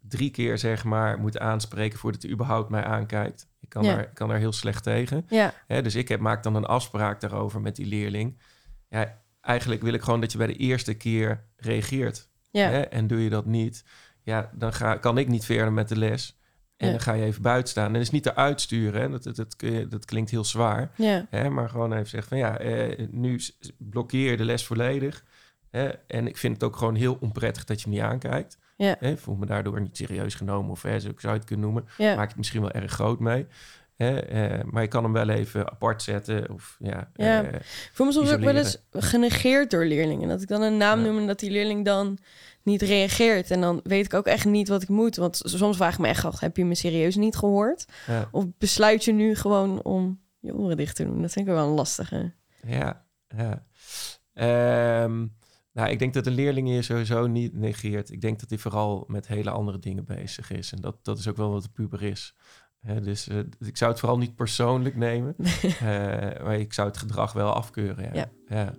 drie 0.00 0.30
keer 0.30 0.58
zeg 0.58 0.84
maar 0.84 1.18
moet 1.18 1.38
aanspreken... 1.38 1.98
voordat 1.98 2.22
hij 2.22 2.30
überhaupt 2.30 2.70
mij 2.70 2.84
aankijkt. 2.84 3.48
Ik 3.60 3.68
kan, 3.68 3.84
ja. 3.84 3.94
daar, 3.94 4.12
kan 4.12 4.28
daar 4.28 4.38
heel 4.38 4.52
slecht 4.52 4.82
tegen. 4.82 5.26
Ja. 5.28 5.54
Hè? 5.66 5.82
Dus 5.82 5.94
ik 5.94 6.08
heb, 6.08 6.20
maak 6.20 6.42
dan 6.42 6.54
een 6.54 6.66
afspraak 6.66 7.20
daarover 7.20 7.60
met 7.60 7.76
die 7.76 7.86
leerling. 7.86 8.38
Ja, 8.88 9.22
eigenlijk 9.40 9.82
wil 9.82 9.92
ik 9.92 10.02
gewoon 10.02 10.20
dat 10.20 10.32
je 10.32 10.38
bij 10.38 10.46
de 10.46 10.56
eerste 10.56 10.94
keer 10.94 11.44
reageert. 11.56 12.28
Ja. 12.50 12.68
Hè? 12.68 12.80
En 12.80 13.06
doe 13.06 13.22
je 13.22 13.30
dat 13.30 13.46
niet, 13.46 13.84
ja, 14.22 14.50
dan 14.54 14.72
ga, 14.72 14.96
kan 14.96 15.18
ik 15.18 15.28
niet 15.28 15.44
verder 15.44 15.72
met 15.72 15.88
de 15.88 15.98
les... 15.98 16.36
En 16.82 16.90
dan 16.90 17.00
ga 17.00 17.12
je 17.12 17.24
even 17.24 17.42
buiten 17.42 17.68
staan. 17.68 17.86
En 17.86 17.92
dat 17.92 18.02
is 18.02 18.10
niet 18.10 18.22
te 18.22 18.34
uitsturen. 18.34 19.00
Hè? 19.00 19.08
Dat, 19.08 19.22
dat, 19.22 19.36
dat, 19.36 19.90
dat, 19.90 20.04
klinkt 20.04 20.30
heel 20.30 20.44
zwaar. 20.44 20.90
Ja. 20.96 21.26
Hè? 21.30 21.50
Maar 21.50 21.68
gewoon 21.68 21.92
even 21.92 22.08
zeggen 22.08 22.28
van 22.28 22.38
ja, 22.38 22.58
eh, 22.58 23.06
nu 23.10 23.40
blokkeer 23.78 24.30
je 24.30 24.36
de 24.36 24.44
les 24.44 24.66
volledig. 24.66 25.24
Hè? 25.70 25.88
En 25.88 26.26
ik 26.26 26.36
vind 26.36 26.54
het 26.54 26.62
ook 26.62 26.76
gewoon 26.76 26.94
heel 26.94 27.16
onprettig 27.20 27.64
dat 27.64 27.82
je 27.82 27.88
me 27.88 27.94
niet 27.94 28.04
aankijkt. 28.04 28.58
Ja. 28.76 28.96
Hè? 28.98 29.16
Voel 29.16 29.34
me 29.34 29.46
daardoor 29.46 29.80
niet 29.80 29.96
serieus 29.96 30.34
genomen 30.34 30.70
of 30.70 30.82
hè, 30.82 31.00
zo 31.00 31.12
zou 31.16 31.32
je 31.32 31.38
het 31.38 31.48
kunnen 31.48 31.64
noemen. 31.64 31.84
Ja. 31.98 32.14
Maak 32.14 32.28
het 32.28 32.36
misschien 32.36 32.60
wel 32.60 32.70
erg 32.70 32.92
groot 32.92 33.20
mee. 33.20 33.46
Hè? 34.02 34.18
Eh, 34.18 34.64
maar 34.64 34.82
je 34.82 34.88
kan 34.88 35.02
hem 35.02 35.12
wel 35.12 35.28
even 35.28 35.70
apart 35.70 36.02
zetten. 36.02 36.50
Of, 36.50 36.76
ja, 36.78 37.10
ja. 37.14 37.42
Eh, 37.44 37.54
ik 37.54 37.90
voel 37.92 38.06
me 38.06 38.12
soms 38.12 38.32
ook 38.32 38.40
wel 38.40 38.56
eens 38.56 38.76
genegeerd 38.90 39.70
door 39.70 39.84
leerlingen. 39.84 40.28
Dat 40.28 40.42
ik 40.42 40.48
dan 40.48 40.62
een 40.62 40.76
naam 40.76 40.98
Ja. 41.00 41.06
noem 41.06 41.18
en 41.18 41.26
dat 41.26 41.38
die 41.38 41.50
leerling 41.50 41.84
dan 41.84 42.18
niet 42.62 42.82
reageert. 42.82 43.50
En 43.50 43.60
dan 43.60 43.80
weet 43.84 44.04
ik 44.04 44.14
ook 44.14 44.26
echt 44.26 44.44
niet 44.44 44.68
wat 44.68 44.82
ik 44.82 44.88
moet. 44.88 45.16
Want 45.16 45.40
soms 45.44 45.76
vraag 45.76 45.92
ik 45.92 45.98
me 45.98 46.08
echt 46.08 46.24
af, 46.24 46.40
heb 46.40 46.56
je 46.56 46.64
me 46.64 46.74
serieus 46.74 47.16
niet 47.16 47.36
gehoord? 47.36 47.84
ja. 48.06 48.28
Of 48.30 48.44
besluit 48.58 49.04
je 49.04 49.12
nu 49.12 49.34
gewoon 49.34 49.82
om 49.82 50.20
je 50.40 50.54
oren 50.54 50.76
dicht 50.76 50.96
te 50.96 51.04
doen? 51.04 51.22
Dat 51.22 51.32
vind 51.32 51.48
ik 51.48 51.52
wel 51.54 51.66
een 51.66 51.74
lastige. 51.74 52.32
Ja, 52.66 53.04
ja. 53.36 53.64
Ehm, 54.34 55.26
nou, 55.72 55.90
ik 55.90 55.98
denk 55.98 56.14
dat 56.14 56.26
een 56.26 56.34
leerling 56.34 56.68
je 56.74 56.82
sowieso 56.82 57.26
niet 57.26 57.54
negeert. 57.54 58.10
Ik 58.10 58.20
denk 58.20 58.40
dat 58.40 58.48
hij 58.48 58.58
vooral 58.58 59.04
met 59.06 59.26
hele 59.28 59.50
andere 59.50 59.78
dingen 59.78 60.04
bezig 60.04 60.50
is. 60.50 60.72
En 60.72 60.80
dat, 60.80 60.96
dat 61.04 61.18
is 61.18 61.28
ook 61.28 61.36
wel 61.36 61.50
wat 61.50 61.62
de 61.62 61.68
puber 61.68 62.02
is. 62.02 62.34
Dus 62.82 63.28
eh, 63.28 63.38
ik 63.60 63.76
zou 63.76 63.90
het 63.90 64.00
vooral 64.00 64.18
niet 64.18 64.34
persoonlijk 64.34 64.96
nemen. 64.96 65.34
Eh, 65.62 66.44
maar 66.44 66.58
ik 66.58 66.72
zou 66.72 66.88
het 66.88 66.96
gedrag 66.96 67.32
wel 67.32 67.52
afkeuren. 67.52 68.04
Ja. 68.04 68.12
Ja. 68.14 68.30
ja. 68.48 68.74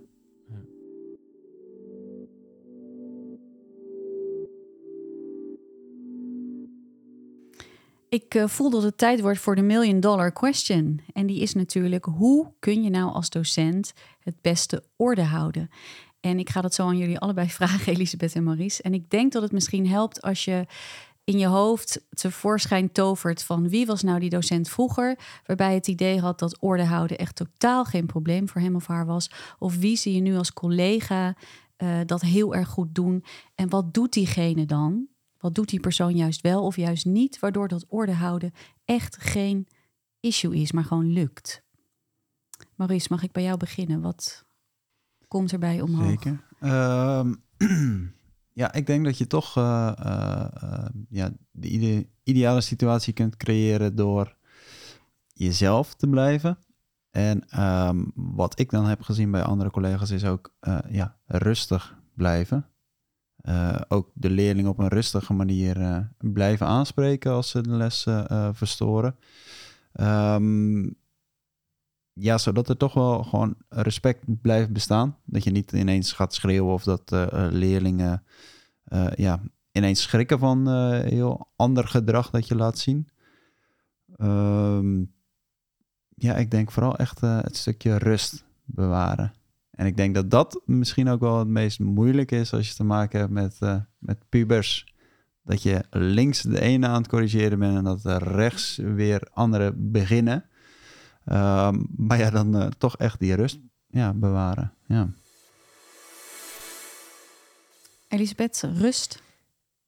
Ik 8.10 8.36
uh, 8.36 8.48
voel 8.48 8.70
dat 8.70 8.84
het 8.84 8.98
tijd 8.98 9.22
wordt 9.22 9.40
voor 9.40 9.56
de 9.56 9.62
million 9.62 10.00
dollar 10.00 10.32
question. 10.32 11.02
En 11.14 11.26
die 11.26 11.42
is 11.42 11.54
natuurlijk: 11.54 12.06
hoe 12.06 12.54
kun 12.60 12.84
je 12.84 12.90
nou 12.90 13.14
als 13.14 13.30
docent 13.30 13.94
het 14.20 14.36
beste 14.42 14.84
orde 14.96 15.24
houden? 15.24 15.70
En 16.20 16.40
ik 16.40 16.50
ga 16.50 16.62
dat 16.62 16.74
zo 16.74 16.88
aan 16.88 16.98
jullie 16.98 17.20
allebei 17.20 17.50
vragen, 17.60 17.94
Elisabeth 17.94 18.36
en 18.36 18.44
Maurice. 18.44 18.82
En 18.82 18.94
ik 18.94 19.10
denk 19.10 19.32
dat 19.32 19.42
het 19.42 19.52
misschien 19.52 19.88
helpt 19.88 20.22
als 20.22 20.46
je 20.46 20.66
in 21.24 21.38
je 21.38 21.48
hoofd 21.48 22.06
tevoorschijn 22.10 22.92
tovert 22.92 23.44
van 23.44 23.70
wie 23.70 23.86
was 23.86 24.02
nou 24.02 24.20
die 24.20 24.30
docent 24.30 24.70
vroeger, 24.70 25.20
waarbij 25.46 25.74
het 25.74 25.88
idee 25.88 26.20
had 26.20 26.40
dat 26.40 26.58
orde 26.60 26.84
houden 26.86 27.18
echt 27.18 27.36
totaal 27.36 27.86
geen 27.86 28.06
probleem 28.06 28.50
voor 28.50 28.62
hem 28.62 28.76
of 28.76 28.88
haar 28.88 29.06
was. 29.06 29.32
Of 29.60 29.78
wie 29.78 29.98
zie 29.98 30.14
je 30.14 30.22
nu 30.22 30.36
als 30.36 30.54
collega 30.54 31.36
uh, 31.78 32.00
dat 32.06 32.22
heel 32.22 32.56
erg 32.56 32.68
goed 32.68 32.96
doen? 32.96 33.24
En 33.56 33.70
wat 33.70 33.94
doet 33.94 34.14
diegene 34.14 34.66
dan? 34.66 35.08
Wat 35.38 35.56
doet 35.56 35.70
die 35.70 35.80
persoon 35.80 36.16
juist 36.16 36.42
wel 36.42 36.64
of 36.64 36.76
juist 36.76 37.06
niet, 37.06 37.40
waardoor 37.40 37.68
dat 37.68 37.86
orde 37.88 38.14
houden 38.14 38.54
echt 38.86 39.18
geen 39.18 39.68
issue 40.20 40.56
is, 40.56 40.72
maar 40.72 40.84
gewoon 40.84 41.14
lukt? 41.14 41.64
Maurice, 42.76 43.08
mag 43.10 43.24
ik 43.24 43.32
bij 43.32 43.44
jou 43.44 43.58
beginnen? 43.58 44.02
Wat 44.02 44.46
komt 45.28 45.52
erbij 45.52 45.82
omhoog? 45.82 46.10
Zeker. 46.10 46.44
Uh, 46.62 47.26
ja, 48.54 48.74
ik 48.74 48.86
denk 48.86 49.06
dat 49.06 49.18
je 49.18 49.28
toch 49.28 49.58
uh, 49.58 49.92
uh, 50.06 50.86
ja, 51.10 51.32
de 51.52 51.68
ide 51.68 52.08
ideale 52.24 52.62
situatie 52.62 53.14
kunt 53.14 53.38
creëren 53.38 53.96
door 53.96 54.36
jezelf 55.34 55.94
te 55.94 56.08
blijven. 56.08 56.58
En 57.12 57.62
um, 57.64 58.12
wat 58.16 58.60
ik 58.60 58.70
dan 58.70 58.86
heb 58.86 59.02
gezien 59.02 59.32
bij 59.32 59.44
andere 59.44 59.70
collega's 59.70 60.12
is 60.12 60.26
ook 60.26 60.56
ja, 60.90 61.18
rustig 61.26 61.98
blijven. 62.14 62.66
Ook 63.88 64.12
de 64.14 64.30
leerling 64.30 64.68
op 64.68 64.80
een 64.80 64.88
rustige 64.88 65.34
manier 65.34 66.08
blijven 66.18 66.68
aanspreken 66.68 67.32
als 67.32 67.50
ze 67.50 67.62
de 67.62 67.70
les 67.70 68.08
verstoren. 68.52 69.16
Um, 69.94 70.96
ja, 72.14 72.38
zodat 72.38 72.70
er 72.70 72.78
toch 72.78 72.94
wel 72.94 73.24
gewoon 73.24 73.56
respect 73.70 74.42
blijft 74.42 74.70
bestaan. 74.74 75.18
Dat 75.26 75.44
je 75.44 75.52
niet 75.52 75.72
ineens 75.72 76.12
gaat 76.12 76.34
schreeuwen 76.34 76.74
of 76.74 76.84
dat 76.84 77.12
leerlingen 77.52 78.24
ja, 79.16 79.42
ineens 79.72 80.02
schrikken 80.02 80.40
van 80.40 80.68
heel 80.94 81.52
ander 81.56 81.88
gedrag 81.88 82.30
dat 82.30 82.48
je 82.48 82.56
laat 82.56 82.78
zien. 82.78 83.08
Um, 84.18 85.14
ja, 86.16 86.36
ik 86.36 86.52
denk 86.52 86.72
vooral 86.72 86.98
echt 86.98 87.22
het 87.22 87.58
stukje 87.58 87.98
rust 87.98 88.46
bewaren. 88.66 89.34
En 89.72 89.86
ik 89.86 89.98
denk 89.98 90.16
dat 90.16 90.32
dat 90.32 90.62
misschien 90.66 91.10
ook 91.10 91.20
wel 91.20 91.40
het 91.40 91.48
meest 91.48 91.80
moeilijk 91.80 92.32
is 92.32 92.54
als 92.54 92.70
je 92.70 92.76
te 92.76 92.84
maken 92.84 93.20
hebt 93.20 93.32
met, 93.32 93.58
uh, 93.60 93.76
met 93.98 94.30
pubers. 94.30 94.94
Dat 95.44 95.64
je 95.64 95.84
links 95.90 96.42
de 96.42 96.62
ene 96.62 96.88
aan 96.88 97.02
het 97.02 97.08
corrigeren 97.08 97.60
bent 97.60 97.78
en 97.78 97.84
dat 97.84 98.22
rechts 98.22 98.76
weer 98.76 99.28
anderen 99.32 99.92
beginnen. 99.92 100.46
Um, 101.26 101.88
maar 101.98 102.18
ja, 102.18 102.30
dan 102.30 102.56
uh, 102.56 102.68
toch 102.78 102.98
echt 102.98 103.20
die 103.20 103.36
rust 103.36 103.60
ja, 103.88 104.14
bewaren. 104.14 104.74
Ja. 104.88 105.10
Elisabeth, 108.08 108.64
rust? 108.76 109.22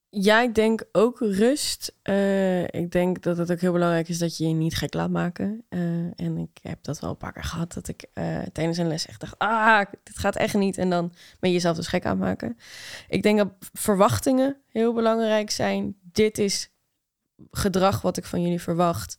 Ja, 0.09 0.41
ik 0.41 0.55
denk 0.55 0.83
ook 0.91 1.19
rust. 1.19 1.95
Uh, 2.03 2.63
ik 2.63 2.91
denk 2.91 3.23
dat 3.23 3.37
het 3.37 3.51
ook 3.51 3.59
heel 3.59 3.71
belangrijk 3.71 4.09
is 4.09 4.17
dat 4.17 4.37
je 4.37 4.47
je 4.47 4.53
niet 4.53 4.75
gek 4.75 4.93
laat 4.93 5.09
maken. 5.09 5.65
Uh, 5.69 5.79
en 6.15 6.37
ik 6.37 6.59
heb 6.61 6.83
dat 6.83 6.99
wel 6.99 7.09
een 7.09 7.17
paar 7.17 7.33
keer 7.33 7.43
gehad, 7.43 7.73
dat 7.73 7.87
ik 7.87 8.05
uh, 8.13 8.39
tijdens 8.53 8.77
een 8.77 8.87
les 8.87 9.05
echt 9.05 9.19
dacht... 9.19 9.37
ah, 9.37 9.85
dit 10.03 10.17
gaat 10.17 10.35
echt 10.35 10.53
niet. 10.53 10.77
En 10.77 10.89
dan 10.89 11.13
ben 11.39 11.49
je 11.49 11.55
jezelf 11.55 11.75
dus 11.75 11.87
gek 11.87 12.05
aan 12.05 12.11
het 12.11 12.19
maken. 12.19 12.57
Ik 13.07 13.23
denk 13.23 13.37
dat 13.37 13.53
verwachtingen 13.73 14.57
heel 14.67 14.93
belangrijk 14.93 15.49
zijn. 15.49 15.95
Dit 16.01 16.37
is 16.37 16.69
gedrag 17.51 18.01
wat 18.01 18.17
ik 18.17 18.25
van 18.25 18.41
jullie 18.41 18.61
verwacht. 18.61 19.17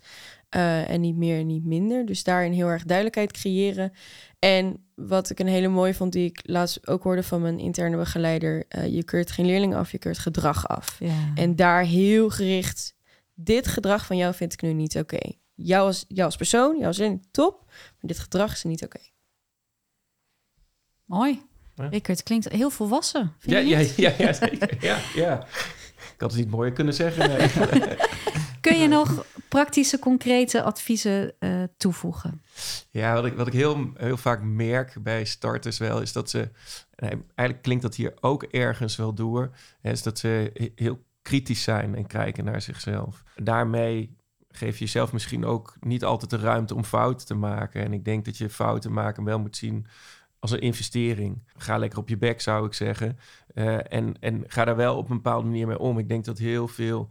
En 0.58 1.00
niet 1.00 1.16
meer 1.16 1.38
en 1.38 1.46
niet 1.46 1.64
minder. 1.64 2.06
Dus 2.06 2.24
daarin 2.24 2.52
heel 2.52 2.68
erg 2.68 2.84
duidelijkheid 2.84 3.32
creëren. 3.32 3.92
En 4.38 4.86
wat 4.94 5.30
ik 5.30 5.38
een 5.38 5.46
hele 5.46 5.68
mooie 5.68 5.94
vond, 5.94 6.12
die 6.12 6.24
ik 6.24 6.40
laatst 6.42 6.88
ook 6.88 7.02
hoorde 7.02 7.22
van 7.22 7.40
mijn 7.40 7.58
interne 7.58 7.96
begeleider. 7.96 8.64
Uh, 8.68 8.86
je 8.86 9.04
keurt 9.04 9.30
geen 9.30 9.46
leerlingen 9.46 9.78
af, 9.78 9.92
je 9.92 9.98
keurt 9.98 10.18
gedrag 10.18 10.68
af. 10.68 10.96
Ja. 10.98 11.32
En 11.34 11.56
daar 11.56 11.84
heel 11.84 12.30
gericht, 12.30 12.96
dit 13.34 13.66
gedrag 13.66 14.06
van 14.06 14.16
jou 14.16 14.34
vind 14.34 14.52
ik 14.52 14.62
nu 14.62 14.72
niet 14.72 14.96
oké. 14.96 15.14
Okay. 15.14 15.38
Jou, 15.54 15.86
als, 15.86 16.04
jou 16.08 16.24
als 16.24 16.36
persoon, 16.36 16.74
jou 16.74 16.86
als 16.86 16.98
leerling, 16.98 17.26
top. 17.30 17.64
Maar 17.66 17.96
dit 18.00 18.18
gedrag 18.18 18.52
is 18.52 18.64
niet 18.64 18.84
oké. 18.84 18.96
Okay. 18.96 19.12
Mooi. 21.04 21.42
Ja. 21.74 21.88
Rickert, 21.88 22.22
klinkt 22.22 22.48
heel 22.48 22.70
volwassen. 22.70 23.32
Ja, 23.40 23.58
ja, 23.58 23.78
ja, 23.96 24.12
ja, 24.18 24.32
zeker. 24.32 24.76
ja, 24.84 24.98
ja. 25.14 25.46
Ik 26.14 26.22
had 26.22 26.30
het 26.30 26.40
niet 26.40 26.50
mooier 26.50 26.72
kunnen 26.72 26.94
zeggen. 26.94 27.28
Nee. 27.28 27.48
Kun 28.60 28.78
je 28.78 28.88
nog 28.88 29.24
praktische, 29.48 29.98
concrete 29.98 30.62
adviezen 30.62 31.34
uh, 31.40 31.62
toevoegen? 31.76 32.42
Ja, 32.90 33.14
wat 33.14 33.24
ik, 33.24 33.34
wat 33.34 33.46
ik 33.46 33.52
heel, 33.52 33.90
heel 33.94 34.16
vaak 34.16 34.42
merk 34.42 34.96
bij 35.02 35.24
starters 35.24 35.78
wel, 35.78 36.00
is 36.00 36.12
dat 36.12 36.30
ze... 36.30 36.50
Eigenlijk 36.96 37.62
klinkt 37.62 37.82
dat 37.82 37.94
hier 37.94 38.14
ook 38.20 38.42
ergens 38.42 38.96
wel 38.96 39.14
door. 39.14 39.50
Is 39.82 40.02
dat 40.02 40.18
ze 40.18 40.52
heel 40.74 41.04
kritisch 41.22 41.62
zijn 41.62 41.94
en 41.94 42.06
kijken 42.06 42.44
naar 42.44 42.62
zichzelf. 42.62 43.22
Daarmee 43.34 44.16
geef 44.48 44.78
je 44.78 44.84
jezelf 44.84 45.12
misschien 45.12 45.44
ook 45.44 45.76
niet 45.80 46.04
altijd 46.04 46.30
de 46.30 46.36
ruimte 46.38 46.74
om 46.74 46.84
fouten 46.84 47.26
te 47.26 47.34
maken. 47.34 47.84
En 47.84 47.92
ik 47.92 48.04
denk 48.04 48.24
dat 48.24 48.36
je 48.36 48.50
fouten 48.50 48.92
maken 48.92 49.24
wel 49.24 49.38
moet 49.38 49.56
zien 49.56 49.86
als 50.38 50.50
een 50.50 50.60
investering. 50.60 51.42
Ga 51.56 51.78
lekker 51.78 51.98
op 51.98 52.08
je 52.08 52.16
bek, 52.16 52.40
zou 52.40 52.66
ik 52.66 52.72
zeggen. 52.72 53.18
Uh, 53.54 53.92
en, 53.92 54.14
en 54.20 54.44
ga 54.46 54.64
daar 54.64 54.76
wel 54.76 54.96
op 54.96 55.10
een 55.10 55.16
bepaalde 55.16 55.46
manier 55.46 55.66
mee 55.66 55.78
om. 55.78 55.98
Ik 55.98 56.08
denk 56.08 56.24
dat 56.24 56.38
heel 56.38 56.68
veel, 56.68 57.08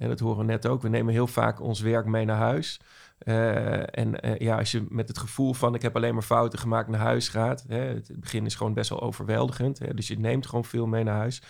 en 0.00 0.08
dat 0.08 0.20
horen 0.20 0.38
we 0.38 0.44
net 0.44 0.66
ook, 0.66 0.82
we 0.82 0.88
nemen 0.88 1.12
heel 1.12 1.26
vaak 1.26 1.60
ons 1.60 1.80
werk 1.80 2.06
mee 2.06 2.24
naar 2.24 2.36
huis. 2.36 2.80
Uh, 3.24 3.98
en 3.98 4.26
uh, 4.26 4.38
ja, 4.38 4.58
als 4.58 4.70
je 4.70 4.86
met 4.88 5.08
het 5.08 5.18
gevoel 5.18 5.54
van 5.54 5.74
ik 5.74 5.82
heb 5.82 5.96
alleen 5.96 6.14
maar 6.14 6.22
fouten 6.22 6.58
gemaakt 6.58 6.88
naar 6.88 7.00
huis 7.00 7.28
gaat. 7.28 7.64
Hè, 7.68 7.78
het 7.78 8.12
begin 8.16 8.46
is 8.46 8.54
gewoon 8.54 8.74
best 8.74 8.90
wel 8.90 9.00
overweldigend. 9.00 9.78
Hè, 9.78 9.94
dus 9.94 10.08
je 10.08 10.18
neemt 10.18 10.46
gewoon 10.46 10.64
veel 10.64 10.86
mee 10.86 11.04
naar 11.04 11.16
huis. 11.16 11.42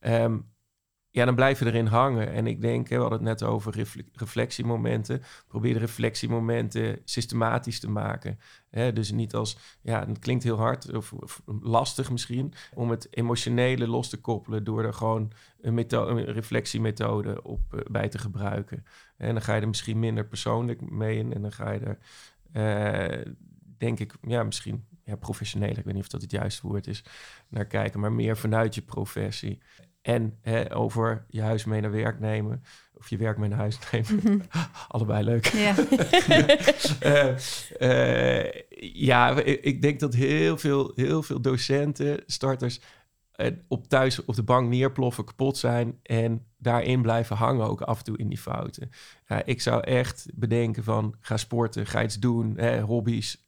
Um, 0.00 0.54
ja, 1.16 1.24
dan 1.24 1.34
blijf 1.34 1.58
je 1.58 1.66
erin 1.66 1.86
hangen. 1.86 2.32
En 2.32 2.46
ik 2.46 2.60
denk, 2.60 2.88
hè, 2.88 2.96
we 2.96 3.00
hadden 3.00 3.18
het 3.18 3.28
net 3.28 3.48
over 3.48 3.88
reflectiemomenten. 4.12 5.22
Probeer 5.48 5.72
de 5.72 5.78
reflectiemomenten 5.78 7.00
systematisch 7.04 7.80
te 7.80 7.90
maken. 7.90 8.38
Hè, 8.70 8.92
dus 8.92 9.10
niet 9.10 9.34
als, 9.34 9.58
ja, 9.80 10.06
het 10.06 10.18
klinkt 10.18 10.44
heel 10.44 10.56
hard 10.56 10.94
of, 10.94 11.14
lastig 11.60 12.10
misschien, 12.10 12.52
om 12.74 12.90
het 12.90 13.08
emotionele 13.10 13.88
los 13.88 14.08
te 14.08 14.20
koppelen 14.20 14.64
door 14.64 14.84
er 14.84 14.94
gewoon 14.94 15.32
een, 15.60 15.84
een 15.88 16.24
reflectiemethode 16.24 17.42
op 17.42 17.60
uh, 17.74 17.80
bij 17.90 18.08
te 18.08 18.18
gebruiken. 18.18 18.84
En 19.16 19.32
dan 19.32 19.42
ga 19.42 19.54
je 19.54 19.60
er 19.60 19.68
misschien 19.68 19.98
minder 19.98 20.26
persoonlijk 20.26 20.90
mee 20.90 21.18
in 21.18 21.32
en 21.32 21.42
dan 21.42 21.52
ga 21.52 21.70
je 21.70 21.80
er 21.80 21.98
denk 23.78 24.00
ik, 24.00 24.14
ja, 24.22 24.42
misschien 24.42 24.86
professioneel, 25.20 25.76
ik 25.76 25.84
weet 25.84 25.94
niet 25.94 26.02
of 26.02 26.08
dat 26.08 26.22
het 26.22 26.30
juiste 26.30 26.66
woord 26.66 26.86
is, 26.86 27.04
naar 27.48 27.66
kijken, 27.66 28.00
maar 28.00 28.12
meer 28.12 28.36
vanuit 28.36 28.74
je 28.74 28.82
professie. 28.82 29.62
En 30.06 30.38
hè, 30.40 30.76
over 30.76 31.24
je 31.28 31.42
huis 31.42 31.64
mee 31.64 31.80
naar 31.80 31.90
werk 31.90 32.20
nemen. 32.20 32.62
Of 32.94 33.10
je 33.10 33.16
werk 33.16 33.38
mee 33.38 33.48
naar 33.48 33.58
huis 33.58 33.78
nemen. 33.92 34.14
Mhm. 34.22 34.38
Allebei 34.88 35.24
leuk. 35.24 35.46
Ja, 35.46 35.74
uh, 37.02 37.36
uh, 38.44 38.52
ja 38.92 39.40
ik 39.44 39.82
denk 39.82 40.00
dat 40.00 40.14
heel 40.14 40.58
veel, 40.58 40.92
heel 40.94 41.22
veel 41.22 41.40
docenten, 41.40 42.22
starters... 42.26 42.80
Uh, 43.36 43.46
op 43.68 43.88
thuis 43.88 44.24
op 44.24 44.34
de 44.34 44.42
bank 44.42 44.68
neerploffen, 44.68 45.24
kapot 45.24 45.56
zijn... 45.56 45.98
en 46.02 46.46
daarin 46.58 47.02
blijven 47.02 47.36
hangen 47.36 47.66
ook 47.66 47.80
af 47.80 47.98
en 47.98 48.04
toe 48.04 48.18
in 48.18 48.28
die 48.28 48.38
fouten. 48.38 48.90
ik 49.44 49.60
zou 49.60 49.82
echt 49.82 50.26
bedenken 50.34 50.84
van 50.84 51.14
ga 51.20 51.36
sporten, 51.36 51.86
ga 51.86 52.02
iets 52.02 52.18
doen, 52.18 52.54
hè, 52.56 52.80
hobby's. 52.80 53.44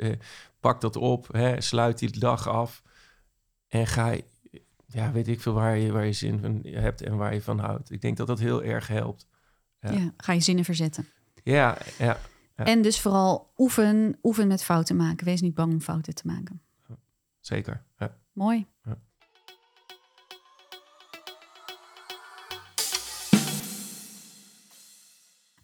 pak 0.61 0.81
dat 0.81 0.97
op, 0.97 1.29
hè, 1.33 1.61
sluit 1.61 1.99
die 1.99 2.19
dag 2.19 2.49
af... 2.49 2.83
en 3.69 3.87
ga 3.87 4.17
ja, 4.93 5.13
weet 5.13 5.29
ik 5.29 5.41
veel 5.41 5.53
waar 5.53 5.77
je, 5.77 5.93
waar 5.93 6.07
je 6.07 6.13
zin 6.13 6.41
van 6.41 6.61
hebt 6.63 7.03
en 7.03 7.17
waar 7.17 7.35
je 7.35 7.43
van 7.43 7.59
houdt. 7.59 7.91
Ik 7.91 8.01
denk 8.01 8.17
dat 8.17 8.27
dat 8.27 8.39
heel 8.39 8.63
erg 8.63 8.89
helpt. 8.89 9.27
Ja, 9.81 10.13
ga 10.17 10.33
je 10.33 10.41
zinnen 10.41 10.65
verzetten. 10.65 11.09
Ja, 11.43 11.79
ja, 11.99 12.19
ja, 12.57 12.65
En 12.65 12.83
dus 12.83 13.01
vooral 13.01 13.53
oefen, 13.57 14.19
oefen 14.23 14.49
met 14.49 14.65
fouten 14.65 14.97
maken. 14.97 15.25
Wees 15.25 15.41
niet 15.41 15.55
bang 15.55 15.73
om 15.73 15.81
fouten 15.81 16.15
te 16.15 16.27
maken. 16.27 16.63
Zeker. 17.41 17.85
Ja. 17.99 18.17
Mooi. 18.33 18.67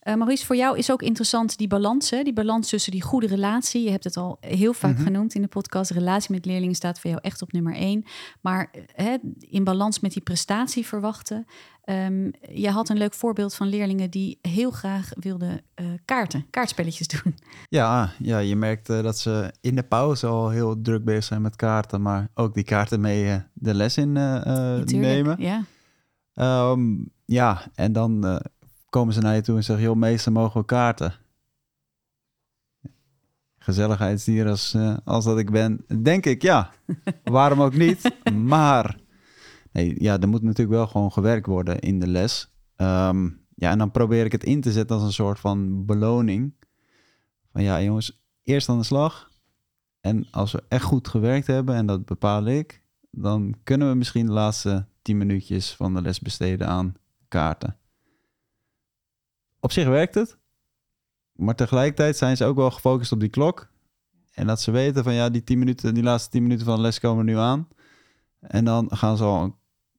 Uh, 0.05 0.15
Maurice, 0.15 0.47
voor 0.47 0.57
jou 0.57 0.79
is 0.79 0.91
ook 0.91 1.03
interessant 1.03 1.59
die 1.59 1.69
balans, 1.69 2.11
hè? 2.11 2.23
die 2.23 2.33
balans 2.33 2.69
tussen 2.69 2.93
die 2.93 3.03
goede 3.03 3.27
relatie. 3.27 3.83
Je 3.83 3.91
hebt 3.91 4.05
het 4.05 4.17
al 4.17 4.37
heel 4.41 4.73
vaak 4.73 4.95
mhm. 4.95 5.03
genoemd 5.03 5.35
in 5.35 5.43
de 5.43 5.49
podcast. 5.49 5.91
Relatie 5.91 6.35
met 6.35 6.45
leerlingen 6.45 6.75
staat 6.75 7.01
voor 7.01 7.11
jou 7.11 7.23
echt 7.23 7.43
op 7.43 7.53
nummer 7.53 7.75
één. 7.75 8.05
Maar 8.41 8.71
hè, 8.95 9.17
in 9.39 9.65
balans 9.65 10.01
met 10.01 10.13
die 10.13 10.23
prestatie 10.23 10.87
verwachten. 10.87 11.47
Um, 11.85 12.31
je 12.53 12.71
had 12.71 12.89
een 12.89 12.97
leuk 12.97 13.15
voorbeeld 13.15 13.55
van 13.55 13.67
leerlingen 13.67 14.11
die 14.11 14.39
heel 14.43 14.71
graag 14.71 15.09
wilden 15.21 15.61
uh, 15.81 15.87
kaarten, 16.05 16.47
kaartspelletjes 16.51 17.09
doen. 17.09 17.39
Ja, 17.69 18.13
ja, 18.19 18.39
je 18.39 18.57
merkt 18.57 18.89
uh, 18.89 19.03
dat 19.03 19.19
ze 19.19 19.53
in 19.61 19.75
de 19.75 19.83
pauze 19.83 20.27
al 20.27 20.51
heel 20.51 20.81
druk 20.83 21.05
bezig 21.05 21.25
zijn 21.25 21.43
met 21.43 21.57
kaarten, 21.57 22.03
maar 22.03 22.29
ook 22.35 22.55
die 22.55 22.65
kaarten 22.65 23.01
mee 23.01 23.43
de 23.53 23.75
les 23.75 23.97
in 23.97 24.13
nemen. 24.85 25.37
Ja. 25.39 25.65
Um, 26.71 27.13
ja, 27.25 27.63
en 27.75 27.93
dan 27.93 28.41
komen 28.95 29.15
ze 29.15 29.21
naar 29.21 29.35
je 29.35 29.41
toe 29.41 29.57
en 29.57 29.65
zeggen: 29.65 29.85
joh, 29.85 29.97
meester, 29.97 30.33
mogen 30.33 30.61
we 30.61 30.67
kaarten? 30.67 31.15
Gezelligheidsdier 33.59 34.49
als, 34.49 34.75
uh, 34.75 34.97
als 35.05 35.25
dat 35.25 35.39
ik 35.39 35.51
ben, 35.51 35.85
denk 36.03 36.27
ik 36.27 36.43
ja. 36.43 36.71
Waarom 37.25 37.63
ook 37.63 37.75
niet? 37.75 38.11
Maar 38.35 38.99
nee, 39.73 40.03
ja, 40.03 40.21
er 40.21 40.29
moet 40.29 40.43
natuurlijk 40.43 40.77
wel 40.77 40.87
gewoon 40.87 41.13
gewerkt 41.13 41.47
worden 41.47 41.79
in 41.79 41.99
de 41.99 42.07
les. 42.07 42.53
Um, 42.77 43.47
ja, 43.55 43.71
en 43.71 43.79
dan 43.79 43.91
probeer 43.91 44.25
ik 44.25 44.33
het 44.33 44.45
in 44.45 44.61
te 44.61 44.73
zetten 44.73 44.97
als 44.97 45.05
een 45.05 45.13
soort 45.13 45.39
van 45.39 45.87
beloning. 45.87 46.55
Van 47.53 47.63
ja, 47.63 47.83
jongens, 47.83 48.25
eerst 48.43 48.69
aan 48.69 48.79
de 48.79 48.85
slag. 48.85 49.31
En 50.01 50.27
als 50.31 50.53
we 50.53 50.63
echt 50.69 50.85
goed 50.85 51.09
gewerkt 51.09 51.47
hebben, 51.47 51.75
en 51.75 51.87
dat 51.87 52.05
bepaal 52.05 52.45
ik, 52.45 52.83
dan 53.11 53.55
kunnen 53.63 53.89
we 53.89 53.95
misschien 53.95 54.27
de 54.27 54.33
laatste 54.33 54.87
tien 55.03 55.17
minuutjes 55.17 55.75
van 55.75 55.95
de 55.95 56.03
les 56.03 56.21
besteden 56.21 56.69
aan 56.69 56.95
kaarten 57.29 57.79
op 59.65 59.73
zich 59.73 59.87
werkt 59.87 60.15
het. 60.15 60.37
Maar 61.33 61.55
tegelijkertijd 61.55 62.17
zijn 62.17 62.37
ze 62.37 62.45
ook 62.45 62.57
wel 62.57 62.71
gefocust 62.71 63.13
op 63.13 63.21
die 63.21 63.29
klok. 63.29 63.69
En 64.33 64.47
dat 64.47 64.61
ze 64.61 64.71
weten 64.71 65.05
van 65.05 65.15
ja, 65.15 65.31
die, 65.31 65.45
10 65.45 65.59
minuten, 65.59 65.95
die 65.95 66.03
laatste 66.03 66.31
10 66.31 66.43
minuten 66.43 66.67
van 66.67 66.77
de 66.77 66.83
les 66.83 67.01
komen 67.01 67.25
nu 67.25 67.37
aan. 67.37 67.69
En 68.41 68.65
dan 68.65 68.97
gaan 68.97 69.17
ze 69.17 69.25
al 69.25 69.43
een, 69.43 69.55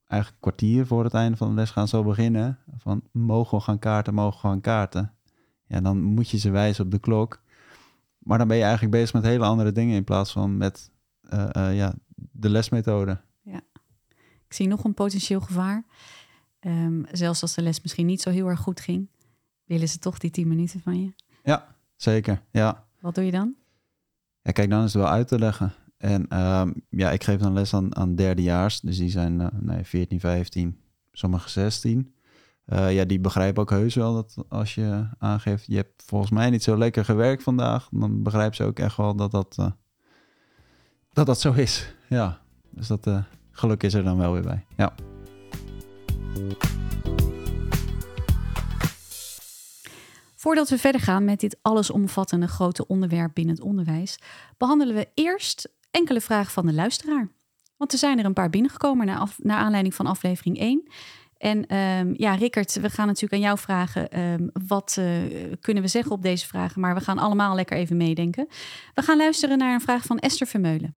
eigenlijk 0.06 0.42
kwartier 0.42 0.86
voor 0.86 1.04
het 1.04 1.14
einde 1.14 1.36
van 1.36 1.48
de 1.48 1.54
les 1.54 1.70
gaan 1.70 1.90
al 1.90 2.02
beginnen. 2.02 2.58
Van 2.78 3.02
mogen 3.12 3.58
we 3.58 3.64
gaan 3.64 3.78
kaarten, 3.78 4.14
mogen 4.14 4.40
we 4.42 4.48
gaan 4.48 4.60
kaarten. 4.60 5.14
Ja, 5.66 5.80
dan 5.80 6.02
moet 6.02 6.30
je 6.30 6.38
ze 6.38 6.50
wijzen 6.50 6.84
op 6.84 6.90
de 6.90 6.98
klok. 6.98 7.42
Maar 8.18 8.38
dan 8.38 8.48
ben 8.48 8.56
je 8.56 8.62
eigenlijk 8.62 8.92
bezig 8.92 9.12
met 9.12 9.24
hele 9.24 9.44
andere 9.44 9.72
dingen 9.72 9.96
in 9.96 10.04
plaats 10.04 10.32
van 10.32 10.56
met 10.56 10.90
uh, 11.30 11.48
uh, 11.52 11.76
ja, 11.76 11.94
de 12.14 12.50
lesmethode. 12.50 13.20
Ja, 13.42 13.60
ik 14.46 14.52
zie 14.54 14.68
nog 14.68 14.84
een 14.84 14.94
potentieel 14.94 15.40
gevaar. 15.40 15.84
Um, 16.60 17.06
zelfs 17.10 17.42
als 17.42 17.54
de 17.54 17.62
les 17.62 17.82
misschien 17.82 18.06
niet 18.06 18.22
zo 18.22 18.30
heel 18.30 18.48
erg 18.48 18.60
goed 18.60 18.80
ging 18.80 19.08
willen 19.66 19.88
ze 19.88 19.98
toch 19.98 20.18
die 20.18 20.30
10 20.30 20.48
minuten 20.48 20.80
van 20.80 21.02
je? 21.02 21.12
Ja, 21.42 21.76
zeker. 21.96 22.42
Ja. 22.50 22.84
Wat 23.00 23.14
doe 23.14 23.24
je 23.24 23.30
dan? 23.30 23.54
Ja, 24.42 24.52
kijk, 24.52 24.70
dan 24.70 24.84
is 24.84 24.92
het 24.92 25.02
wel 25.02 25.12
uit 25.12 25.28
te 25.28 25.38
leggen. 25.38 25.72
En 25.96 26.42
um, 26.42 26.74
ja, 26.90 27.10
ik 27.10 27.24
geef 27.24 27.40
dan 27.40 27.52
les 27.52 27.74
aan, 27.74 27.96
aan 27.96 28.14
derdejaars. 28.14 28.80
Dus 28.80 28.96
die 28.98 29.10
zijn 29.10 29.40
uh, 29.40 29.46
nee, 29.60 29.84
14, 29.84 30.20
15, 30.20 30.80
sommige 31.12 31.48
16. 31.48 32.14
Uh, 32.66 32.94
ja, 32.94 33.04
die 33.04 33.20
begrijpen 33.20 33.62
ook 33.62 33.70
heus 33.70 33.94
wel 33.94 34.14
dat 34.14 34.44
als 34.48 34.74
je 34.74 35.08
aangeeft... 35.18 35.66
je 35.66 35.76
hebt 35.76 36.02
volgens 36.06 36.30
mij 36.30 36.50
niet 36.50 36.62
zo 36.62 36.76
lekker 36.76 37.04
gewerkt 37.04 37.42
vandaag... 37.42 37.88
dan 37.90 38.22
begrijpen 38.22 38.56
ze 38.56 38.64
ook 38.64 38.78
echt 38.78 38.96
wel 38.96 39.16
dat 39.16 39.30
dat, 39.30 39.56
uh, 39.60 39.70
dat, 41.12 41.26
dat 41.26 41.40
zo 41.40 41.52
is. 41.52 41.94
Ja, 42.08 42.40
dus 42.70 42.86
dat 42.86 43.08
geluk 43.50 43.82
is 43.82 43.94
er 43.94 44.04
dan 44.04 44.16
wel 44.16 44.32
weer 44.32 44.42
bij. 44.42 44.64
Ja. 44.76 44.94
Voordat 50.46 50.68
we 50.68 50.78
verder 50.78 51.00
gaan 51.00 51.24
met 51.24 51.40
dit 51.40 51.58
allesomvattende 51.62 52.46
grote 52.46 52.86
onderwerp 52.86 53.30
binnen 53.34 53.54
het 53.54 53.64
onderwijs, 53.64 54.18
behandelen 54.56 54.94
we 54.94 55.08
eerst 55.14 55.68
enkele 55.90 56.20
vragen 56.20 56.52
van 56.52 56.66
de 56.66 56.72
luisteraar. 56.72 57.28
Want 57.76 57.92
er 57.92 57.98
zijn 57.98 58.18
er 58.18 58.24
een 58.24 58.32
paar 58.32 58.50
binnengekomen 58.50 59.06
naar, 59.06 59.58
aanleiding 59.58 59.94
van 59.94 60.06
aflevering 60.06 60.58
1. 60.58 60.88
En 61.36 61.76
um, 61.76 62.14
ja, 62.16 62.34
Rickert, 62.34 62.80
we 62.80 62.90
gaan 62.90 63.06
natuurlijk 63.06 63.32
aan 63.32 63.48
jou 63.48 63.58
vragen. 63.58 64.20
Um, 64.20 64.50
wat 64.66 64.96
uh, 64.98 65.06
kunnen 65.60 65.82
we 65.82 65.88
zeggen 65.88 66.12
op 66.12 66.22
deze 66.22 66.46
vragen? 66.46 66.80
Maar 66.80 66.94
we 66.94 67.00
gaan 67.00 67.18
allemaal 67.18 67.54
lekker 67.54 67.76
even 67.76 67.96
meedenken. 67.96 68.46
We 68.94 69.02
gaan 69.02 69.16
luisteren 69.16 69.58
naar 69.58 69.74
een 69.74 69.80
vraag 69.80 70.04
van 70.04 70.18
Esther 70.18 70.46
Vermeulen. 70.46 70.96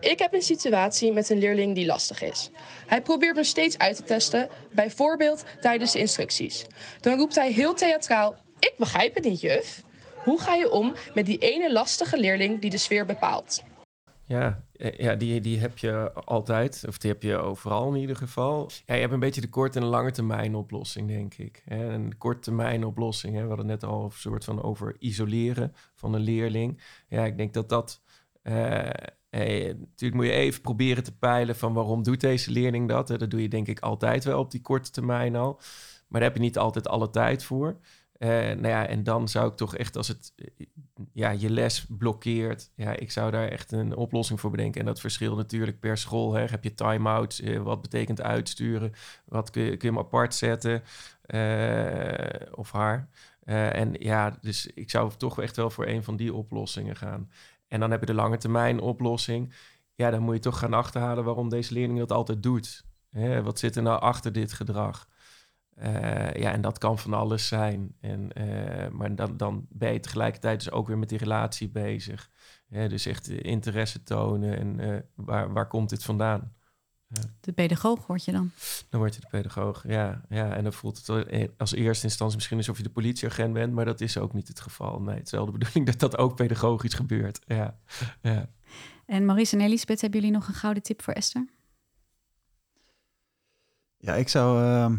Ik 0.00 0.18
heb 0.18 0.32
een 0.32 0.42
situatie 0.42 1.12
met 1.12 1.30
een 1.30 1.38
leerling 1.38 1.74
die 1.74 1.86
lastig 1.86 2.22
is. 2.22 2.50
Hij 2.86 3.02
probeert 3.02 3.36
me 3.36 3.44
steeds 3.44 3.78
uit 3.78 3.96
te 3.96 4.02
testen, 4.02 4.48
bijvoorbeeld 4.72 5.44
tijdens 5.60 5.92
de 5.92 5.98
instructies. 5.98 6.66
Dan 7.00 7.18
roept 7.18 7.34
hij 7.34 7.52
heel 7.52 7.74
theatraal: 7.74 8.36
Ik 8.58 8.74
begrijp 8.76 9.14
het 9.14 9.24
niet, 9.24 9.40
juf. 9.40 9.82
Hoe 10.24 10.40
ga 10.40 10.54
je 10.54 10.70
om 10.70 10.94
met 11.14 11.26
die 11.26 11.38
ene 11.38 11.72
lastige 11.72 12.18
leerling 12.18 12.60
die 12.60 12.70
de 12.70 12.78
sfeer 12.78 13.06
bepaalt? 13.06 13.62
Ja, 14.24 14.62
eh, 14.76 14.98
ja 14.98 15.14
die, 15.14 15.40
die 15.40 15.58
heb 15.58 15.78
je 15.78 16.12
altijd, 16.12 16.84
of 16.88 16.98
die 16.98 17.10
heb 17.10 17.22
je 17.22 17.36
overal 17.36 17.94
in 17.94 18.00
ieder 18.00 18.16
geval. 18.16 18.70
Ja, 18.86 18.94
je 18.94 19.00
hebt 19.00 19.12
een 19.12 19.20
beetje 19.20 19.40
de 19.40 19.48
korte 19.48 19.78
en 19.78 19.84
lange 19.84 20.10
termijn 20.10 20.54
oplossing, 20.54 21.08
denk 21.08 21.34
ik. 21.34 21.62
Een 21.66 22.18
korte 22.18 22.40
termijn 22.40 22.84
oplossing, 22.84 23.32
we 23.34 23.38
hadden 23.38 23.68
het 23.68 23.80
net 23.80 23.90
al 23.90 24.04
een 24.04 24.10
soort 24.10 24.44
van 24.44 24.62
over 24.62 24.96
isoleren 24.98 25.74
van 25.94 26.14
een 26.14 26.20
leerling. 26.20 26.80
Ja, 27.08 27.24
ik 27.24 27.36
denk 27.36 27.54
dat 27.54 27.68
dat 27.68 28.00
uh, 28.42 28.88
natuurlijk 29.30 30.14
moet 30.14 30.24
je 30.24 30.32
even 30.32 30.60
proberen 30.60 31.04
te 31.04 31.16
peilen 31.16 31.56
van 31.56 31.72
waarom 31.72 32.02
doet 32.02 32.20
deze 32.20 32.50
leerling 32.50 32.88
dat. 32.88 33.08
Dat 33.08 33.30
doe 33.30 33.42
je 33.42 33.48
denk 33.48 33.66
ik 33.66 33.80
altijd 33.80 34.24
wel 34.24 34.38
op 34.38 34.50
die 34.50 34.60
korte 34.60 34.90
termijn 34.90 35.36
al. 35.36 35.60
Maar 36.08 36.20
daar 36.20 36.30
heb 36.30 36.38
je 36.38 36.44
niet 36.44 36.58
altijd 36.58 36.88
alle 36.88 37.10
tijd 37.10 37.44
voor. 37.44 37.78
Uh, 38.18 38.28
nou 38.28 38.68
ja, 38.68 38.86
en 38.86 39.02
dan 39.02 39.28
zou 39.28 39.50
ik 39.50 39.56
toch 39.56 39.76
echt 39.76 39.96
als 39.96 40.08
het 40.08 40.32
ja, 41.12 41.30
je 41.30 41.50
les 41.50 41.86
blokkeert, 41.88 42.70
ja, 42.74 42.96
ik 42.96 43.10
zou 43.10 43.30
daar 43.30 43.48
echt 43.48 43.72
een 43.72 43.96
oplossing 43.96 44.40
voor 44.40 44.50
bedenken. 44.50 44.80
En 44.80 44.86
dat 44.86 45.00
verschilt 45.00 45.36
natuurlijk 45.36 45.80
per 45.80 45.98
school. 45.98 46.34
Hè. 46.34 46.44
Heb 46.44 46.64
je 46.64 46.74
time-outs? 46.74 47.40
Uh, 47.40 47.60
wat 47.60 47.82
betekent 47.82 48.20
uitsturen? 48.20 48.92
Wat 49.24 49.50
kun 49.50 49.62
je, 49.62 49.76
kun 49.76 49.88
je 49.88 49.94
hem 49.94 50.04
apart 50.04 50.34
zetten? 50.34 50.82
of 52.54 52.72
haar? 52.72 53.08
en 53.44 53.94
ja, 53.98 54.38
dus 54.40 54.66
ik 54.66 54.90
zou 54.90 55.12
toch 55.16 55.40
echt 55.40 55.56
wel 55.56 55.70
voor 55.70 55.86
een 55.86 56.04
van 56.04 56.16
die 56.16 56.34
oplossingen 56.34 56.96
gaan. 56.96 57.30
En 57.68 57.80
dan 57.80 57.90
heb 57.90 58.00
je 58.00 58.06
de 58.06 58.14
lange 58.14 58.36
termijn 58.36 58.80
oplossing. 58.80 59.54
Ja, 59.94 60.10
dan 60.10 60.22
moet 60.22 60.34
je 60.34 60.40
toch 60.40 60.58
gaan 60.58 60.74
achterhalen 60.74 61.24
waarom 61.24 61.48
deze 61.48 61.72
leerling 61.72 61.98
dat 61.98 62.12
altijd 62.12 62.42
doet. 62.42 62.84
Hè, 63.10 63.42
wat 63.42 63.58
zit 63.58 63.76
er 63.76 63.82
nou 63.82 64.00
achter 64.00 64.32
dit 64.32 64.52
gedrag? 64.52 65.08
Uh, 65.78 66.32
ja, 66.32 66.52
en 66.52 66.60
dat 66.60 66.78
kan 66.78 66.98
van 66.98 67.12
alles 67.14 67.48
zijn. 67.48 67.94
En, 68.00 68.30
uh, 68.40 68.88
maar 68.88 69.14
dan, 69.14 69.36
dan 69.36 69.66
ben 69.68 69.92
je 69.92 70.00
tegelijkertijd 70.00 70.58
dus 70.58 70.70
ook 70.70 70.86
weer 70.86 70.98
met 70.98 71.08
die 71.08 71.18
relatie 71.18 71.68
bezig. 71.68 72.30
dus 72.68 73.06
echt 73.06 73.28
interesse 73.28 74.02
tonen 74.02 74.58
en 74.58 74.78
uh, 74.78 74.98
waar, 75.14 75.52
waar 75.52 75.66
komt 75.66 75.88
dit 75.88 76.04
vandaan? 76.04 76.52
De 77.40 77.52
pedagoog 77.52 78.06
word 78.06 78.24
je 78.24 78.32
dan? 78.32 78.50
Dan 78.88 79.00
word 79.00 79.14
je 79.14 79.20
de 79.20 79.26
pedagoog, 79.30 79.84
ja. 79.86 80.20
ja. 80.28 80.54
En 80.54 80.62
dan 80.62 80.72
voelt 80.72 81.06
het 81.06 81.26
eh, 81.26 81.48
als 81.56 81.72
eerste 81.72 82.04
instantie 82.04 82.36
misschien 82.36 82.56
alsof 82.56 82.76
je 82.76 82.82
de 82.82 82.90
politieagent 82.90 83.52
bent, 83.52 83.72
maar 83.72 83.84
dat 83.84 84.00
is 84.00 84.18
ook 84.18 84.32
niet 84.32 84.48
het 84.48 84.60
geval. 84.60 85.00
Nee, 85.00 85.16
het 85.16 85.24
is 85.24 85.30
wel 85.30 85.46
de 85.46 85.52
bedoeling 85.52 85.86
dat 85.86 85.98
dat 85.98 86.18
ook 86.18 86.36
pedagogisch 86.36 86.94
gebeurt. 86.94 87.40
Ja. 87.46 87.78
ja. 88.22 88.48
En 89.06 89.24
Maurice 89.24 89.56
en 89.56 89.62
Elisabeth, 89.62 90.00
hebben 90.00 90.20
jullie 90.20 90.34
nog 90.34 90.48
een 90.48 90.54
gouden 90.54 90.82
tip 90.82 91.02
voor 91.02 91.14
Esther? 91.14 91.48
Ja, 93.96 94.14
ik 94.14 94.28
zou 94.28 94.62
uh, 94.62 94.98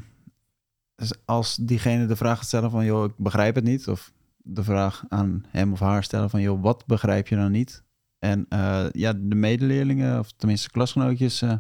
als 1.26 1.56
diegene 1.56 2.06
de 2.06 2.16
vraag 2.16 2.44
stellen 2.44 2.72
van, 2.72 2.86
joh, 2.86 3.06
ik 3.06 3.18
begrijp 3.18 3.56
het 3.56 3.64
niet. 3.64 3.88
Of 3.88 4.12
de 4.38 4.64
vraag 4.64 5.04
aan 5.08 5.46
hem 5.48 5.72
of 5.72 5.80
haar 5.80 6.04
stellen 6.04 6.30
van, 6.30 6.42
joh, 6.42 6.62
wat 6.62 6.86
begrijp 6.86 7.28
je 7.28 7.36
dan 7.36 7.52
niet? 7.52 7.84
En 8.20 8.46
uh, 8.50 8.86
ja, 8.92 9.14
de 9.14 9.36
medeleerlingen, 9.36 10.20
of 10.20 10.32
tenminste 10.32 10.70
klasgenootjes, 10.70 11.42
uh, 11.42 11.54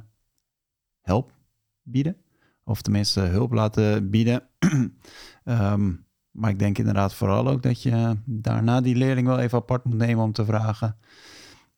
help 1.10 1.34
bieden. 1.82 2.16
Of 2.64 2.82
tenminste 2.82 3.20
hulp 3.20 3.52
laten 3.52 4.10
bieden. 4.10 4.44
um, 5.44 6.06
maar 6.40 6.50
ik 6.50 6.60
denk 6.60 6.78
inderdaad 6.78 7.14
vooral 7.14 7.48
ook 7.48 7.64
dat 7.64 7.82
je 7.82 8.16
daarna 8.26 8.82
die 8.82 8.96
leerling 8.96 9.28
wel 9.28 9.40
even 9.40 9.58
apart 9.58 9.84
moet 9.84 9.98
nemen 9.98 10.24
om 10.24 10.32
te 10.32 10.46
vragen 10.46 10.98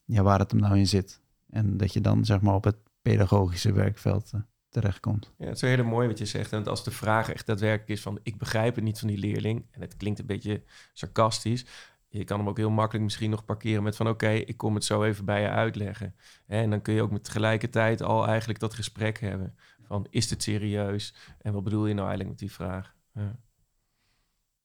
ja, 0.05 0.23
waar 0.23 0.39
het 0.39 0.51
hem 0.51 0.59
nou 0.59 0.77
in 0.77 0.87
zit. 0.87 1.21
En 1.49 1.77
dat 1.77 1.93
je 1.93 2.01
dan 2.01 2.25
zeg 2.25 2.41
maar 2.41 2.55
op 2.55 2.63
het 2.63 2.77
pedagogische 3.01 3.73
werkveld 3.73 4.31
uh, 4.35 4.41
terechtkomt. 4.69 5.31
Ja, 5.37 5.45
het 5.45 5.55
is 5.55 5.61
hele 5.61 5.83
mooi 5.83 6.07
wat 6.07 6.17
je 6.17 6.25
zegt. 6.25 6.53
En 6.53 6.65
als 6.65 6.83
de 6.83 6.91
vraag 6.91 7.29
echt 7.29 7.45
daadwerkelijk 7.45 7.89
is 7.89 8.01
van 8.01 8.19
ik 8.23 8.37
begrijp 8.37 8.75
het 8.75 8.83
niet 8.83 8.99
van 8.99 9.07
die 9.07 9.17
leerling. 9.17 9.65
En 9.71 9.81
het 9.81 9.97
klinkt 9.97 10.19
een 10.19 10.25
beetje 10.25 10.63
sarcastisch. 10.93 11.65
Je 12.13 12.23
kan 12.23 12.39
hem 12.39 12.49
ook 12.49 12.57
heel 12.57 12.69
makkelijk 12.69 13.03
misschien 13.03 13.29
nog 13.29 13.45
parkeren 13.45 13.83
met 13.83 13.95
van 13.95 14.07
oké, 14.07 14.29
ik 14.29 14.57
kom 14.57 14.75
het 14.75 14.85
zo 14.85 15.03
even 15.03 15.25
bij 15.25 15.41
je 15.41 15.49
uitleggen. 15.49 16.15
En 16.47 16.69
dan 16.69 16.81
kun 16.81 16.93
je 16.93 17.01
ook 17.01 17.11
met 17.11 17.23
tegelijkertijd 17.23 18.01
al 18.01 18.27
eigenlijk 18.27 18.59
dat 18.59 18.73
gesprek 18.73 19.19
hebben. 19.19 19.55
Van 19.81 20.07
is 20.09 20.29
het 20.29 20.43
serieus? 20.43 21.13
En 21.41 21.53
wat 21.53 21.63
bedoel 21.63 21.85
je 21.85 21.93
nou 21.93 22.07
eigenlijk 22.07 22.29
met 22.29 22.39
die 22.39 22.51
vraag? 22.51 22.95
Ja. 23.13 23.39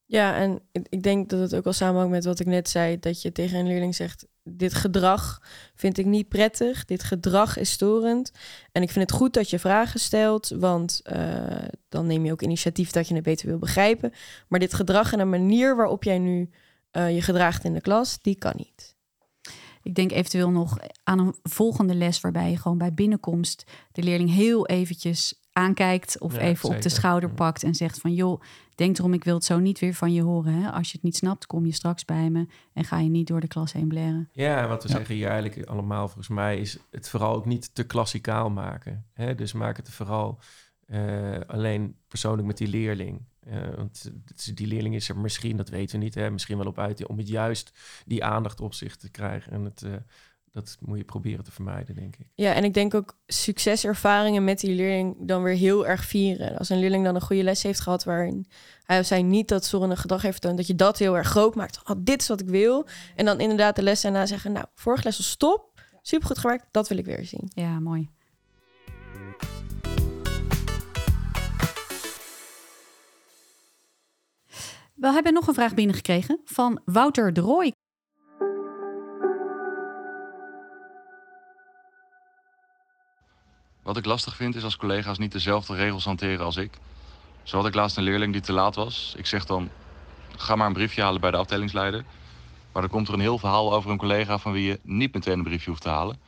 Ja, 0.08 0.36
en 0.36 0.60
ik 0.72 1.02
denk 1.02 1.28
dat 1.28 1.40
het 1.40 1.54
ook 1.54 1.64
wel 1.64 1.72
samenhangt 1.72 2.12
met 2.12 2.24
wat 2.24 2.40
ik 2.40 2.46
net 2.46 2.68
zei. 2.68 2.98
Dat 2.98 3.22
je 3.22 3.32
tegen 3.32 3.58
een 3.58 3.66
leerling 3.66 3.94
zegt: 3.94 4.26
Dit 4.42 4.74
gedrag 4.74 5.42
vind 5.74 5.98
ik 5.98 6.06
niet 6.06 6.28
prettig. 6.28 6.84
Dit 6.84 7.02
gedrag 7.02 7.56
is 7.56 7.70
storend. 7.70 8.32
En 8.72 8.82
ik 8.82 8.90
vind 8.90 9.10
het 9.10 9.18
goed 9.18 9.34
dat 9.34 9.50
je 9.50 9.58
vragen 9.58 10.00
stelt, 10.00 10.48
want 10.48 11.00
uh, 11.12 11.68
dan 11.88 12.06
neem 12.06 12.24
je 12.24 12.32
ook 12.32 12.42
initiatief 12.42 12.90
dat 12.90 13.08
je 13.08 13.14
het 13.14 13.22
beter 13.22 13.46
wil 13.46 13.58
begrijpen. 13.58 14.12
Maar 14.48 14.60
dit 14.60 14.74
gedrag 14.74 15.12
en 15.12 15.18
de 15.18 15.24
manier 15.24 15.76
waarop 15.76 16.04
jij 16.04 16.18
nu 16.18 16.50
uh, 16.92 17.14
je 17.14 17.22
gedraagt 17.22 17.64
in 17.64 17.72
de 17.72 17.80
klas, 17.80 18.18
die 18.22 18.36
kan 18.36 18.52
niet. 18.56 18.94
Ik 19.82 19.94
denk 19.94 20.10
eventueel 20.10 20.50
nog 20.50 20.78
aan 21.02 21.18
een 21.18 21.34
volgende 21.42 21.94
les 21.94 22.20
waarbij 22.20 22.50
je 22.50 22.56
gewoon 22.56 22.78
bij 22.78 22.94
binnenkomst 22.94 23.64
de 23.92 24.02
leerling 24.02 24.30
heel 24.30 24.66
eventjes 24.66 25.40
aankijkt 25.52 26.20
of 26.20 26.36
even 26.36 26.68
op 26.68 26.82
de 26.82 26.88
schouder 26.88 27.30
pakt 27.30 27.62
en 27.62 27.74
zegt 27.74 28.00
van 28.00 28.14
joh, 28.14 28.40
denk 28.74 28.98
erom, 28.98 29.12
ik 29.12 29.24
wil 29.24 29.34
het 29.34 29.44
zo 29.44 29.58
niet 29.58 29.78
weer 29.78 29.94
van 29.94 30.12
je 30.12 30.22
horen. 30.22 30.52
Hè? 30.52 30.70
Als 30.70 30.86
je 30.86 30.92
het 30.92 31.02
niet 31.02 31.16
snapt, 31.16 31.46
kom 31.46 31.66
je 31.66 31.72
straks 31.72 32.04
bij 32.04 32.30
me 32.30 32.46
en 32.72 32.84
ga 32.84 32.98
je 32.98 33.08
niet 33.08 33.26
door 33.26 33.40
de 33.40 33.48
klas 33.48 33.72
heen 33.72 33.88
blaren. 33.88 34.28
Ja, 34.32 34.68
wat 34.68 34.82
we 34.82 34.88
zeggen 34.88 35.14
hier 35.14 35.28
eigenlijk 35.28 35.68
allemaal 35.68 36.06
volgens 36.06 36.28
mij 36.28 36.58
is 36.58 36.78
het 36.90 37.08
vooral 37.08 37.34
ook 37.34 37.46
niet 37.46 37.74
te 37.74 37.84
klassikaal 37.84 38.50
maken. 38.50 39.06
Hè? 39.12 39.34
Dus 39.34 39.52
maak 39.52 39.76
het 39.76 39.90
vooral 39.90 40.38
uh, 40.86 41.40
alleen 41.46 41.96
persoonlijk 42.08 42.46
met 42.46 42.56
die 42.56 42.68
leerling. 42.68 43.24
Uh, 43.48 43.74
want 43.76 44.10
die 44.54 44.66
leerling 44.66 44.94
is 44.94 45.08
er 45.08 45.18
misschien, 45.18 45.56
dat 45.56 45.68
weten 45.68 45.98
we 45.98 46.04
niet, 46.04 46.14
hè, 46.14 46.30
misschien 46.30 46.56
wel 46.58 46.66
op 46.66 46.78
uit 46.78 47.06
om 47.06 47.18
het 47.18 47.28
juist 47.28 47.72
die 48.06 48.24
aandacht 48.24 48.60
op 48.60 48.74
zich 48.74 48.96
te 48.96 49.10
krijgen 49.10 49.52
en 49.52 49.64
het 49.64 49.82
uh, 49.82 49.94
dat 50.56 50.76
moet 50.80 50.98
je 50.98 51.04
proberen 51.04 51.44
te 51.44 51.52
vermijden, 51.52 51.94
denk 51.94 52.16
ik. 52.16 52.26
Ja, 52.34 52.52
en 52.52 52.64
ik 52.64 52.74
denk 52.74 52.94
ook 52.94 53.18
succeservaringen 53.26 54.44
met 54.44 54.60
die 54.60 54.74
leerling 54.74 55.16
dan 55.20 55.42
weer 55.42 55.54
heel 55.54 55.86
erg 55.86 56.04
vieren. 56.04 56.58
Als 56.58 56.68
een 56.68 56.78
leerling 56.78 57.04
dan 57.04 57.14
een 57.14 57.20
goede 57.20 57.42
les 57.42 57.62
heeft 57.62 57.80
gehad 57.80 58.04
waarin 58.04 58.46
hij 58.84 58.98
of 58.98 59.06
zij 59.06 59.22
niet 59.22 59.48
dat 59.48 59.64
zorgende 59.64 59.96
gedrag 59.96 60.22
heeft 60.22 60.34
getoond, 60.34 60.56
dat 60.56 60.66
je 60.66 60.74
dat 60.74 60.98
heel 60.98 61.16
erg 61.16 61.28
groot 61.28 61.54
maakt. 61.54 61.80
Oh, 61.84 61.96
dit 61.98 62.20
is 62.20 62.28
wat 62.28 62.40
ik 62.40 62.48
wil. 62.48 62.86
En 63.14 63.24
dan 63.24 63.40
inderdaad 63.40 63.76
de 63.76 63.82
les 63.82 64.00
daarna 64.00 64.26
zeggen, 64.26 64.52
nou, 64.52 64.66
vorige 64.74 65.04
les 65.04 65.16
was 65.16 65.30
stop, 65.30 65.80
supergoed 66.02 66.38
gewerkt, 66.38 66.66
dat 66.70 66.88
wil 66.88 66.98
ik 66.98 67.04
weer 67.04 67.24
zien. 67.24 67.50
Ja, 67.54 67.80
mooi. 67.80 68.08
We 74.96 75.12
hebben 75.12 75.32
nog 75.32 75.46
een 75.46 75.54
vraag 75.54 75.74
binnengekregen 75.74 76.40
van 76.44 76.80
Wouter 76.84 77.32
de. 77.32 77.72
Wat 83.82 83.96
ik 83.96 84.04
lastig 84.04 84.36
vind 84.36 84.54
is 84.54 84.64
als 84.64 84.76
collega's 84.76 85.18
niet 85.18 85.32
dezelfde 85.32 85.74
regels 85.74 86.04
hanteren 86.04 86.44
als 86.44 86.56
ik. 86.56 86.78
Zo 87.42 87.56
had 87.56 87.66
ik 87.66 87.74
laatst 87.74 87.96
een 87.96 88.02
leerling 88.02 88.32
die 88.32 88.42
te 88.42 88.52
laat 88.52 88.74
was. 88.74 89.14
Ik 89.16 89.26
zeg 89.26 89.44
dan, 89.44 89.70
ga 90.36 90.56
maar 90.56 90.66
een 90.66 90.72
briefje 90.72 91.02
halen 91.02 91.20
bij 91.20 91.30
de 91.30 91.36
afdelingsleider. 91.36 92.04
Maar 92.72 92.82
dan 92.82 92.90
komt 92.90 93.08
er 93.08 93.14
een 93.14 93.20
heel 93.20 93.38
verhaal 93.38 93.74
over 93.74 93.90
een 93.90 93.98
collega 93.98 94.38
van 94.38 94.52
wie 94.52 94.66
je 94.66 94.80
niet 94.82 95.14
meteen 95.14 95.38
een 95.38 95.44
briefje 95.44 95.70
hoeft 95.70 95.82
te 95.82 95.88
halen. 95.88 96.18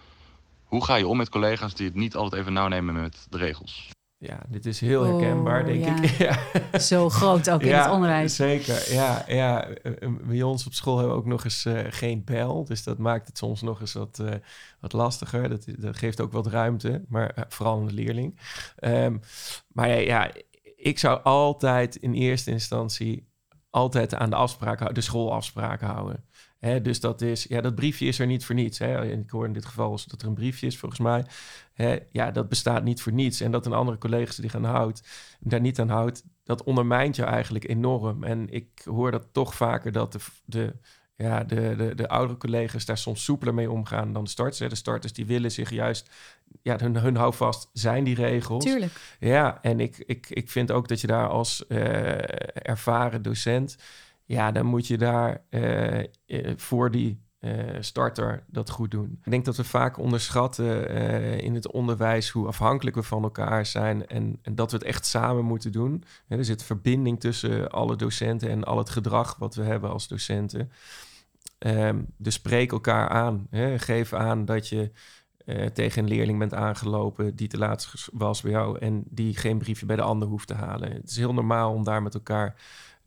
Hoe 0.65 0.85
ga 0.85 0.95
je 0.95 1.07
om 1.07 1.17
met 1.17 1.29
collega's 1.29 1.75
die 1.75 1.87
het 1.87 1.95
niet 1.95 2.17
altijd 2.17 2.41
even 2.41 2.53
nauw 2.53 2.69
nemen 2.69 2.95
met 2.95 3.27
de 3.31 3.39
regels? 3.39 3.97
Ja, 4.21 4.41
dit 4.49 4.67
is 4.67 4.81
heel 4.81 5.03
herkenbaar, 5.03 5.65
denk 5.65 5.85
ja. 5.85 6.03
ik. 6.03 6.11
Ja. 6.73 6.79
Zo 6.79 7.09
groot 7.09 7.51
ook 7.51 7.61
in 7.63 7.69
ja, 7.69 7.83
het 7.83 7.93
onderwijs. 7.93 8.37
Zeker, 8.37 8.93
ja. 8.93 9.25
ja. 9.27 9.69
Bij 10.27 10.43
ons 10.43 10.67
op 10.67 10.73
school 10.73 10.97
hebben 10.97 11.15
we 11.15 11.21
ook 11.21 11.27
nog 11.27 11.45
eens 11.45 11.65
uh, 11.65 11.81
geen 11.89 12.25
bel. 12.25 12.65
Dus 12.65 12.83
dat 12.85 12.99
maakt 12.99 13.27
het 13.27 13.39
soms 13.39 13.63
nog 13.63 13.81
eens 13.81 13.93
wat, 13.93 14.19
uh, 14.23 14.31
wat 14.81 14.93
lastiger. 14.93 15.49
Dat, 15.49 15.65
dat, 15.79 15.97
geeft 15.97 16.21
ook 16.21 16.33
wat 16.33 16.47
ruimte, 16.47 17.05
maar 17.09 17.35
uh, 17.39 17.45
vooral 17.49 17.79
aan 17.79 17.87
de 17.87 17.93
leerling. 17.93 18.39
Um, 18.81 19.21
maar 19.73 19.89
ja, 19.89 19.97
ja, 19.97 20.31
ik 20.77 20.99
zou 20.99 21.23
altijd 21.23 21.97
in 21.97 22.13
eerste 22.13 22.51
instantie 22.51 23.29
altijd 23.71 24.15
aan 24.15 24.31
de 24.31 24.37
afspraken, 24.37 24.95
de 24.95 25.01
schoolafspraken 25.01 25.87
houden. 25.87 26.25
Dus 26.83 27.01
dat 27.01 27.21
is, 27.21 27.45
ja, 27.45 27.61
dat 27.61 27.75
briefje 27.75 28.07
is 28.07 28.19
er 28.19 28.27
niet 28.27 28.45
voor 28.45 28.55
niets. 28.55 28.79
Hè. 28.79 29.05
Ik 29.05 29.31
hoor 29.31 29.47
in 29.47 29.53
dit 29.53 29.65
geval 29.65 30.01
dat 30.07 30.23
er 30.23 30.29
een 30.29 30.35
briefje 30.35 30.67
is, 30.67 30.79
volgens 30.79 31.01
mij. 31.01 31.25
Ja, 32.11 32.31
dat 32.31 32.49
bestaat 32.49 32.85
niet 32.85 33.03
voor 33.03 33.13
niets. 33.13 33.41
En 33.41 33.51
dat 33.51 33.67
een 33.67 33.73
andere 33.73 33.99
collega 33.99 34.33
zich 34.33 34.55
aan 34.55 34.65
houdt, 34.65 35.09
daar 35.41 35.61
niet 35.61 35.81
aan 35.81 35.89
houdt, 35.89 36.25
dat 36.45 36.63
ondermijnt 36.63 37.17
je 37.17 37.23
eigenlijk 37.23 37.69
enorm. 37.69 38.25
En 38.25 38.49
ik 38.51 38.69
hoor 38.85 39.11
dat 39.11 39.27
toch 39.33 39.55
vaker 39.55 39.93
dat 39.93 40.13
de, 40.13 40.19
de, 40.45 40.77
ja, 41.17 41.45
de, 41.45 41.75
de, 41.77 41.95
de 41.95 42.09
oudere 42.09 42.39
collega's 42.39 42.85
daar 42.85 42.99
soms 42.99 43.25
soepeler 43.25 43.55
mee 43.55 43.71
omgaan 43.71 44.13
dan 44.13 44.25
de 44.25 44.31
starters. 44.31 44.59
Hè. 44.59 44.69
De 44.69 44.75
starters 44.75 45.13
die 45.13 45.27
willen 45.27 45.53
zich 45.53 45.71
juist, 45.71 46.11
ja, 46.63 46.77
hun, 46.79 46.97
hun 46.97 47.17
houvast 47.17 47.71
zijn 47.73 48.05
die 48.05 48.15
regels. 48.15 48.65
Tuurlijk. 48.65 49.17
Ja, 49.21 49.59
en 49.63 49.81
ik, 49.81 49.97
ik, 50.07 50.31
ik 50.31 50.51
vind 50.51 50.73
ook 50.73 50.89
dat 50.89 51.01
je 51.01 51.07
daar 51.07 51.29
als 51.29 51.65
uh, 51.69 51.79
ervaren 52.69 53.23
docent 53.23 53.77
ja, 54.29 54.53
dan 54.53 54.67
moet 54.67 54.87
je 54.87 54.99
daar 54.99 55.43
uh, 55.51 56.05
voor 56.57 56.91
die 56.91 57.21
uh, 57.41 57.53
starter 57.81 58.45
dat 58.47 58.71
goed 58.71 58.91
doen. 58.91 59.21
Ik 59.25 59.31
denk 59.31 59.45
dat 59.45 59.57
we 59.57 59.65
vaak 59.65 59.99
onderschatten 59.99 60.89
in 61.41 61.55
het 61.55 61.71
onderwijs 61.71 62.31
hoe 62.31 62.47
afhankelijk 62.47 62.97
we 62.97 63.03
van 63.03 63.23
elkaar 63.23 63.67
zijn 63.67 64.07
en, 64.07 64.39
en, 64.43 64.55
dat 64.55 64.71
we 64.71 64.77
het 64.77 64.87
echt 64.87 65.07
samen 65.07 65.45
moeten 65.45 65.73
doen. 65.73 66.05
er 66.29 66.45
zit 66.45 66.63
verbinding 66.63 67.21
tussen 67.21 67.71
alle 67.71 67.97
docenten 67.97 68.51
en 68.51 68.65
al 68.65 68.79
het 68.79 68.91
gedrag 68.91 69.37
wat 69.37 69.55
we 69.55 69.63
hebben 69.63 69.91
als 69.91 70.09
docenten. 70.09 70.71
Um, 71.59 72.07
dus 72.17 72.35
spreek 72.35 72.73
elkaar 72.73 73.09
aan. 73.09 73.49
Geef 73.77 74.13
aan 74.13 74.45
dat 74.45 74.69
je 74.69 74.91
tegen 75.73 76.03
een 76.03 76.09
leerling 76.09 76.39
bent 76.39 76.55
aangelopen 76.55 77.37
die 77.37 77.49
te 77.49 77.59
laat 77.59 78.09
was 78.13 78.41
bij 78.41 78.51
jou 78.51 78.79
en 78.79 79.05
die 79.07 79.37
geen 79.37 79.59
briefje 79.59 79.87
bij 79.87 79.97
de 79.97 80.03
ander 80.03 80.29
hoeft 80.29 80.47
te 80.47 80.55
halen. 80.55 80.93
Het 80.93 81.11
is 81.11 81.17
heel 81.17 81.35
normaal 81.35 81.73
om 81.75 81.85
daar 81.85 82.03
met 82.03 82.15
elkaar 82.15 82.57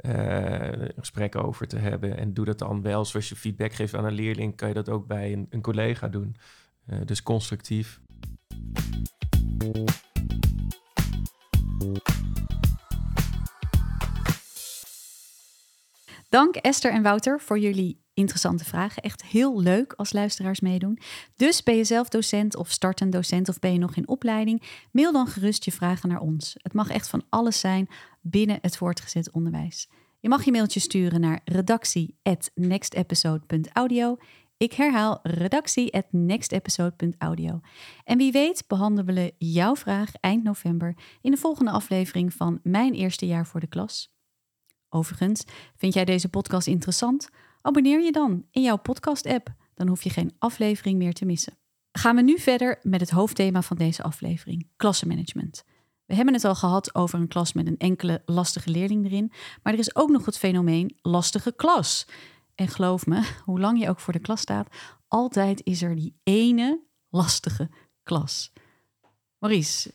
uh, 0.01 0.69
gesprek 0.97 1.35
over 1.35 1.67
te 1.67 1.77
hebben. 1.77 2.17
En 2.17 2.33
doe 2.33 2.45
dat 2.45 2.59
dan 2.59 2.81
wel. 2.81 3.05
Zoals 3.05 3.29
je 3.29 3.35
feedback 3.35 3.73
geeft 3.73 3.93
aan 3.93 4.05
een 4.05 4.13
leerling, 4.13 4.55
kan 4.55 4.67
je 4.67 4.73
dat 4.73 4.89
ook 4.89 5.07
bij 5.07 5.33
een, 5.33 5.47
een 5.49 5.61
collega 5.61 6.07
doen. 6.07 6.35
Uh, 6.89 6.99
dus 7.05 7.23
constructief. 7.23 7.99
Dank 16.29 16.55
Esther 16.55 16.91
en 16.91 17.01
Wouter 17.01 17.39
voor 17.39 17.59
jullie 17.59 18.01
interessante 18.21 18.65
vragen. 18.65 19.03
Echt 19.03 19.23
heel 19.23 19.61
leuk 19.61 19.93
als 19.93 20.13
luisteraars 20.13 20.59
meedoen. 20.59 20.99
Dus 21.35 21.63
ben 21.63 21.75
je 21.75 21.83
zelf 21.83 22.09
docent 22.09 22.55
of 22.55 22.69
startend 22.69 23.11
docent 23.11 23.49
of 23.49 23.59
ben 23.59 23.73
je 23.73 23.79
nog 23.79 23.95
in 23.95 24.07
opleiding? 24.07 24.63
Mail 24.91 25.11
dan 25.11 25.27
gerust 25.27 25.65
je 25.65 25.71
vragen 25.71 26.09
naar 26.09 26.19
ons. 26.19 26.55
Het 26.57 26.73
mag 26.73 26.89
echt 26.89 27.07
van 27.07 27.23
alles 27.29 27.59
zijn 27.59 27.89
binnen 28.21 28.57
het 28.61 28.77
voortgezet 28.77 29.31
onderwijs. 29.31 29.89
Je 30.19 30.29
mag 30.29 30.43
je 30.43 30.51
mailtje 30.51 30.79
sturen 30.79 31.21
naar 31.21 31.41
redactie@nextepisode.audio. 31.45 34.17
Ik 34.57 34.73
herhaal 34.73 35.19
redactie@nextepisode.audio. 35.23 37.59
En 38.03 38.17
wie 38.17 38.31
weet 38.31 38.63
behandelen 38.67 39.15
we 39.15 39.33
jouw 39.37 39.75
vraag 39.75 40.11
eind 40.19 40.43
november 40.43 40.97
in 41.21 41.31
de 41.31 41.37
volgende 41.37 41.71
aflevering 41.71 42.33
van 42.33 42.59
Mijn 42.63 42.93
eerste 42.93 43.25
jaar 43.25 43.47
voor 43.47 43.59
de 43.59 43.67
klas. 43.67 44.13
Overigens, 44.89 45.43
vind 45.75 45.93
jij 45.93 46.05
deze 46.05 46.29
podcast 46.29 46.67
interessant? 46.67 47.29
Abonneer 47.61 48.01
je 48.01 48.11
dan 48.11 48.45
in 48.51 48.61
jouw 48.61 48.77
podcast-app. 48.77 49.53
Dan 49.73 49.87
hoef 49.87 50.03
je 50.03 50.09
geen 50.09 50.35
aflevering 50.39 50.97
meer 50.97 51.13
te 51.13 51.25
missen. 51.25 51.57
Gaan 51.91 52.15
we 52.15 52.21
nu 52.21 52.39
verder 52.39 52.79
met 52.81 52.99
het 52.99 53.09
hoofdthema 53.09 53.61
van 53.61 53.77
deze 53.77 54.03
aflevering: 54.03 54.69
klassenmanagement. 54.75 55.63
We 56.05 56.15
hebben 56.15 56.33
het 56.33 56.45
al 56.45 56.55
gehad 56.55 56.95
over 56.95 57.19
een 57.19 57.27
klas 57.27 57.53
met 57.53 57.67
een 57.67 57.77
enkele 57.77 58.21
lastige 58.25 58.69
leerling 58.69 59.05
erin, 59.05 59.31
maar 59.63 59.73
er 59.73 59.79
is 59.79 59.95
ook 59.95 60.09
nog 60.09 60.25
het 60.25 60.37
fenomeen 60.37 60.97
lastige 61.01 61.55
klas. 61.55 62.07
En 62.55 62.67
geloof 62.67 63.05
me, 63.05 63.29
hoe 63.45 63.59
lang 63.59 63.79
je 63.79 63.89
ook 63.89 63.99
voor 63.99 64.13
de 64.13 64.19
klas 64.19 64.41
staat, 64.41 64.75
altijd 65.07 65.61
is 65.63 65.81
er 65.81 65.95
die 65.95 66.19
ene 66.23 66.81
lastige 67.09 67.69
klas. 68.03 68.53
Maurice, 69.37 69.91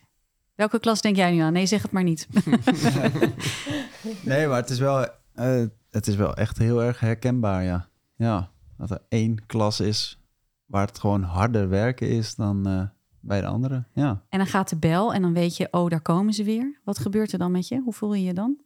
Welke 0.57 0.81
klas 0.81 1.01
denk 1.01 1.17
jij 1.17 1.33
nu 1.33 1.39
aan? 1.39 1.53
Nee, 1.53 1.67
zeg 1.67 1.83
het 1.83 1.91
maar 1.91 2.03
niet. 2.03 2.29
nee, 4.23 4.47
maar 4.47 4.57
het 4.57 4.71
is 4.71 4.79
wel, 4.79 5.09
uh, 5.35 5.65
het 5.97 6.07
is 6.07 6.17
wel 6.17 6.35
echt 6.35 6.59
heel 6.59 6.83
erg 6.83 7.01
herkenbaar, 7.01 7.65
ja. 7.65 7.89
Ja, 8.17 8.51
dat 8.77 8.91
er 8.91 9.03
één 9.09 9.47
klas 9.47 9.81
is 9.81 10.21
waar 10.67 10.87
het 10.87 10.99
gewoon 10.99 11.23
harder 11.23 11.69
werken 11.69 12.09
is 12.09 12.35
dan 12.35 12.69
uh, 12.69 12.83
bij 13.21 13.41
de 13.41 13.47
andere. 13.47 13.85
Ja. 13.93 14.23
En 14.29 14.39
dan 14.39 14.47
gaat 14.47 14.69
de 14.69 14.77
bel 14.77 15.15
en 15.15 15.23
dan 15.23 15.33
weet 15.33 15.57
je, 15.57 15.69
oh, 15.71 15.91
daar 15.91 16.01
komen 16.01 16.33
ze 16.33 16.45
weer. 16.45 16.81
Wat 16.85 16.99
gebeurt 16.99 17.33
er 17.33 17.39
dan 17.39 17.51
met 17.51 17.69
je? 17.69 17.81
Hoe 17.81 17.93
voel 17.93 18.15
je 18.15 18.25
je 18.25 18.35
dan? 18.35 18.57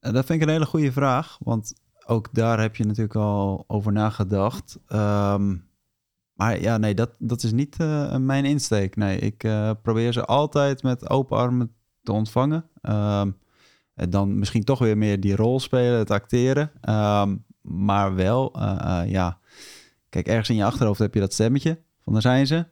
Uh, 0.00 0.12
dat 0.12 0.26
vind 0.26 0.42
ik 0.42 0.46
een 0.46 0.52
hele 0.52 0.66
goede 0.66 0.92
vraag, 0.92 1.38
want 1.40 1.74
ook 2.06 2.34
daar 2.34 2.60
heb 2.60 2.76
je 2.76 2.84
natuurlijk 2.84 3.16
al 3.16 3.64
over 3.66 3.92
nagedacht. 3.92 4.78
Um, 4.88 5.68
maar 6.32 6.60
ja, 6.60 6.76
nee, 6.76 6.94
dat, 6.94 7.10
dat 7.18 7.42
is 7.42 7.52
niet 7.52 7.76
uh, 7.80 8.16
mijn 8.16 8.44
insteek. 8.44 8.96
Nee, 8.96 9.18
ik 9.18 9.36
probeer 9.82 10.12
ze 10.12 10.24
altijd 10.24 10.82
met 10.82 11.10
open 11.10 11.36
armen 11.36 11.74
te 12.02 12.12
ontvangen. 12.12 12.64
Um, 12.82 13.38
dan 14.08 14.38
misschien 14.38 14.64
toch 14.64 14.78
weer 14.78 14.98
meer 14.98 15.20
die 15.20 15.36
rol 15.36 15.60
spelen, 15.60 15.98
het 15.98 16.10
acteren. 16.10 16.70
Um, 16.90 17.44
maar 17.60 18.14
wel, 18.14 18.52
uh, 18.56 19.02
ja, 19.06 19.38
kijk, 20.08 20.26
ergens 20.26 20.50
in 20.50 20.56
je 20.56 20.64
achterhoofd 20.64 20.98
heb 20.98 21.14
je 21.14 21.20
dat 21.20 21.32
stemmetje 21.32 21.78
van 22.02 22.12
daar 22.12 22.22
zijn 22.22 22.46
ze. 22.46 22.66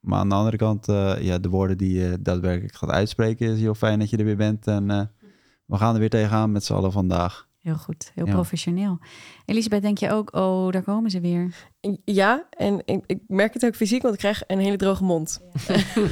Maar 0.00 0.18
aan 0.18 0.28
de 0.28 0.34
andere 0.34 0.56
kant, 0.56 0.86
ja, 1.20 1.38
de 1.38 1.48
woorden 1.48 1.78
die 1.78 2.00
je 2.00 2.18
daadwerkelijk 2.20 2.74
gaat 2.74 2.90
uitspreken, 2.90 3.52
is 3.52 3.60
heel 3.60 3.74
fijn 3.74 3.98
dat 3.98 4.10
je 4.10 4.16
er 4.16 4.24
weer 4.24 4.36
bent. 4.36 4.66
En 4.66 4.86
we 5.66 5.76
gaan 5.76 5.94
er 5.94 6.00
weer 6.00 6.10
tegenaan 6.10 6.52
met 6.52 6.64
z'n 6.64 6.72
allen 6.72 6.92
vandaag. 6.92 7.48
Heel 7.66 7.76
goed, 7.76 8.10
heel 8.14 8.24
professioneel. 8.24 8.98
Elisabeth, 9.44 9.82
denk 9.82 9.98
je 9.98 10.10
ook, 10.10 10.34
oh, 10.34 10.70
daar 10.70 10.82
komen 10.82 11.10
ze 11.10 11.20
weer? 11.20 11.54
Ja, 12.04 12.46
en 12.50 12.82
ik, 12.84 13.02
ik, 13.06 13.18
merk 13.26 13.54
het 13.54 13.64
ook 13.64 13.74
fysiek, 13.74 14.02
want 14.02 14.14
ik 14.14 14.20
krijg 14.20 14.42
een 14.46 14.58
hele 14.58 14.76
droge 14.76 15.04
mond. 15.04 15.40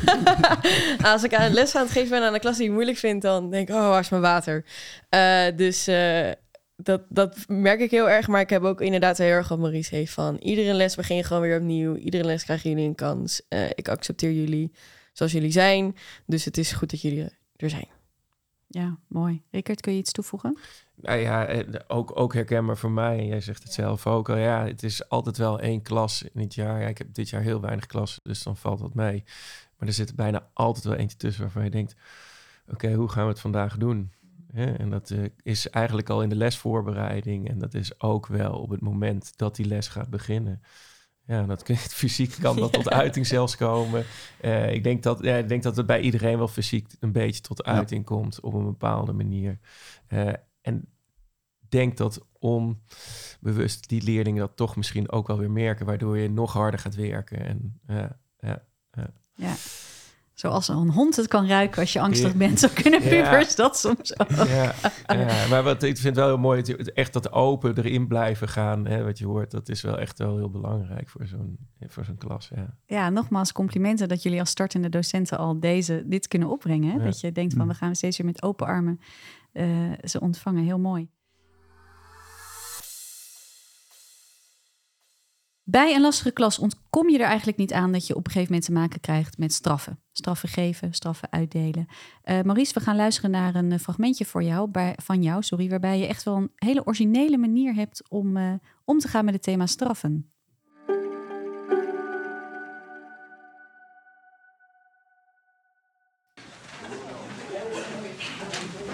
Als 1.12 1.22
ik 1.22 1.34
aan 1.34 1.42
het 1.42 1.52
les 1.52 1.74
aan 1.74 1.82
het 1.82 1.90
geven 1.90 2.10
ben 2.10 2.22
aan 2.22 2.34
een 2.34 2.40
klas 2.40 2.56
die 2.56 2.66
ik 2.66 2.72
moeilijk 2.72 2.96
vind, 2.96 3.22
dan 3.22 3.50
denk 3.50 3.68
ik, 3.68 3.74
oh, 3.74 3.88
waar 3.88 4.00
is 4.00 4.08
mijn 4.08 4.22
water? 4.22 4.64
Uh, 5.14 5.56
dus 5.56 5.88
uh, 5.88 6.30
dat, 6.76 7.02
dat 7.08 7.36
merk 7.46 7.80
ik 7.80 7.90
heel 7.90 8.10
erg. 8.10 8.28
Maar 8.28 8.40
ik 8.40 8.50
heb 8.50 8.62
ook 8.62 8.80
inderdaad 8.80 9.18
heel 9.18 9.28
erg 9.28 9.48
wat 9.48 9.58
Maurice 9.58 9.94
heeft 9.94 10.12
van... 10.12 10.36
iedere 10.36 10.74
les 10.74 10.94
begin 10.94 11.16
je 11.16 11.24
gewoon 11.24 11.42
weer 11.42 11.56
opnieuw. 11.56 11.96
Iedere 11.96 12.24
les 12.24 12.44
krijgen 12.44 12.70
jullie 12.70 12.86
een 12.86 12.94
kans. 12.94 13.42
Uh, 13.48 13.64
ik 13.74 13.88
accepteer 13.88 14.32
jullie 14.32 14.72
zoals 15.12 15.32
jullie 15.32 15.52
zijn. 15.52 15.96
Dus 16.26 16.44
het 16.44 16.58
is 16.58 16.72
goed 16.72 16.90
dat 16.90 17.00
jullie 17.00 17.28
er 17.56 17.70
zijn. 17.70 17.93
Ja, 18.74 18.98
mooi. 19.08 19.42
Rickert, 19.50 19.80
kun 19.80 19.92
je 19.92 19.98
iets 19.98 20.12
toevoegen? 20.12 20.58
Nou 20.94 21.18
ja, 21.18 21.46
eh, 21.46 21.80
ook, 21.86 22.18
ook 22.20 22.34
herkenbaar 22.34 22.76
voor 22.76 22.90
mij. 22.90 23.26
Jij 23.26 23.40
zegt 23.40 23.62
het 23.62 23.72
zelf 23.72 24.06
ook. 24.06 24.28
Ja, 24.28 24.66
het 24.66 24.82
is 24.82 25.08
altijd 25.08 25.36
wel 25.36 25.60
één 25.60 25.82
klas 25.82 26.22
in 26.22 26.40
het 26.40 26.54
jaar. 26.54 26.80
Ja, 26.80 26.86
ik 26.86 26.98
heb 26.98 27.14
dit 27.14 27.28
jaar 27.28 27.42
heel 27.42 27.60
weinig 27.60 27.86
klassen, 27.86 28.22
dus 28.24 28.42
dan 28.42 28.56
valt 28.56 28.78
dat 28.78 28.94
mee. 28.94 29.24
Maar 29.76 29.88
er 29.88 29.94
zit 29.94 30.16
bijna 30.16 30.48
altijd 30.52 30.84
wel 30.84 30.94
eentje 30.94 31.16
tussen 31.16 31.42
waarvan 31.42 31.64
je 31.64 31.70
denkt... 31.70 31.94
oké, 32.68 32.92
hoe 32.92 33.08
gaan 33.08 33.24
we 33.24 33.30
het 33.30 33.40
vandaag 33.40 33.76
doen? 33.76 34.12
en 34.54 34.90
dat 34.90 35.10
uh, 35.10 35.24
is 35.42 35.70
eigenlijk 35.70 36.10
al 36.10 36.22
in 36.22 36.28
de 36.28 36.36
lesvoorbereiding. 36.36 37.48
En 37.48 37.58
dat 37.58 37.74
is 37.74 38.00
ook 38.00 38.26
wel 38.26 38.52
op 38.52 38.70
het 38.70 38.80
moment 38.80 39.32
dat 39.36 39.56
die 39.56 39.66
les 39.66 39.88
gaat 39.88 40.10
beginnen. 40.10 40.62
Ja, 41.26 41.42
dat 41.42 41.64
fysiek 42.02 42.36
kan 42.40 42.56
dat 42.56 42.72
tot 42.72 42.90
uiting 42.90 43.26
zelfs 43.26 43.56
komen. 43.56 44.04
Uh, 44.40 44.72
ik, 44.72 44.84
denk 44.84 45.02
dat, 45.02 45.22
ja, 45.22 45.36
ik 45.36 45.48
denk 45.48 45.62
dat 45.62 45.76
het 45.76 45.86
bij 45.86 46.00
iedereen 46.00 46.38
wel 46.38 46.48
fysiek 46.48 46.86
een 47.00 47.12
beetje 47.12 47.40
tot 47.40 47.64
uiting 47.64 48.04
komt 48.04 48.40
op 48.40 48.54
een 48.54 48.64
bepaalde 48.64 49.12
manier. 49.12 49.58
Uh, 50.08 50.32
en 50.60 50.88
denk 51.68 51.96
dat 51.96 52.26
onbewust 52.38 53.88
die 53.88 54.02
leerlingen 54.02 54.40
dat 54.40 54.56
toch 54.56 54.76
misschien 54.76 55.10
ook 55.10 55.26
wel 55.26 55.38
weer 55.38 55.50
merken, 55.50 55.86
waardoor 55.86 56.18
je 56.18 56.30
nog 56.30 56.52
harder 56.52 56.80
gaat 56.80 56.94
werken. 56.94 57.46
En, 57.46 57.80
ja. 57.86 58.18
ja. 59.34 59.54
Zoals 60.34 60.68
een 60.68 60.90
hond 60.90 61.16
het 61.16 61.28
kan 61.28 61.46
ruiken 61.46 61.80
als 61.80 61.92
je 61.92 62.00
angstig 62.00 62.34
bent, 62.34 62.60
zo 62.60 62.68
kunnen 62.82 63.00
pubers 63.00 63.54
dat 63.54 63.78
soms 63.78 64.18
ook. 64.18 64.30
Ja, 64.30 64.74
ja, 65.06 65.46
maar 65.50 65.62
wat 65.62 65.82
ik 65.82 65.98
vind 65.98 66.16
wel 66.16 66.26
heel 66.26 66.38
mooi, 66.38 66.62
echt 66.94 67.12
dat 67.12 67.32
open 67.32 67.78
erin 67.78 68.06
blijven 68.06 68.48
gaan, 68.48 68.86
hè, 68.86 69.04
wat 69.04 69.18
je 69.18 69.26
hoort, 69.26 69.50
dat 69.50 69.68
is 69.68 69.82
wel 69.82 69.98
echt 69.98 70.18
wel 70.18 70.36
heel 70.36 70.50
belangrijk 70.50 71.08
voor 71.08 71.26
zo'n 71.26 71.58
voor 71.88 72.04
zo'n 72.04 72.16
klas. 72.16 72.50
Ja. 72.54 72.76
ja, 72.86 73.10
nogmaals 73.10 73.52
complimenten 73.52 74.08
dat 74.08 74.22
jullie 74.22 74.40
als 74.40 74.50
startende 74.50 74.88
docenten 74.88 75.38
al 75.38 75.60
deze, 75.60 76.02
dit 76.06 76.28
kunnen 76.28 76.48
opbrengen. 76.48 76.90
Hè? 76.90 77.04
Dat 77.04 77.20
je 77.20 77.32
denkt 77.32 77.52
van, 77.52 77.62
mm. 77.62 77.68
we 77.68 77.74
gaan 77.74 77.94
steeds 77.94 78.16
weer 78.16 78.26
met 78.26 78.42
open 78.42 78.66
armen 78.66 79.00
uh, 79.52 79.92
ze 80.02 80.20
ontvangen. 80.20 80.64
Heel 80.64 80.78
mooi. 80.78 81.08
Bij 85.66 85.94
een 85.94 86.00
lastige 86.00 86.30
klas 86.30 86.58
ontkom 86.58 87.10
je 87.10 87.18
er 87.18 87.26
eigenlijk 87.26 87.58
niet 87.58 87.72
aan 87.72 87.92
dat 87.92 88.06
je 88.06 88.16
op 88.16 88.26
een 88.26 88.32
gegeven 88.32 88.52
moment 88.52 88.64
te 88.64 88.72
maken 88.72 89.00
krijgt 89.00 89.38
met 89.38 89.52
straffen. 89.52 90.00
Straffen 90.12 90.48
geven, 90.48 90.92
straffen 90.92 91.32
uitdelen. 91.32 91.86
Uh, 92.24 92.42
Maurice, 92.42 92.74
we 92.74 92.80
gaan 92.80 92.96
luisteren 92.96 93.30
naar 93.30 93.54
een 93.54 93.80
fragmentje 93.80 94.24
voor 94.24 94.42
jou, 94.42 94.70
bij, 94.70 94.96
van 95.02 95.22
jou, 95.22 95.42
sorry, 95.42 95.68
waarbij 95.68 95.98
je 95.98 96.06
echt 96.06 96.22
wel 96.22 96.36
een 96.36 96.50
hele 96.56 96.86
originele 96.86 97.36
manier 97.36 97.74
hebt 97.74 98.02
om 98.08 98.36
uh, 98.36 98.52
om 98.84 98.98
te 98.98 99.08
gaan 99.08 99.24
met 99.24 99.34
het 99.34 99.42
thema 99.42 99.66
straffen. 99.66 100.30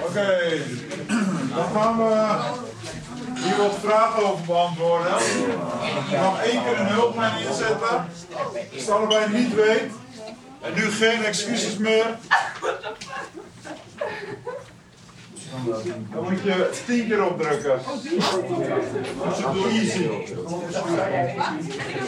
Oké, 0.02 0.18
okay. 0.18 0.58
gaan 1.72 1.96
we 1.96 2.69
hier 3.50 3.62
wat 3.62 3.78
vragen 3.84 4.24
over 4.24 4.44
beantwoorden. 4.44 5.12
Je 6.10 6.16
mag 6.22 6.44
één 6.44 6.62
keer 6.64 6.80
een 6.80 6.86
hulplijn 6.86 7.46
inzetten. 7.46 8.08
Als 8.74 8.80
het 8.80 8.90
allebei 8.90 9.32
niet 9.32 9.54
weet. 9.54 9.90
En 10.60 10.74
nu 10.74 10.90
geen 10.90 11.24
excuses 11.24 11.76
meer. 11.76 12.06
Dan 16.12 16.24
moet 16.24 16.42
je 16.42 16.70
tien 16.86 17.08
keer 17.08 17.24
opdrukken. 17.26 17.80
Dat 17.84 19.38
is 19.38 19.44
het 19.44 19.56
easy. 19.64 20.08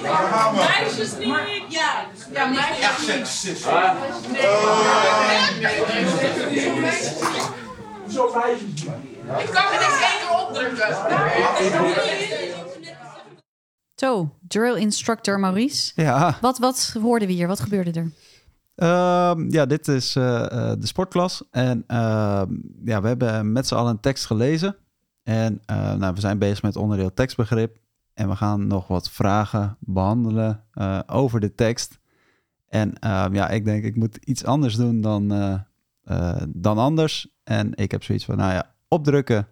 Daar 0.03 0.29
gaan 0.33 0.55
we. 0.55 0.59
Meisjes 0.59 1.17
niet. 1.19 1.35
Ja, 1.69 2.07
ja 2.33 2.47
meisjes 2.47 3.43
niet. 3.43 3.59
Zo 8.15 8.35
meisjes 8.35 8.85
Ik 9.39 9.51
kan 9.53 9.65
keer 9.71 9.81
opdrukken. 9.81 10.12
Zo, 13.95 14.31
drill 14.49 14.77
instructor 14.77 15.41
Maurice. 15.41 15.93
Ja. 15.95 16.39
Wat, 16.41 16.59
wat 16.59 16.97
hoorden 17.03 17.29
we 17.29 17.35
hier? 17.35 17.47
Wat 17.47 17.61
gebeurde 17.61 17.93
er? 17.93 18.13
Uh, 18.77 19.33
ja, 19.49 19.67
dit 19.67 19.89
is 19.89 20.17
uh, 20.17 20.25
de 20.79 20.87
sportklas. 20.87 21.43
En 21.51 21.85
uh, 21.89 22.43
ja, 22.85 23.01
we 23.01 23.09
hebben 23.09 23.53
met 23.53 23.67
z'n 23.67 23.75
allen 23.75 23.91
een 23.91 24.01
tekst 24.01 24.27
gelezen. 24.27 24.77
En 25.23 25.61
eh, 25.65 25.95
nou, 25.95 26.15
we 26.15 26.21
zijn 26.21 26.39
bezig 26.39 26.63
met 26.63 26.77
onderdeel 26.77 27.15
tekstbegrip. 27.15 27.77
En 28.15 28.29
we 28.29 28.37
gaan 28.37 28.67
nog 28.67 28.89
wat 28.89 29.11
vragen 29.11 29.77
behandelen 29.81 30.65
over 31.07 31.41
de 31.41 31.55
tekst. 31.55 31.99
En 32.69 32.99
ehm, 32.99 33.35
ja, 33.35 33.49
ik 33.49 33.65
denk 33.65 33.85
ik 33.85 33.97
moet 33.97 34.17
iets 34.17 34.45
anders 34.45 34.77
doen 34.77 35.01
dan, 35.01 35.29
dan 36.49 36.79
anders. 36.79 37.29
En 37.45 37.75
ik 37.75 37.91
heb 37.91 38.03
zoiets 38.03 38.25
van, 38.25 38.37
nou 38.37 38.53
ja, 38.53 38.75
opdrukken 38.89 39.49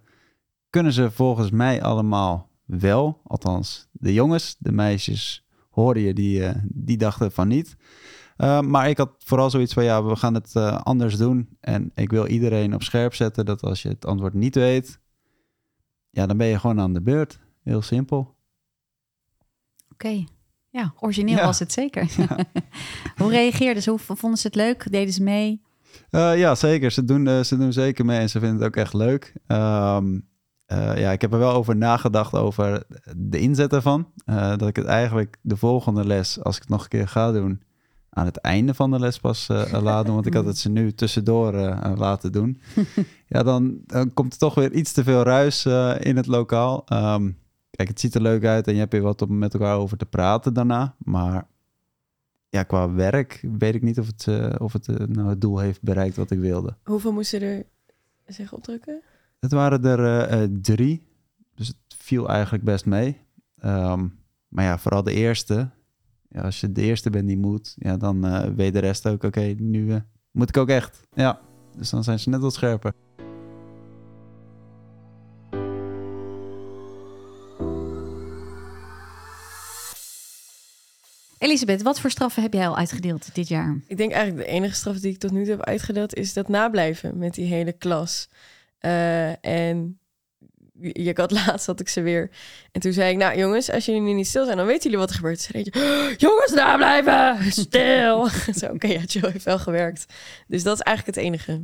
kunnen 0.71 0.93
ze 0.93 1.11
volgens 1.11 1.51
mij 1.51 1.83
allemaal 1.83 2.49
wel. 2.65 3.21
Althans, 3.25 3.89
de 3.93 4.13
jongens, 4.13 4.57
de 4.59 4.73
meisjes 4.73 5.45
hoorde 5.71 6.03
je, 6.03 6.15
die, 6.15 6.53
die 6.65 6.97
dachten 6.97 7.33
van 7.33 7.49
niet. 7.49 7.77
Uh, 8.41 8.61
maar 8.61 8.89
ik 8.89 8.99
had 8.99 9.15
vooral 9.19 9.51
zoiets 9.51 9.73
van, 9.73 9.85
ja, 9.85 10.05
we 10.05 10.17
gaan 10.17 10.35
het 10.35 10.55
uh, 10.55 10.81
anders 10.81 11.17
doen. 11.17 11.49
En 11.61 11.91
ik 11.95 12.11
wil 12.11 12.27
iedereen 12.27 12.75
op 12.75 12.83
scherp 12.83 13.15
zetten 13.15 13.45
dat 13.45 13.63
als 13.63 13.83
je 13.83 13.89
het 13.89 14.07
antwoord 14.07 14.35
niet 14.35 14.55
weet, 14.55 15.01
ja, 16.11 16.27
dan 16.27 16.37
ben 16.37 16.47
je 16.47 16.59
gewoon 16.59 16.81
aan 16.81 16.93
de 16.93 17.03
beurt. 17.03 17.39
Heel 17.63 17.83
simpel. 17.83 18.19
Oké. 18.19 18.35
Okay. 19.93 20.27
Ja, 20.71 20.95
origineel 21.01 21.37
ja. 21.37 21.45
was 21.45 21.59
het 21.59 21.73
zeker. 21.73 22.09
Ja. 22.17 22.39
Hoe 23.23 23.31
reageerden 23.31 23.83
ze? 23.83 23.91
Hoe 23.91 23.99
vonden 23.99 24.39
ze 24.39 24.47
het 24.47 24.57
leuk? 24.57 24.93
Deden 24.93 25.13
ze 25.13 25.23
mee? 25.23 25.63
Ja, 26.11 26.55
zeker. 26.55 26.91
Ze 26.91 27.05
doen, 27.05 27.45
ze 27.45 27.57
doen 27.57 27.73
zeker 27.73 28.05
mee 28.05 28.19
en 28.19 28.29
ze 28.29 28.39
vinden 28.39 28.59
het 28.59 28.67
ook 28.67 28.77
echt 28.77 28.95
leuk. 28.95 29.35
Um, 29.47 30.30
ja, 30.77 31.13
ik 31.13 31.21
heb 31.21 31.33
er 31.33 31.39
wel 31.39 31.53
over 31.53 31.77
nagedacht 31.77 32.35
over 32.35 32.83
de 33.17 33.39
inzet 33.39 33.73
ervan. 33.73 34.07
dat 34.57 34.67
ik 34.69 34.77
het 34.77 34.87
eigenlijk 34.87 35.37
de 35.41 35.57
volgende 35.57 36.07
les, 36.07 36.43
als 36.43 36.57
ik 36.57 36.63
het 36.63 36.71
nog 36.71 36.83
een 36.83 36.89
keer 36.89 37.09
ga 37.09 37.33
doen, 37.33 37.63
aan 38.11 38.27
het 38.27 38.37
einde 38.37 38.75
van 38.75 38.91
de 38.91 38.99
les 38.99 39.19
pas 39.19 39.49
uh, 39.51 39.83
laten 39.83 40.05
doen. 40.05 40.15
Want 40.15 40.27
ik 40.27 40.35
had 40.35 40.45
het 40.45 40.59
ze 40.59 40.69
nu 40.69 40.93
tussendoor 40.93 41.53
laten 41.97 42.33
doen. 42.33 42.61
ja, 43.29 43.43
dan, 43.43 43.79
dan, 43.87 44.15
komt 44.15 44.33
er 44.33 44.39
toch 44.39 44.55
weer 44.55 44.73
iets 44.73 44.93
te 44.93 45.05
veel 45.05 45.23
ruis 45.23 45.67
in 45.99 46.17
het 46.17 46.27
lokaal. 46.27 46.85
Um, 46.93 47.39
kijk, 47.71 47.89
het 47.89 48.01
ziet 48.01 48.15
er 48.15 48.23
leuk 48.23 48.45
uit 48.45 48.67
en 48.67 48.73
je 48.73 48.79
hebt 48.79 48.93
weer 48.93 49.03
wat 49.03 49.23
om 49.23 49.39
met 49.39 49.55
elkaar 49.55 49.77
over 49.77 49.97
te 49.97 50.07
praten 50.07 50.55
daarna. 50.55 50.95
Maar 50.99 51.47
ja, 52.49 52.63
qua 52.63 52.93
werk 52.93 53.45
weet 53.59 53.75
ik 53.75 53.83
niet 53.83 53.99
of 53.99 54.07
het, 54.07 54.59
of 54.61 54.73
het 54.73 54.87
nou 55.09 55.29
het 55.29 55.41
doel 55.41 55.59
heeft 55.59 55.83
bereikt 55.83 56.17
wat 56.17 56.31
ik 56.31 56.39
wilde. 56.39 56.77
Hoeveel 56.85 57.13
moesten 57.13 57.43
er 57.43 57.65
zich 58.27 58.53
opdrukken? 58.53 59.03
Het 59.41 59.53
waren 59.53 59.85
er 59.85 60.49
drie. 60.63 61.03
Dus 61.55 61.69
het 61.69 61.77
viel 61.99 62.29
eigenlijk 62.29 62.65
best 62.65 62.87
mee. 62.87 63.17
Um, 63.65 64.19
maar 64.49 64.65
ja, 64.65 64.79
vooral 64.79 65.03
de 65.03 65.13
eerste 65.13 65.71
als 66.35 66.61
je 66.61 66.73
de 66.73 66.83
eerste 66.83 67.11
bent 67.11 67.27
die 67.27 67.39
moet, 67.39 67.75
ja, 67.79 67.97
dan 67.97 68.27
uh, 68.27 68.43
weet 68.57 68.73
de 68.73 68.79
rest 68.79 69.09
ook, 69.09 69.23
oké, 69.23 69.55
nu 69.59 69.87
uh, 69.87 69.97
moet 70.31 70.49
ik 70.49 70.57
ook 70.57 70.69
echt. 70.69 71.01
Ja. 71.15 71.41
Dus 71.77 71.91
dan 71.91 72.05
zijn 72.05 72.19
ze 72.19 72.29
net 72.29 72.41
wat 72.41 72.55
scherper. 72.55 72.93
Elisabeth, 81.39 81.83
wat 81.83 82.01
voor 82.01 82.11
straffen 82.11 82.43
heb 82.43 82.53
jij 82.53 82.69
al 82.69 82.77
uitgedeeld 82.77 83.35
dit 83.35 83.49
jaar? 83.49 83.81
Ik 83.87 83.97
denk 83.97 84.13
eigenlijk 84.13 84.47
de 84.47 84.53
enige 84.53 84.75
straf 84.75 84.99
die 84.99 85.13
ik 85.13 85.19
tot 85.19 85.31
nu 85.31 85.43
toe 85.43 85.51
heb 85.51 85.65
uitgedeeld 85.65 86.15
is 86.15 86.33
dat 86.33 86.49
nablijven 86.49 87.19
met 87.19 87.35
die 87.35 87.47
hele 87.47 87.73
klas. 87.73 88.29
Uh, 88.81 89.45
en 89.45 90.01
je 90.81 91.13
had 91.15 91.31
laatst 91.47 91.67
had 91.67 91.81
ik 91.81 91.89
ze 91.89 92.01
weer. 92.01 92.31
En 92.73 92.81
toen 92.81 92.93
zei 92.93 93.13
ik, 93.13 93.19
nou 93.19 93.39
jongens, 93.39 93.71
als 93.71 93.85
jullie 93.85 94.01
nu 94.01 94.13
niet 94.13 94.27
stil 94.27 94.45
zijn, 94.45 94.57
dan 94.57 94.67
weten 94.67 94.83
jullie 94.83 94.99
wat 94.99 95.11
er 95.11 95.17
gebeurt. 95.17 95.41
Ze 95.41 95.59
je, 95.59 96.15
jongens, 96.17 96.53
nablijven, 96.53 97.53
stil. 97.63 98.29
Zo, 98.59 98.67
oké, 98.67 98.75
okay, 98.75 98.93
ja, 98.93 99.01
Joe 99.01 99.31
heeft 99.31 99.45
wel 99.45 99.59
gewerkt. 99.59 100.05
Dus 100.47 100.63
dat 100.63 100.75
is 100.75 100.81
eigenlijk 100.81 101.17
het 101.17 101.27
enige. 101.27 101.63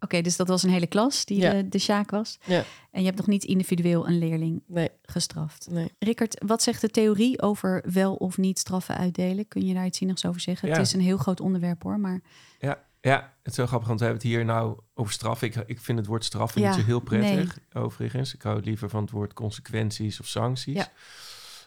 Oké, 0.00 0.20
dus 0.20 0.36
dat 0.36 0.48
was 0.48 0.62
een 0.62 0.70
hele 0.70 0.86
klas 0.86 1.24
die 1.24 1.40
de, 1.40 1.68
de 1.68 1.78
Sjaak 1.78 2.10
was. 2.10 2.38
Ja. 2.44 2.64
En 2.90 3.00
je 3.00 3.06
hebt 3.06 3.18
nog 3.18 3.26
niet 3.26 3.44
individueel 3.44 4.08
een 4.08 4.18
leerling 4.18 4.62
nee. 4.66 4.88
gestraft. 5.02 5.66
Nee. 5.70 5.92
Rickert, 5.98 6.42
wat 6.46 6.62
zegt 6.62 6.80
de 6.80 6.88
theorie 6.88 7.42
over 7.42 7.84
wel 7.92 8.14
of 8.14 8.36
niet 8.36 8.58
straffen 8.58 8.96
uitdelen? 8.96 9.48
Kun 9.48 9.66
je 9.66 9.74
daar 9.74 9.86
iets 9.86 9.98
zinnigs 9.98 10.26
over 10.26 10.40
zeggen? 10.40 10.68
Ja. 10.68 10.74
Het 10.74 10.86
is 10.86 10.92
een 10.92 11.00
heel 11.00 11.16
groot 11.16 11.40
onderwerp 11.40 11.82
hoor, 11.82 12.00
maar... 12.00 12.20
Ja, 12.58 12.82
ja, 13.08 13.32
het 13.42 13.50
is 13.52 13.56
heel 13.56 13.66
grappig, 13.66 13.88
want 13.88 14.00
we 14.00 14.06
hebben 14.06 14.22
het 14.22 14.32
hier 14.32 14.44
nou 14.44 14.78
over 14.94 15.12
straffen. 15.12 15.48
Ik, 15.48 15.54
ik 15.54 15.80
vind 15.80 15.98
het 15.98 16.06
woord 16.06 16.24
straffen 16.24 16.60
Ja, 16.60 16.68
niet 16.68 16.80
zo 16.80 16.86
heel 16.86 17.00
prettig, 17.00 17.58
nee. 17.72 17.82
overigens. 17.82 18.34
Ik 18.34 18.42
hou 18.42 18.60
liever 18.60 18.88
van 18.88 19.02
het 19.02 19.10
woord 19.10 19.32
consequenties 19.32 20.20
of 20.20 20.26
sancties. 20.26 20.74
Ja. 20.74 20.88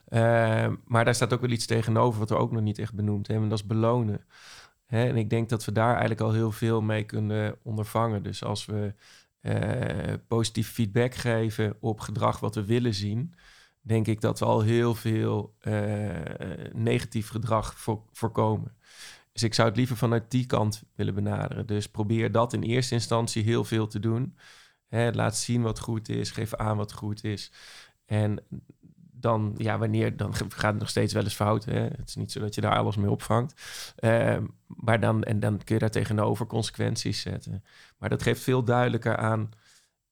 Eh, 0.06 0.74
maar 0.86 1.06
daar 1.06 1.16
staat 1.16 1.34
ook 1.34 1.42
wel 1.42 1.50
iets 1.50 1.66
tegenover 1.66 2.20
wat 2.20 2.30
we 2.30 2.36
ook 2.36 2.52
nog 2.52 2.62
niet 2.62 2.80
echt 2.80 2.94
benoemd 2.94 3.28
hebben. 3.28 3.44
En 3.44 3.50
dat 3.50 3.60
is 3.60 3.68
belonen. 3.68 4.26
Hè, 4.86 5.08
en 5.08 5.18
ik 5.18 5.30
denk 5.30 5.50
dat 5.50 5.66
we 5.66 5.72
daar 5.72 5.92
eigenlijk 5.92 6.22
al 6.22 6.34
heel 6.34 6.52
veel 6.52 6.82
mee 6.82 7.04
kunnen 7.04 7.56
ondervangen. 7.64 8.24
Dus 8.24 8.44
als 8.44 8.66
we 8.66 8.94
eh, 9.42 10.14
positief 10.28 10.72
feedback 10.72 11.16
geven 11.16 11.76
op 11.80 12.00
gedrag 12.00 12.40
wat 12.40 12.56
we 12.56 12.66
willen 12.66 12.94
zien, 12.94 13.36
denk 13.82 14.08
ik 14.08 14.22
dat 14.22 14.40
we 14.40 14.46
al 14.46 14.62
heel 14.62 14.96
veel 14.96 15.56
eh, 15.60 15.74
negatief 16.74 17.30
gedrag 17.30 17.80
voor, 17.80 18.04
voorkomen. 18.12 18.76
Dus 19.32 19.44
ik 19.44 19.54
zou 19.54 19.68
het 19.68 19.78
liever 19.78 19.98
vanuit 19.98 20.32
die 20.32 20.46
kant 20.46 20.84
willen 20.96 21.14
benaderen. 21.14 21.68
Dus 21.68 21.90
probeer 21.90 22.32
dat 22.32 22.54
in 22.54 22.62
eerste 22.62 22.94
instantie 22.94 23.44
heel 23.44 23.64
veel 23.64 23.88
te 23.88 24.00
doen. 24.00 24.36
Hè, 24.88 25.12
laat 25.12 25.38
zien 25.38 25.62
wat 25.62 25.80
goed 25.80 26.10
is, 26.10 26.32
geef 26.32 26.56
aan 26.56 26.78
wat 26.78 26.94
goed 26.94 27.24
is. 27.24 27.52
En 28.06 28.44
dan, 29.22 29.54
ja, 29.58 29.78
wanneer, 29.78 30.18
dan 30.18 30.36
gaat 30.36 30.72
het 30.72 30.80
nog 30.80 30.90
steeds 30.90 31.14
wel 31.14 31.24
eens 31.24 31.34
fout. 31.34 31.66
Hè? 31.66 31.80
Het 31.80 32.08
is 32.08 32.16
niet 32.16 32.32
zo 32.32 32.40
dat 32.40 32.56
je 32.56 32.62
daar 32.62 32.78
alles 32.78 32.96
mee 32.96 33.12
opvangt. 33.12 33.62
Uh, 34.00 34.38
maar 34.68 35.00
dan, 35.00 35.24
en 35.24 35.40
dan 35.40 35.58
kun 35.58 35.74
je 35.74 35.82
daar 35.82 35.92
tegenover 35.92 36.46
consequenties 36.46 37.22
zetten. 37.22 37.64
Maar 37.98 38.10
dat 38.10 38.24
geeft 38.24 38.42
veel 38.42 38.64
duidelijker 38.64 39.18
aan 39.18 39.50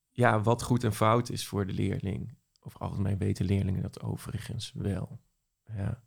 ja, 0.10 0.42
wat 0.42 0.64
goed 0.64 0.84
en 0.84 0.94
fout 0.94 1.30
is 1.30 1.48
voor 1.48 1.66
de 1.66 1.74
leerling. 1.74 2.38
Over 2.62 2.80
algemeen 2.80 3.18
weten 3.18 3.46
leerlingen 3.46 3.82
dat 3.82 4.02
overigens 4.02 4.72
wel. 4.76 5.20
Ja. 5.64 6.02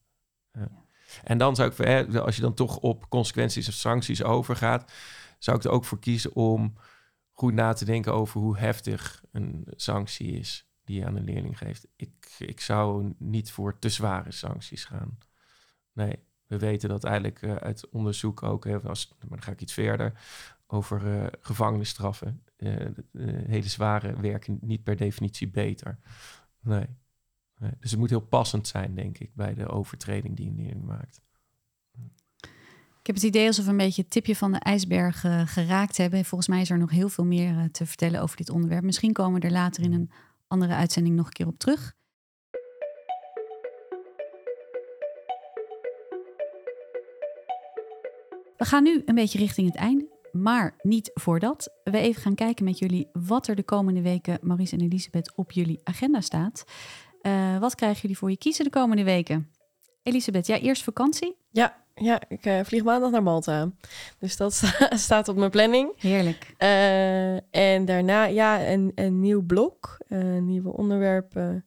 En 1.24 1.38
dan 1.38 1.56
zou 1.56 1.72
ik, 1.72 2.14
als 2.16 2.36
je 2.36 2.42
dan 2.42 2.54
toch 2.54 2.76
op 2.76 3.08
consequenties 3.08 3.68
of 3.68 3.74
sancties 3.74 4.22
overgaat, 4.22 4.92
zou 5.38 5.56
ik 5.56 5.64
er 5.64 5.70
ook 5.70 5.84
voor 5.84 5.98
kiezen 5.98 6.34
om 6.34 6.74
goed 7.30 7.54
na 7.54 7.72
te 7.72 7.84
denken 7.84 8.14
over 8.14 8.40
hoe 8.40 8.58
heftig 8.58 9.24
een 9.32 9.66
sanctie 9.70 10.32
is 10.38 10.66
die 10.84 10.98
je 10.98 11.06
aan 11.06 11.16
een 11.16 11.24
leerling 11.24 11.58
geeft. 11.58 11.86
Ik, 11.96 12.34
ik 12.38 12.60
zou 12.60 13.14
niet 13.18 13.50
voor 13.50 13.78
te 13.78 13.88
zware 13.88 14.32
sancties 14.32 14.84
gaan. 14.84 15.18
Nee, 15.92 16.18
we 16.46 16.58
weten 16.58 16.88
dat 16.88 17.04
eigenlijk 17.04 17.42
uh, 17.42 17.54
uit 17.54 17.88
onderzoek 17.88 18.42
ook, 18.42 18.66
als, 18.66 19.08
maar 19.08 19.28
dan 19.28 19.42
ga 19.42 19.52
ik 19.52 19.60
iets 19.60 19.72
verder, 19.72 20.12
over 20.66 21.06
uh, 21.06 21.26
gevangenisstraffen. 21.40 22.44
Uh, 22.56 22.86
hele 23.46 23.68
zware 23.68 24.20
werken 24.20 24.58
niet 24.60 24.82
per 24.82 24.96
definitie 24.96 25.48
beter. 25.48 25.98
Nee. 26.60 26.86
Dus 27.80 27.90
het 27.90 28.00
moet 28.00 28.10
heel 28.10 28.20
passend 28.20 28.68
zijn, 28.68 28.94
denk 28.94 29.18
ik, 29.18 29.34
bij 29.34 29.54
de 29.54 29.68
overtreding 29.68 30.36
die 30.36 30.48
een 30.48 30.56
leerling 30.56 30.84
maakt. 30.84 31.20
Ik 33.00 33.08
heb 33.08 33.16
het 33.16 33.24
idee 33.24 33.46
alsof 33.46 33.64
we 33.64 33.70
een 33.70 33.76
beetje 33.76 34.02
het 34.02 34.10
tipje 34.10 34.36
van 34.36 34.52
de 34.52 34.58
ijsberg 34.58 35.24
uh, 35.24 35.46
geraakt 35.46 35.96
hebben. 35.96 36.24
Volgens 36.24 36.48
mij 36.48 36.60
is 36.60 36.70
er 36.70 36.78
nog 36.78 36.90
heel 36.90 37.08
veel 37.08 37.24
meer 37.24 37.54
uh, 37.54 37.64
te 37.64 37.86
vertellen 37.86 38.20
over 38.20 38.36
dit 38.36 38.50
onderwerp. 38.50 38.82
Misschien 38.82 39.12
komen 39.12 39.40
we 39.40 39.46
er 39.46 39.52
later 39.52 39.82
in 39.82 39.92
een 39.92 40.10
andere 40.46 40.74
uitzending 40.74 41.16
nog 41.16 41.26
een 41.26 41.32
keer 41.32 41.46
op 41.46 41.58
terug. 41.58 41.94
We 48.56 48.64
gaan 48.64 48.82
nu 48.82 49.02
een 49.04 49.14
beetje 49.14 49.38
richting 49.38 49.66
het 49.66 49.76
einde. 49.76 50.20
Maar 50.32 50.76
niet 50.82 51.10
voordat 51.14 51.72
we 51.84 51.98
even 51.98 52.22
gaan 52.22 52.34
kijken 52.34 52.64
met 52.64 52.78
jullie 52.78 53.08
wat 53.12 53.46
er 53.46 53.56
de 53.56 53.62
komende 53.62 54.02
weken, 54.02 54.38
Maurice 54.42 54.76
en 54.76 54.82
Elisabeth, 54.82 55.32
op 55.36 55.52
jullie 55.52 55.80
agenda 55.84 56.20
staat. 56.20 56.64
Uh, 57.22 57.58
wat 57.58 57.74
krijgen 57.74 58.00
jullie 58.00 58.18
voor 58.18 58.30
je 58.30 58.36
kiezen 58.36 58.64
de 58.64 58.70
komende 58.70 59.04
weken? 59.04 59.50
Elisabeth, 60.02 60.46
ja, 60.46 60.58
eerst 60.58 60.82
vakantie? 60.82 61.36
Ja, 61.50 61.76
ja 61.94 62.20
ik 62.28 62.46
uh, 62.46 62.60
vlieg 62.62 62.82
maandag 62.82 63.10
naar 63.10 63.22
Malta. 63.22 63.70
Dus 64.18 64.36
dat 64.36 64.62
staat 64.90 65.28
op 65.28 65.36
mijn 65.36 65.50
planning. 65.50 65.92
Heerlijk. 65.96 66.54
Uh, 66.58 67.34
en 67.50 67.84
daarna, 67.84 68.24
ja, 68.24 68.66
een, 68.66 68.92
een 68.94 69.20
nieuw 69.20 69.42
blok, 69.42 69.98
nieuwe 70.40 70.72
onderwerpen. 70.72 71.64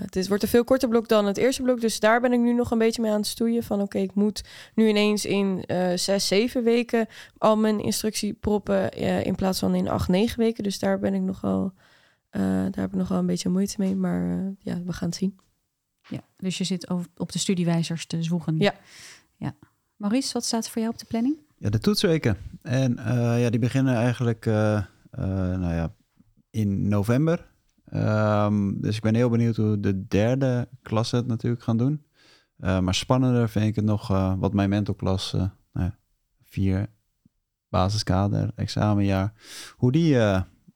het 0.00 0.16
is, 0.16 0.28
wordt 0.28 0.42
een 0.42 0.48
veel 0.48 0.64
korter 0.64 0.88
blok 0.88 1.08
dan 1.08 1.26
het 1.26 1.36
eerste 1.36 1.62
blok. 1.62 1.80
Dus 1.80 2.00
daar 2.00 2.20
ben 2.20 2.32
ik 2.32 2.40
nu 2.40 2.52
nog 2.52 2.70
een 2.70 2.78
beetje 2.78 3.02
mee 3.02 3.10
aan 3.10 3.16
het 3.16 3.26
stoeien. 3.26 3.62
Van 3.62 3.76
oké, 3.76 3.84
okay, 3.84 4.02
ik 4.02 4.14
moet 4.14 4.44
nu 4.74 4.88
ineens 4.88 5.24
in 5.24 5.64
zes, 5.94 6.26
zeven 6.26 6.64
weken 6.64 7.06
al 7.38 7.56
mijn 7.56 7.80
instructie 7.80 8.32
proppen. 8.32 8.90
in 9.24 9.34
plaats 9.34 9.58
van 9.58 9.74
in 9.74 9.88
acht, 9.88 10.08
negen 10.08 10.38
weken. 10.38 10.62
Dus 10.62 10.78
daar 10.78 10.98
ben 10.98 11.14
ik 11.14 11.22
nogal, 11.22 11.72
daar 12.30 12.80
heb 12.80 12.90
ik 12.90 12.98
nogal 12.98 13.18
een 13.18 13.26
beetje 13.26 13.48
moeite 13.48 13.74
mee. 13.78 13.96
Maar 13.96 14.52
ja, 14.58 14.82
we 14.82 14.92
gaan 14.92 15.08
het 15.08 15.16
zien. 15.16 15.38
Ja, 16.08 16.20
dus 16.36 16.58
je 16.58 16.64
zit 16.64 16.88
op 17.16 17.32
de 17.32 17.38
studiewijzers 17.38 18.06
te 18.06 18.22
zwoegen. 18.22 18.58
Ja. 18.58 18.74
ja. 19.36 19.54
Maurice, 19.96 20.32
wat 20.32 20.44
staat 20.44 20.64
er 20.64 20.70
voor 20.70 20.80
jou 20.80 20.92
op 20.92 21.00
de 21.00 21.06
planning? 21.06 21.36
Ja, 21.56 21.70
de 21.70 21.78
toetsweken. 21.78 22.36
En 22.62 22.92
uh, 22.98 23.42
ja, 23.42 23.50
die 23.50 23.60
beginnen 23.60 23.94
eigenlijk 23.94 24.46
uh, 24.46 24.54
uh, 24.54 25.24
nou 25.58 25.74
ja, 25.74 25.94
in 26.50 26.88
november. 26.88 27.46
Um, 27.94 28.80
dus 28.80 28.96
ik 28.96 29.02
ben 29.02 29.14
heel 29.14 29.28
benieuwd 29.28 29.56
hoe 29.56 29.80
de 29.80 30.06
derde 30.06 30.68
klasse 30.82 31.16
het 31.16 31.26
natuurlijk 31.26 31.62
gaan 31.62 31.76
doen. 31.76 32.04
maar 32.56 32.94
spannender 32.94 33.48
vind 33.48 33.66
ik 33.66 33.76
het 33.76 33.84
nog 33.84 34.08
wat 34.38 34.52
mijn 34.52 34.68
mentorklas, 34.68 35.32
nou 35.32 35.50
ja, 35.72 35.98
vier 36.42 36.86
basiskader, 37.68 38.50
examenjaar, 38.54 39.32
hoe 39.76 39.92
die 39.92 40.16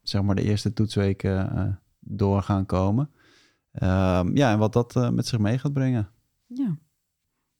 zeg 0.03 0.21
maar 0.21 0.35
de 0.35 0.43
eerste 0.43 0.73
toetsweken 0.73 1.79
door 1.99 2.41
gaan 2.41 2.65
komen. 2.65 3.09
Um, 3.73 4.35
ja, 4.35 4.51
en 4.51 4.57
wat 4.57 4.73
dat 4.73 4.95
uh, 4.95 5.09
met 5.09 5.27
zich 5.27 5.39
mee 5.39 5.57
gaat 5.57 5.73
brengen. 5.73 6.09
Ja, 6.45 6.77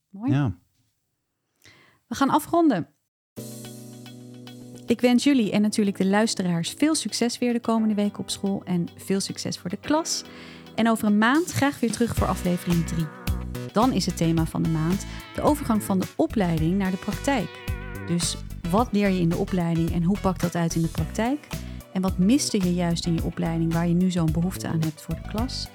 mooi. 0.10 0.32
Ja. 0.32 0.58
We 2.08 2.16
gaan 2.16 2.30
afronden. 2.30 2.88
Ik 4.86 5.02
wens 5.02 5.24
jullie 5.24 5.52
en 5.52 5.62
natuurlijk 5.62 5.98
de 5.98 6.06
luisteraars 6.06 6.70
veel 6.70 6.96
succes 6.96 7.38
weer 7.38 7.54
de 7.54 7.60
komende 7.60 7.96
week 7.96 8.20
op 8.20 8.30
school 8.30 8.62
en 8.64 8.88
veel 8.96 9.20
succes 9.20 9.58
voor 9.58 9.70
de 9.70 9.78
klas. 9.78 10.24
En 10.76 10.89
over 10.89 11.08
een 11.08 11.18
maand 11.18 11.52
graag 11.52 11.80
weer 11.80 11.91
terug 11.91 12.16
voor 12.16 12.28
aflevering 12.28 12.86
3. 12.86 13.06
Dan 13.72 13.91
is 13.91 14.06
het 14.06 14.18
thema 14.18 14.46
van 14.46 14.64
de 14.64 14.70
maand 14.70 15.06
de 15.36 15.41
overgang 15.41 15.84
van 15.84 16.00
de 16.00 16.08
opleiding 16.16 16.78
naar 16.78 16.91
de 16.91 16.98
praktijk. 16.98 17.64
Dus 18.08 18.38
wat 18.70 18.91
leer 18.91 19.10
je 19.10 19.20
in 19.20 19.30
de 19.30 19.38
opleiding 19.38 19.91
en 19.91 20.04
hoe 20.04 20.20
pakt 20.20 20.41
dat 20.41 20.56
uit 20.56 20.76
in 20.76 20.82
de 20.82 20.88
praktijk? 20.88 21.48
En 21.94 22.02
wat 22.02 22.18
miste 22.18 22.58
je 22.58 22.74
juist 22.74 23.06
in 23.06 23.14
je 23.14 23.24
opleiding 23.24 23.74
waar 23.74 23.88
je 23.88 23.94
nu 23.94 24.12
zo'n 24.12 24.32
behoefte 24.32 24.68
aan 24.68 24.82
hebt 24.82 25.02
voor 25.02 25.16
de 25.16 25.30
klas? 25.30 25.68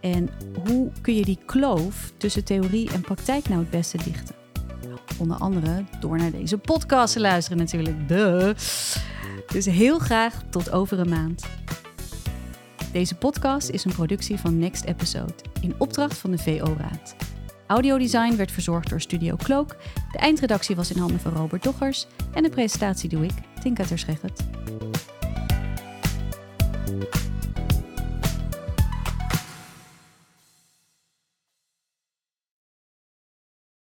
En 0.00 0.28
hoe 0.66 0.90
kun 1.00 1.14
je 1.14 1.24
die 1.24 1.38
kloof 1.46 2.12
tussen 2.16 2.44
theorie 2.44 2.90
en 2.90 3.00
praktijk 3.00 3.48
nou 3.48 3.60
het 3.60 3.70
beste 3.70 3.96
dichten? 4.04 4.34
Onder 5.18 5.36
andere 5.36 5.84
door 6.00 6.16
naar 6.16 6.30
deze 6.30 6.58
podcast 6.58 7.12
te 7.12 7.20
luisteren 7.20 7.58
natuurlijk. 7.58 8.08
Dus 9.46 9.66
heel 9.66 9.98
graag 9.98 10.42
tot 10.50 10.70
over 10.70 10.98
een 10.98 11.08
maand. 11.08 11.46
Deze 12.92 13.14
podcast 13.14 13.68
is 13.68 13.84
een 13.84 13.92
productie 13.92 14.38
van 14.38 14.58
Next 14.58 14.84
Episode 14.84 15.34
in 15.60 15.74
opdracht 15.78 16.18
van 16.18 16.30
de 16.30 16.38
VO-raad. 16.38 17.16
Audiodesign 17.66 18.36
werd 18.36 18.52
verzorgd 18.52 18.90
door 18.90 19.00
Studio 19.00 19.36
Cloak. 19.36 19.76
De 20.12 20.18
eindredactie 20.18 20.76
was 20.76 20.90
in 20.90 20.98
handen 20.98 21.20
van 21.20 21.32
Robert 21.32 21.62
Doggers. 21.62 22.06
En 22.34 22.42
de 22.42 22.48
presentatie 22.48 23.08
doe 23.08 23.24
ik, 23.24 23.32
Tinka 23.62 23.84
you 26.88 27.37